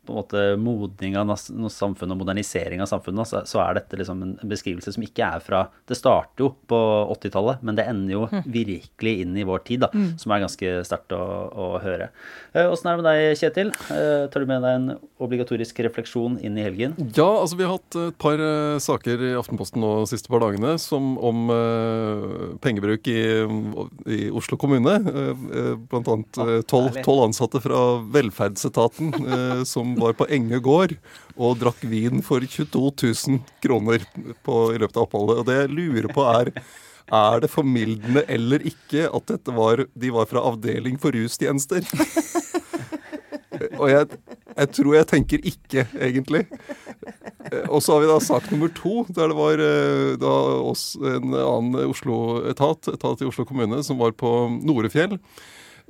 på 0.06 0.12
en 0.12 0.18
måte 0.18 0.42
modning 0.58 1.14
av 1.18 1.30
samfunnet 1.36 2.14
og 2.16 2.20
modernisering 2.24 2.82
av 2.82 2.88
samfunnet, 2.90 3.28
så, 3.28 3.42
så 3.46 3.60
er 3.62 3.78
dette 3.78 3.98
liksom 4.00 4.22
en 4.24 4.34
beskrivelse 4.50 4.94
som 4.96 5.04
ikke 5.04 5.28
er 5.36 5.42
fra 5.44 5.62
Det 5.88 5.94
starter 5.98 6.42
jo 6.42 6.48
på 6.66 6.80
80-tallet, 7.14 7.62
men 7.62 7.78
det 7.78 7.86
ender 7.86 8.16
jo 8.16 8.24
mm. 8.26 8.42
virkelig 8.50 9.12
inn 9.22 9.36
i 9.38 9.46
vår 9.46 9.62
tid, 9.68 9.84
da, 9.84 9.92
mm. 9.94 10.08
som 10.18 10.34
er 10.34 10.42
ganske 10.42 10.72
sterkt 10.88 11.14
å, 11.14 11.22
å 11.54 11.68
høre. 11.82 12.10
Åssen 12.52 12.88
eh, 12.88 12.92
er 12.92 12.98
det 12.98 13.02
med 13.02 13.08
deg, 13.08 13.38
Kjetil? 13.38 13.72
Eh, 13.94 14.24
tar 14.32 14.42
du 14.42 14.50
med 14.50 14.66
deg 14.66 14.80
en 14.80 14.88
obligatorisk 15.22 15.78
refleksjon 15.86 16.38
inn 16.42 16.58
i 16.58 16.66
helgen? 16.66 16.96
Ja, 17.14 17.28
altså 17.28 17.58
vi 17.60 17.66
har 17.66 17.76
hatt 17.76 17.98
et 18.00 18.18
par 18.22 18.42
uh, 18.42 18.80
saker 18.82 19.22
i 19.28 19.32
Aftenposten 19.38 19.82
nå 19.82 19.92
de 20.02 20.10
siste 20.10 20.32
par 20.32 20.42
dagene 20.42 20.74
som 20.82 21.14
om 21.22 21.46
uh, 21.52 22.58
pengebruk 22.64 23.06
i, 23.12 23.22
i, 24.10 24.20
Oslo 24.34 24.58
kommune. 24.58 24.98
Uh, 25.06 25.78
blant 25.92 26.10
annet 26.10 26.66
tolv 26.70 27.22
ansatte 27.22 27.62
fra 27.62 27.82
velferdsetaten 28.12 29.12
som 29.68 29.91
var 30.00 30.16
på 30.18 30.28
Enge 30.32 30.60
gård 30.62 30.94
og 31.36 31.58
drakk 31.60 31.82
vin 31.88 32.22
for 32.24 32.44
22 32.44 32.86
000 33.02 33.42
kroner 33.64 34.04
på, 34.44 34.56
i 34.72 34.80
løpet 34.80 34.96
av 34.96 35.06
oppholdet. 35.06 35.42
Og 35.42 35.48
det 35.48 35.58
jeg 35.60 35.76
lurer 35.76 36.12
på 36.12 36.26
er 36.30 36.52
er 37.12 37.42
det 37.42 37.50
formildende 37.52 38.22
eller 38.30 38.62
ikke 38.64 39.08
at 39.12 39.32
var, 39.52 39.84
de 39.92 40.12
var 40.14 40.28
fra 40.30 40.44
avdeling 40.48 40.98
for 41.02 41.12
rustjenester? 41.12 41.84
Og 43.78 43.88
jeg, 43.90 44.18
jeg, 44.56 44.68
tror 44.74 44.94
jeg 44.96 45.08
tenker 45.10 45.44
ikke, 45.46 45.84
egentlig. 46.00 46.42
Og 47.68 47.82
så 47.84 47.94
har 47.94 48.02
vi 48.02 48.10
da 48.10 48.18
sak 48.22 48.48
nummer 48.50 48.72
to, 48.74 49.04
der 49.12 49.30
det 49.30 49.38
var 49.38 49.62
eh, 49.62 50.14
da 50.20 50.32
oss, 50.72 50.84
en 50.98 51.34
annen 51.36 51.90
Oslo-etat, 51.90 52.90
etat 52.94 53.22
i 53.22 53.28
Oslo 53.28 53.46
kommune, 53.48 53.82
som 53.86 54.00
var 54.00 54.16
på 54.18 54.30
Norefjell, 54.64 55.18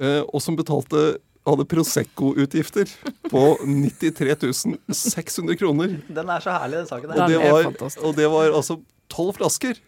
eh, 0.02 0.20
og 0.26 0.42
som 0.42 0.58
betalte 0.58 1.14
hadde 1.46 1.66
Prosecco-utgifter 1.66 2.90
på 3.30 3.42
93 3.66 4.66
600 4.94 5.56
kroner. 5.58 5.96
Den 6.08 6.30
er 6.30 6.44
så 6.44 6.54
herlig, 6.54 6.82
den 6.82 6.90
saken. 6.90 7.10
Og 7.10 7.30
det 7.30 7.40
var, 7.42 7.70
og 8.06 8.16
det 8.18 8.28
var 8.30 8.52
altså 8.52 8.78
tolv 9.12 9.34
flasker. 9.40 9.80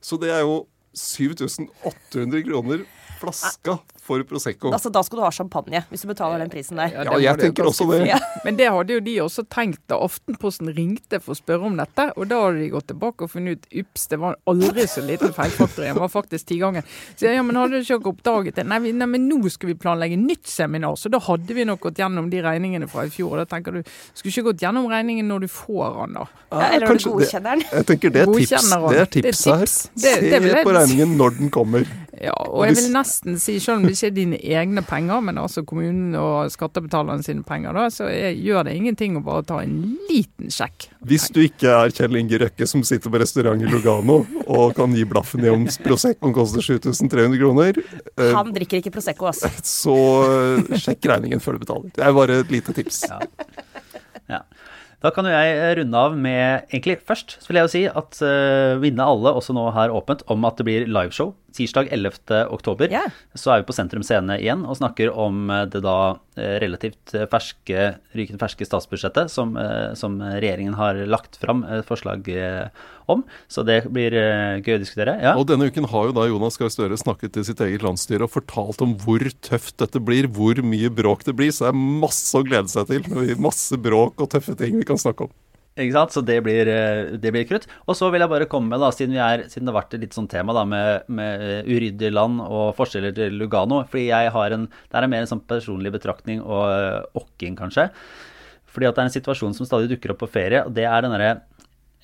Så 0.00 0.18
det 0.20 0.32
er 0.32 0.44
jo 0.46 0.62
7800 0.96 2.42
kroner 2.46 2.86
flaska 3.20 3.78
for 4.06 4.22
Prosecco. 4.28 4.70
Altså, 4.72 4.90
Da 4.94 5.02
skal 5.06 5.20
du 5.20 5.24
ha 5.24 5.30
champagne, 5.34 5.82
hvis 5.90 6.04
du 6.04 6.10
betaler 6.10 6.42
den 6.42 6.52
prisen 6.52 6.78
der. 6.80 6.94
Ja, 6.94 7.16
jeg 7.20 7.40
tenker 7.40 7.68
også 7.68 7.88
det. 7.90 8.04
Ja. 8.08 8.18
Men 8.46 8.58
det 8.58 8.68
hadde 8.72 8.96
jo 8.96 9.02
de 9.04 9.16
også 9.24 9.44
tenkt 9.52 9.82
da 9.90 9.98
Aftenposten 10.06 10.70
ringte 10.76 11.20
for 11.22 11.34
å 11.34 11.38
spørre 11.38 11.66
om 11.68 11.78
dette. 11.80 12.08
Og 12.16 12.28
da 12.30 12.40
hadde 12.44 12.62
de 12.62 12.70
gått 12.74 12.88
tilbake 12.92 13.26
og 13.26 13.32
funnet 13.32 13.58
ut 13.66 13.80
ups, 13.82 14.06
det 14.12 14.20
var 14.22 14.38
aldri 14.48 14.86
så 14.90 15.04
liten 15.04 15.34
feilfaktor 15.36 15.86
igjen. 15.86 15.98
var 15.98 16.12
faktisk 16.12 16.50
ti 16.52 16.60
ganger. 16.62 16.86
Så 17.16 17.32
ja, 17.32 17.42
men 17.46 17.58
hadde 17.58 17.80
du 17.80 17.86
ikke 17.96 18.12
oppdaget 18.12 18.60
det? 18.60 18.66
Nei, 18.70 18.80
vi, 18.84 18.94
nei, 18.96 19.08
men 19.10 19.26
nå 19.30 19.40
skal 19.52 19.72
vi 19.72 19.78
planlegge 19.78 20.18
nytt 20.20 20.46
seminar. 20.50 20.96
Så 21.00 21.10
da 21.12 21.20
hadde 21.26 21.56
vi 21.56 21.66
nok 21.68 21.82
gått 21.88 22.00
gjennom 22.02 22.30
de 22.32 22.42
regningene 22.44 22.88
fra 22.90 23.06
i 23.08 23.12
fjor. 23.12 23.34
Og 23.34 23.42
da 23.42 23.48
tenker 23.56 23.78
du, 23.78 23.82
skulle 24.14 24.34
ikke 24.34 24.52
gått 24.52 24.64
gjennom 24.66 24.88
regningen 24.92 25.28
når 25.30 25.46
du 25.46 25.50
får 25.52 26.00
den, 26.00 26.18
da. 26.20 26.26
Ja, 26.52 26.70
eller 26.70 26.92
når 26.94 27.02
du 27.02 27.08
godkjenner 27.10 27.56
den. 27.56 27.66
Jeg 27.72 27.90
tenker 27.90 28.14
det 28.14 28.22
er 28.22 28.32
tips, 28.32 28.70
det 28.70 29.00
er 29.02 29.12
tips 29.18 29.44
her. 29.50 29.66
Se 30.06 30.16
på 30.62 30.76
regningen 30.76 31.16
når 31.18 31.38
den 31.40 31.50
kommer. 31.54 31.86
Ja, 32.16 32.32
og 32.32 32.64
jeg 32.64 32.78
vil 32.78 32.92
nesten 32.94 33.36
si, 33.40 33.58
selv 33.60 33.82
om 33.82 33.88
det 33.90 33.95
ikke 33.96 34.10
er 34.10 34.14
dine 34.14 34.38
egne 34.38 34.82
penger, 34.86 35.22
men 35.24 35.40
altså 35.40 35.64
kommunen 35.66 36.14
og 36.20 36.52
skattebetalerne 36.52 37.24
sine 37.24 37.44
penger, 37.46 37.74
da, 37.76 37.86
så 37.92 38.10
jeg, 38.12 38.36
gjør 38.46 38.68
det 38.68 38.76
ingenting 38.78 39.16
å 39.18 39.24
bare 39.26 39.46
ta 39.48 39.60
en 39.64 39.76
liten 40.10 40.52
sjekk. 40.52 40.88
Hvis 41.06 41.28
du 41.34 41.42
ikke 41.46 41.72
er 41.72 41.94
Kjell 41.96 42.20
Inge 42.20 42.40
Røkke 42.44 42.68
som 42.68 42.84
sitter 42.86 43.12
på 43.12 43.20
restaurant 43.22 43.62
i 43.62 43.70
Lugano 43.70 44.20
og 44.44 44.76
kan 44.76 44.94
gi 44.96 45.06
blaffen 45.08 45.46
i 45.46 45.52
om 45.52 45.66
Proseccoen 45.82 46.36
koster 46.36 46.64
7300 46.64 47.40
kroner 47.40 47.80
eh, 47.80 48.32
Han 48.36 48.52
drikker 48.54 48.82
ikke 48.82 48.94
Prosecco, 48.94 49.30
altså. 49.30 49.50
Så 49.66 49.96
eh, 50.28 50.76
sjekk 50.82 51.10
regningen 51.10 51.42
før 51.42 51.56
du 51.56 51.64
betaler. 51.66 51.92
Det 51.96 52.04
er 52.04 52.16
bare 52.16 52.40
et 52.44 52.52
lite 52.52 52.76
tips. 52.76 53.04
Ja. 53.10 53.20
ja. 54.36 54.42
Da 55.04 55.12
kan 55.14 55.26
jo 55.28 55.32
jeg 55.34 55.76
runde 55.80 56.00
av 56.00 56.14
med 56.18 56.70
Egentlig 56.70 56.98
først 57.06 57.36
så 57.42 57.50
vil 57.50 57.60
jeg 57.60 57.66
jo 57.66 57.72
si 57.74 57.82
at 57.86 58.20
uh, 58.24 58.80
Vinne 58.82 59.06
alle 59.06 59.34
også 59.36 59.54
nå 59.56 59.68
har 59.76 59.92
åpent 59.94 60.24
om 60.32 60.46
at 60.48 60.58
det 60.58 60.66
blir 60.68 60.88
liveshow 60.88 61.34
tirsdag 61.56 61.90
11. 61.94 62.46
oktober. 62.52 62.90
Yeah. 62.92 63.14
Så 63.34 63.52
er 63.52 63.62
vi 63.62 63.68
på 63.68 63.76
Sentrum 63.76 64.04
Scene 64.06 64.38
igjen 64.40 64.64
og 64.66 64.78
snakker 64.78 65.12
om 65.12 65.50
eh, 65.52 65.64
det 65.72 65.82
da 65.84 66.16
eh, 66.36 66.58
relativt 66.62 67.14
ferske, 67.32 67.88
rykende 68.16 68.40
ferske 68.42 68.68
statsbudsjettet 68.68 69.32
som, 69.32 69.56
som 69.98 70.18
regjeringen 70.20 70.76
har 70.78 70.98
lagt 71.08 71.38
fram 71.40 71.64
et 71.64 71.86
forslag 71.88 72.28
om. 73.10 73.22
Så 73.48 73.64
det 73.66 73.78
blir 73.92 74.14
gøy 74.64 74.76
å 74.76 74.80
diskutere. 74.82 75.16
Ja. 75.22 75.34
Og 75.38 75.46
denne 75.48 75.68
uken 75.70 75.88
har 75.90 76.08
jo 76.08 76.16
da 76.16 76.26
Jonas 76.28 76.58
Gahr 76.60 76.72
Støre 76.72 76.98
snakket 77.00 77.36
til 77.36 77.46
sitt 77.48 77.62
eget 77.64 77.84
landsstyre 77.86 78.26
og 78.26 78.34
fortalt 78.34 78.82
om 78.84 78.96
hvor 79.02 79.22
tøft 79.44 79.76
dette 79.82 80.02
blir, 80.02 80.28
hvor 80.32 80.60
mye 80.64 80.90
bråk 80.92 81.26
det 81.28 81.36
blir. 81.38 81.52
Så 81.54 81.66
det 81.66 81.72
er 81.74 81.80
masse 82.06 82.36
å 82.36 82.46
glede 82.46 82.72
seg 82.72 82.90
til. 82.90 83.36
Masse 83.42 83.78
bråk 83.80 84.20
og 84.22 84.32
tøffe 84.32 84.56
ting 84.58 84.80
vi 84.80 84.88
kan 84.88 85.00
snakke 85.00 85.28
om. 85.28 85.34
Ikke 85.76 85.92
sant? 85.92 86.14
Så 86.14 86.22
det 86.24 86.38
blir, 86.44 86.68
eh, 86.72 87.16
det 87.20 87.32
blir 87.34 87.44
krutt. 87.48 87.66
Og 87.86 87.96
så 87.98 88.08
vil 88.12 88.24
jeg 88.24 88.32
bare 88.32 88.48
komme 88.48 88.72
med, 88.72 88.80
da, 88.80 88.88
siden, 88.94 89.16
er, 89.20 89.44
siden 89.52 89.68
det 89.68 89.74
har 89.74 89.82
vært 89.82 89.96
et 89.96 90.06
litt 90.06 90.16
sånn 90.16 90.28
tema 90.32 90.54
da, 90.56 90.64
med, 90.64 91.08
med 91.12 91.66
uryddige 91.68 92.14
land 92.14 92.40
og 92.44 92.70
forskjeller 92.78 93.12
til 93.16 93.36
Lugano 93.36 93.82
fordi 93.84 94.06
jeg 94.08 94.30
har 94.32 94.56
en, 94.56 94.68
Det 94.68 94.96
er 94.96 95.08
mer 95.12 95.26
en 95.26 95.32
sånn 95.34 95.44
personlig 95.44 95.92
betraktning 95.92 96.40
og 96.40 96.64
uh, 96.70 97.20
okking, 97.20 97.58
kanskje. 97.58 97.90
Fordi 98.72 98.88
at 98.88 98.96
det 98.96 99.04
er 99.04 99.10
en 99.10 99.18
situasjon 99.18 99.56
som 99.56 99.68
stadig 99.68 99.90
dukker 99.92 100.14
opp 100.14 100.24
på 100.24 100.32
ferie, 100.32 100.64
og 100.64 100.72
det 100.76 100.88
er 100.88 101.04
den 101.04 101.14
derre 101.14 101.34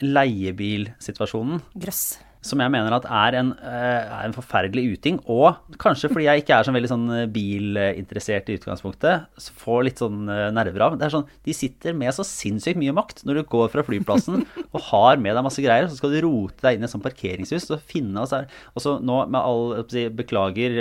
leiebilsituasjonen. 0.03 1.65
Grøss 1.79 2.05
som 2.43 2.59
jeg 2.59 2.73
mener 2.75 2.95
at 2.97 3.05
er 3.07 3.37
en, 3.39 3.53
eh, 3.63 4.03
er 4.03 4.27
en, 4.27 4.35
forferdelig 4.35 4.97
uting. 4.97 5.21
Og 5.31 5.55
kanskje 5.79 6.11
fordi 6.11 6.27
jeg 6.27 6.43
ikke 6.43 6.57
er 6.59 6.67
så 6.67 6.75
veldig 6.75 6.91
sånn 6.91 7.05
eh, 7.15 7.29
bilinteressert 7.31 8.51
i 8.51 8.57
utgangspunktet, 8.59 9.29
så 9.39 9.55
får 9.63 9.85
litt 9.87 10.03
sånn 10.03 10.27
eh, 10.27 10.49
nerver 10.55 10.87
av. 10.89 10.97
Det 10.99 11.07
er 11.07 11.15
sånn, 11.15 11.29
De 11.47 11.55
sitter 11.55 11.95
med 11.95 12.11
så 12.17 12.27
sinnssykt 12.27 12.81
mye 12.81 12.95
makt 12.97 13.23
når 13.29 13.41
du 13.41 13.43
går 13.53 13.71
fra 13.73 13.85
flyplassen 13.87 14.43
og 14.75 14.89
har 14.91 15.23
med 15.23 15.39
deg 15.39 15.47
masse 15.47 15.63
greier, 15.63 15.87
så 15.87 15.99
skal 16.01 16.15
du 16.15 16.19
rote 16.27 16.67
deg 16.67 16.77
inn 16.77 16.87
i 16.87 16.89
et 16.89 16.95
sånt 16.95 17.07
parkeringshus 17.07 17.69
og 17.71 17.85
finne 17.87 18.25
oss 18.25 18.35
her. 18.35 18.49
Og 18.75 18.85
så 18.85 18.97
nå 18.99 19.23
med 19.31 19.41
all 19.41 19.71
Beklager 19.93 20.73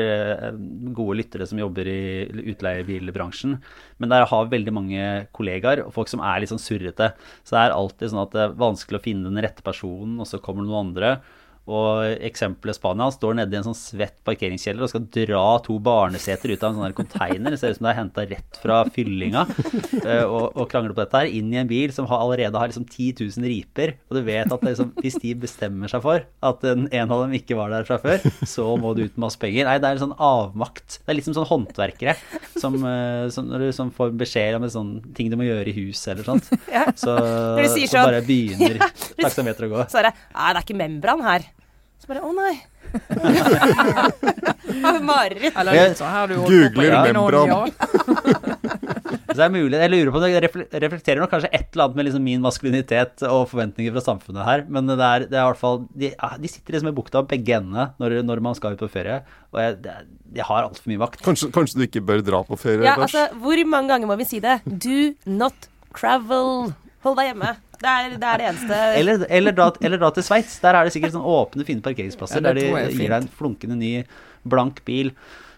gode 0.95 1.17
lyttere 1.19 1.45
som 1.47 1.59
jobber 1.59 1.87
i 1.89 2.25
utleiebilbransjen, 2.53 3.57
men 4.01 4.11
der 4.11 4.25
har 4.29 4.49
veldig 4.49 4.73
mange 4.73 5.03
kollegaer 5.35 5.83
og 5.85 5.93
folk 5.93 6.09
som 6.09 6.23
er 6.25 6.41
litt 6.41 6.51
sånn 6.51 6.61
surrete. 6.61 7.11
Så 7.43 7.53
det 7.53 7.61
er 7.61 7.75
alltid 7.75 8.11
sånn 8.11 8.23
at 8.23 8.33
det 8.33 8.43
er 8.47 8.57
vanskelig 8.61 9.01
å 9.01 9.03
finne 9.03 9.29
den 9.29 9.43
rette 9.43 9.65
personen, 9.65 10.17
og 10.21 10.29
så 10.29 10.41
kommer 10.41 10.65
det 10.65 10.71
noen 10.71 10.89
andre. 10.89 11.13
Og 11.69 12.23
eksempelet 12.25 12.75
Spania 12.75 13.05
står 13.13 13.35
nede 13.37 13.53
i 13.53 13.59
en 13.59 13.67
sånn 13.67 13.77
svett 13.77 14.17
parkeringskjeller 14.25 14.81
og 14.85 14.89
skal 14.89 15.03
dra 15.13 15.43
to 15.61 15.77
barneseter 15.83 16.55
ut 16.55 16.63
av 16.63 16.71
en 16.71 16.79
sånn 16.81 16.95
container. 16.97 17.53
Det 17.53 17.59
ser 17.61 17.75
ut 17.75 17.77
som 17.77 17.85
det 17.85 17.91
er 17.91 17.99
henta 17.99 18.25
rett 18.31 18.61
fra 18.63 18.81
fyllinga. 18.89 19.45
Eh, 20.01 20.23
og, 20.25 20.55
og 20.57 20.65
krangler 20.71 20.95
på 20.95 21.03
dette 21.03 21.19
her. 21.19 21.29
Inn 21.29 21.51
i 21.53 21.59
en 21.59 21.67
bil 21.69 21.91
som 21.93 22.07
har, 22.09 22.23
allerede 22.23 22.57
har 22.57 22.71
liksom 22.71 22.87
10 22.87 23.21
000 23.37 23.45
riper. 23.45 23.93
Og 24.09 24.17
du 24.17 24.21
vet 24.25 24.49
at 24.49 24.63
liksom, 24.65 24.89
hvis 25.03 25.19
de 25.21 25.33
bestemmer 25.37 25.91
seg 25.91 26.01
for 26.03 26.23
at 26.25 26.65
en, 26.65 26.87
en, 26.89 27.13
av 27.13 27.21
dem 27.25 27.35
ikke 27.37 27.57
var 27.59 27.69
der 27.73 27.85
fra 27.85 27.99
før, 28.01 28.23
så 28.49 28.65
må 28.81 28.95
du 28.97 29.03
ut 29.03 29.13
med 29.13 29.25
masse 29.27 29.39
penger. 29.41 29.67
Nei, 29.67 29.77
det 29.81 29.89
er 29.91 29.99
en 29.99 30.03
sånn 30.07 30.15
avmakt. 30.17 30.97
Det 30.97 31.13
er 31.13 31.19
litt 31.19 31.27
som 31.27 31.37
sånn 31.37 31.49
håndverkere 31.51 32.15
som, 32.55 32.79
eh, 32.87 33.27
som, 33.35 33.51
som 33.77 33.93
får 33.93 34.15
beskjed 34.23 34.57
om 34.57 34.65
en 34.65 34.73
sånn 34.73 34.91
ting 35.17 35.29
du 35.31 35.37
må 35.39 35.45
gjøre 35.45 35.69
i 35.69 35.77
huset 35.83 36.15
eller 36.15 36.27
sånt. 36.31 36.49
Så, 36.97 37.13
så 37.13 37.77
sånn, 37.77 38.07
bare 38.07 38.23
begynner 38.25 38.79
taksameteret 39.21 39.67
å 39.67 39.73
gå. 39.75 39.85
Så 39.91 40.01
er 40.01 40.09
det, 40.09 40.15
det 40.33 40.49
er 40.49 40.61
ikke 40.63 40.79
membran 40.81 41.23
her. 41.25 41.50
Så 42.11 42.17
bare 42.17 42.27
Å 42.27 42.33
nei. 42.35 42.59
Mareritt. 45.07 45.55
Googler 45.55 46.91
membran. 47.05 47.71
Så 49.31 49.37
det 49.37 49.45
er 49.45 49.53
mulig, 49.53 49.77
jeg 49.79 49.91
lurer 49.93 50.09
på 50.11 50.19
om 50.19 50.23
det 50.25 50.41
reflekterer 50.83 51.21
nok 51.23 51.31
kanskje 51.31 51.47
et 51.55 51.71
eller 51.71 51.85
annet 51.85 51.95
med 51.95 52.03
liksom 52.09 52.25
min 52.25 52.41
maskulinitet 52.43 53.23
og 53.29 53.45
forventninger 53.47 53.93
fra 53.95 54.03
samfunnet 54.03 54.43
her. 54.43 54.65
Men 54.67 54.91
det 54.91 54.99
er, 54.99 55.23
det 55.31 55.39
er 55.39 55.45
i 55.45 55.47
hvert 55.53 55.61
fall 55.61 55.87
De, 55.87 56.11
de 56.11 56.51
sitter 56.51 56.75
liksom 56.75 56.91
i 56.91 56.97
bukta 56.97 57.23
begge 57.31 57.55
endene 57.61 57.85
når, 58.01 58.09
når, 58.27 58.43
man 58.43 58.51
skal 58.59 58.75
ut 58.75 58.83
på 58.83 58.91
ferie. 58.91 59.23
Og 59.55 59.63
jeg, 59.63 59.79
det, 59.85 59.95
de 60.35 60.43
har 60.49 60.67
altfor 60.67 60.91
mye 60.91 60.99
makt. 61.05 61.23
Kanskje, 61.23 61.47
kanskje, 61.55 61.79
du 61.79 61.87
ikke 61.87 62.03
bør 62.11 62.19
dra 62.27 62.43
på 62.43 62.59
ferie? 62.59 62.83
Ja, 62.89 62.99
altså, 62.99 63.31
hvor 63.39 63.55
mange 63.71 63.87
ganger 63.93 64.11
må 64.11 64.19
vi 64.19 64.27
si 64.33 64.43
det? 64.43 64.59
Do 64.67 65.15
not 65.31 65.71
travel. 65.95 66.75
Hold 67.07 67.15
deg 67.23 67.31
hjemme. 67.31 67.55
Det 67.81 67.89
er, 67.89 68.09
det 68.21 68.27
er 68.29 68.37
det, 68.41 68.47
eneste 68.51 68.79
Eller, 69.01 69.23
eller, 69.29 69.55
dra, 69.57 69.69
eller 69.81 69.97
dra, 70.01 70.11
til 70.13 70.25
Sveits. 70.27 70.59
Der 70.61 70.77
er 70.77 70.85
det 70.85 70.93
sikkert 70.93 71.15
sånn 71.15 71.25
åpne, 71.25 71.65
fine 71.65 71.81
parkeringsplasser 71.85 72.37
ja, 72.37 72.51
der 72.51 72.59
de 72.59 72.67
gir 72.93 73.07
deg 73.09 73.15
en 73.23 73.31
flunkende 73.39 73.77
ny, 73.79 73.93
blank 74.45 74.83
bil. 74.85 75.09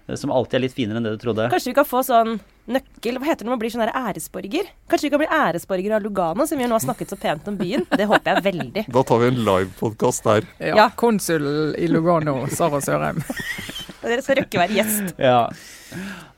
eh, 0.08 0.16
som 0.20 0.32
alltid 0.32 0.58
er 0.60 0.64
litt 0.66 0.76
finere 0.78 1.00
enn 1.02 1.08
det 1.08 1.18
du 1.18 1.22
trodde. 1.26 1.50
Kanskje 1.52 1.72
vi 1.74 1.78
kan 1.78 1.88
få 1.88 2.02
sånn 2.08 2.38
nøkkel 2.72 3.18
Hva 3.20 3.28
heter 3.28 3.44
det 3.44 3.48
når 3.50 3.56
man 3.58 3.60
blir 3.60 3.72
sånn 3.74 3.84
æresborger? 3.92 4.70
Kanskje 4.88 5.10
vi 5.10 5.12
kan 5.12 5.20
bli 5.20 5.28
æresborger 5.36 5.98
av 5.98 6.04
Lugano, 6.06 6.46
som 6.48 6.58
vi 6.62 6.64
nå 6.68 6.78
har 6.78 6.84
snakket 6.84 7.12
så 7.12 7.18
pent 7.20 7.48
om 7.52 7.58
byen? 7.60 7.84
Det 7.92 8.08
håper 8.08 8.38
jeg 8.38 8.46
veldig. 8.48 8.86
Da 8.96 9.04
tar 9.10 9.20
vi 9.20 9.28
en 9.34 9.42
livepodkast 9.44 10.24
der. 10.30 10.48
Ja, 10.64 10.76
Ja. 10.84 10.90
Konsul 10.96 11.76
i 11.76 11.88
Lugano, 11.92 12.46
Sara 12.56 12.80
Sørheim. 12.84 13.20
Dere 14.04 14.24
skal 14.24 14.40
røkke 14.42 14.60
være 14.64 14.80
gjest. 14.80 15.14
Ja. 15.20 15.50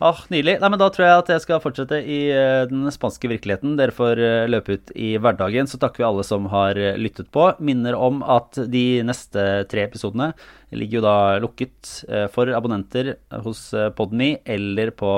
Ah, 0.03 0.19
nydelig. 0.29 0.57
Nei, 0.59 0.69
men 0.69 0.79
Da 0.81 0.89
tror 0.91 1.05
jeg 1.05 1.21
at 1.21 1.29
jeg 1.31 1.43
skal 1.45 1.61
fortsette 1.63 2.01
i 2.03 2.19
eh, 2.33 2.65
den 2.67 2.83
spanske 2.91 3.29
virkeligheten. 3.31 3.77
Dere 3.79 3.95
får 3.95 4.19
eh, 4.19 4.47
løpe 4.51 4.75
ut 4.75 4.91
i 4.91 5.13
hverdagen. 5.21 5.69
Så 5.71 5.79
takker 5.79 6.03
vi 6.03 6.07
alle 6.09 6.25
som 6.27 6.49
har 6.51 6.75
eh, 6.79 6.97
lyttet 6.99 7.31
på. 7.33 7.47
Minner 7.63 7.95
om 7.95 8.19
at 8.21 8.59
de 8.71 8.85
neste 9.07 9.65
tre 9.71 9.85
episodene 9.87 10.33
ligger 10.75 10.99
jo 10.99 11.05
da 11.05 11.17
lukket 11.39 11.91
for 12.33 12.49
abonnenter 12.51 13.13
hos 13.45 13.69
Podme 13.95 14.41
eller 14.43 14.89
på, 14.97 15.11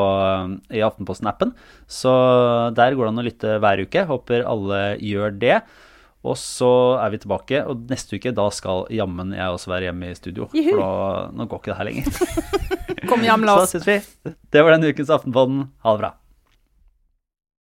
i 0.70 0.84
Aftenposten-appen. 0.86 1.56
Så 1.90 2.14
der 2.78 2.94
går 2.94 3.08
det 3.08 3.14
an 3.14 3.24
å 3.24 3.26
lytte 3.26 3.56
hver 3.64 3.82
uke. 3.82 4.04
Håper 4.12 4.46
alle 4.46 4.82
gjør 5.02 5.34
det. 5.42 5.56
Og 6.28 6.36
så 6.40 6.70
er 7.00 7.14
vi 7.14 7.20
tilbake, 7.24 7.62
og 7.70 7.86
neste 7.92 8.18
uke 8.20 8.34
da 8.36 8.48
skal 8.54 8.86
jammen 8.94 9.32
jeg 9.38 9.48
også 9.56 9.72
være 9.72 9.88
hjemme 9.90 10.12
i 10.12 10.18
studio. 10.20 10.50
Juhu. 10.54 10.74
For 10.74 10.84
da, 10.84 11.20
nå 11.40 11.48
går 11.48 11.62
ikke 11.64 11.72
det 11.72 11.80
her 11.80 11.90
lenger. 11.90 12.06
Kom 13.10 13.24
hjem, 13.24 13.46
Så 13.48 13.52
Lars. 13.52 13.76
vi. 13.88 14.00
Det 14.52 14.64
var 14.66 14.76
denne 14.76 14.92
ukens 14.92 15.12
Aftenpodden. 15.14 15.68
Ha 15.86 15.94
det 15.96 16.04
bra. 16.04 16.12